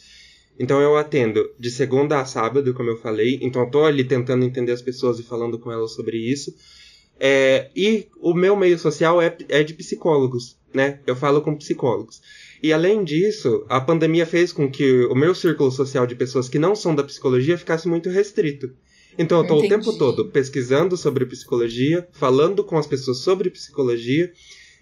Então 0.59 0.79
eu 0.79 0.95
atendo 0.95 1.51
de 1.57 1.71
segunda 1.71 2.19
a 2.19 2.25
sábado, 2.25 2.73
como 2.73 2.89
eu 2.89 2.97
falei. 2.97 3.39
Então 3.41 3.63
eu 3.63 3.69
tô 3.71 3.83
ali 3.83 4.03
tentando 4.03 4.45
entender 4.45 4.71
as 4.71 4.81
pessoas 4.81 5.19
e 5.19 5.23
falando 5.23 5.57
com 5.57 5.71
elas 5.71 5.93
sobre 5.93 6.17
isso. 6.17 6.53
É, 7.23 7.69
e 7.75 8.07
o 8.19 8.33
meu 8.33 8.55
meio 8.55 8.79
social 8.79 9.21
é, 9.21 9.37
é 9.47 9.61
de 9.61 9.75
psicólogos, 9.75 10.57
né? 10.73 10.99
Eu 11.05 11.15
falo 11.15 11.39
com 11.39 11.55
psicólogos. 11.55 12.19
E 12.63 12.73
além 12.73 13.03
disso, 13.03 13.63
a 13.69 13.79
pandemia 13.79 14.25
fez 14.25 14.51
com 14.51 14.67
que 14.67 15.05
o 15.05 15.13
meu 15.13 15.35
círculo 15.35 15.69
social 15.69 16.07
de 16.07 16.15
pessoas 16.15 16.49
que 16.49 16.57
não 16.57 16.75
são 16.75 16.95
da 16.95 17.03
psicologia 17.03 17.59
ficasse 17.59 17.87
muito 17.87 18.09
restrito. 18.09 18.73
Então 19.19 19.37
eu 19.37 19.47
tô 19.47 19.59
Entendi. 19.59 19.73
o 19.73 19.77
tempo 19.77 19.97
todo 19.99 20.29
pesquisando 20.29 20.97
sobre 20.97 21.27
psicologia, 21.27 22.07
falando 22.11 22.63
com 22.63 22.75
as 22.75 22.87
pessoas 22.87 23.19
sobre 23.19 23.51
psicologia 23.51 24.31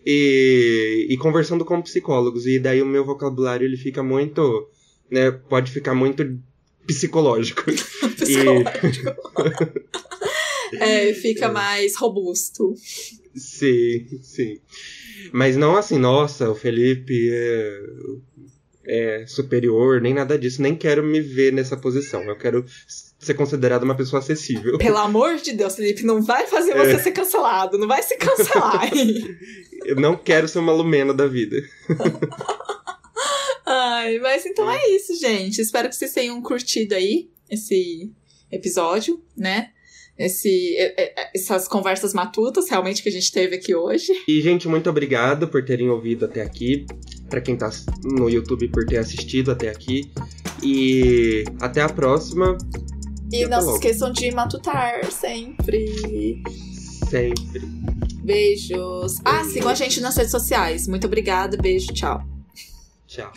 e, 0.06 1.08
e 1.10 1.18
conversando 1.18 1.66
com 1.66 1.82
psicólogos. 1.82 2.46
E 2.46 2.58
daí 2.58 2.82
o 2.82 2.86
meu 2.86 3.04
vocabulário 3.04 3.66
ele 3.66 3.76
fica 3.76 4.02
muito 4.02 4.70
né, 5.12 5.30
pode 5.32 5.74
ficar 5.74 5.94
muito 5.94 6.40
psicológico. 6.88 7.64
psicológico. 8.16 9.10
E... 9.78 10.10
é, 10.80 11.14
fica 11.14 11.50
mais 11.50 11.96
robusto. 11.96 12.74
Sim, 13.36 14.20
sim. 14.22 14.60
Mas 15.32 15.56
não 15.56 15.76
assim, 15.76 15.98
nossa, 15.98 16.50
o 16.50 16.56
Felipe 16.56 17.30
é, 17.32 17.80
é 18.86 19.26
superior, 19.28 20.02
nem 20.02 20.14
nada 20.14 20.38
disso. 20.38 20.62
Nem 20.62 20.76
quero 20.76 21.04
me 21.04 21.22
ver 21.22 21.54
nessa 21.54 21.78
posição. 21.78 22.24
Eu 22.24 22.38
quero 22.38 22.66
ser 23.20 23.34
considerado 23.34 23.84
uma 23.84 23.96
pessoa 23.96 24.20
acessível. 24.20 24.78
Pelo 24.78 24.98
amor 24.98 25.36
de 25.36 25.54
Deus, 25.54 25.76
Felipe, 25.76 26.04
não 26.04 26.22
vai 26.22 26.48
fazer 26.48 26.74
você 26.76 26.94
é. 26.94 27.00
ser 27.00 27.12
cancelado. 27.12 27.78
Não 27.78 27.88
vai 27.88 28.02
se 28.02 28.18
cancelar. 28.18 28.90
Eu 29.86 29.96
não 29.96 30.16
quero 30.16 30.48
ser 30.48 30.60
uma 30.60 30.74
lumena 30.74 31.14
da 31.14 31.28
vida. 31.28 31.58
Ai, 33.66 34.18
mas 34.18 34.46
então 34.48 34.70
é 34.70 34.90
isso, 34.90 35.16
gente. 35.16 35.62
Espero 35.62 35.90
que 35.90 35.96
vocês 35.96 36.14
tenham 36.14 36.42
curtido 36.42 36.96
aí 36.96 37.30
esse 37.50 38.12
episódio, 38.52 39.22
né? 39.38 39.72
Esse, 40.20 40.76
essas 41.34 41.66
conversas 41.66 42.14
matutas 42.14 42.70
realmente 42.70 43.02
que 43.02 43.08
a 43.08 43.12
gente 43.12 43.32
teve 43.32 43.56
aqui 43.56 43.74
hoje. 43.74 44.12
E, 44.28 44.42
gente, 44.42 44.68
muito 44.68 44.90
obrigado 44.90 45.48
por 45.48 45.64
terem 45.64 45.90
ouvido 45.90 46.26
até 46.26 46.42
aqui. 46.42 46.86
Para 47.30 47.40
quem 47.40 47.56
tá 47.56 47.70
no 48.04 48.30
YouTube, 48.30 48.68
por 48.68 48.86
ter 48.86 48.98
assistido 48.98 49.50
até 49.50 49.70
aqui. 49.70 50.12
E 50.62 51.46
até 51.62 51.82
a 51.82 51.88
próxima. 51.88 52.58
E, 53.32 53.44
e 53.44 53.48
não 53.48 53.62
se 53.62 53.72
esqueçam 53.72 54.12
de 54.12 54.30
matutar 54.32 55.10
sempre. 55.10 56.44
Sempre. 57.10 57.62
Beijos. 58.22 59.22
Ah, 59.24 59.46
sigam 59.46 59.70
a 59.70 59.76
gente 59.76 60.02
nas 60.02 60.18
redes 60.18 60.32
sociais. 60.32 60.86
Muito 60.86 61.08
obrigada. 61.08 61.56
Beijo. 61.56 61.94
Tchau. 61.94 62.22
Tchau. 63.08 63.32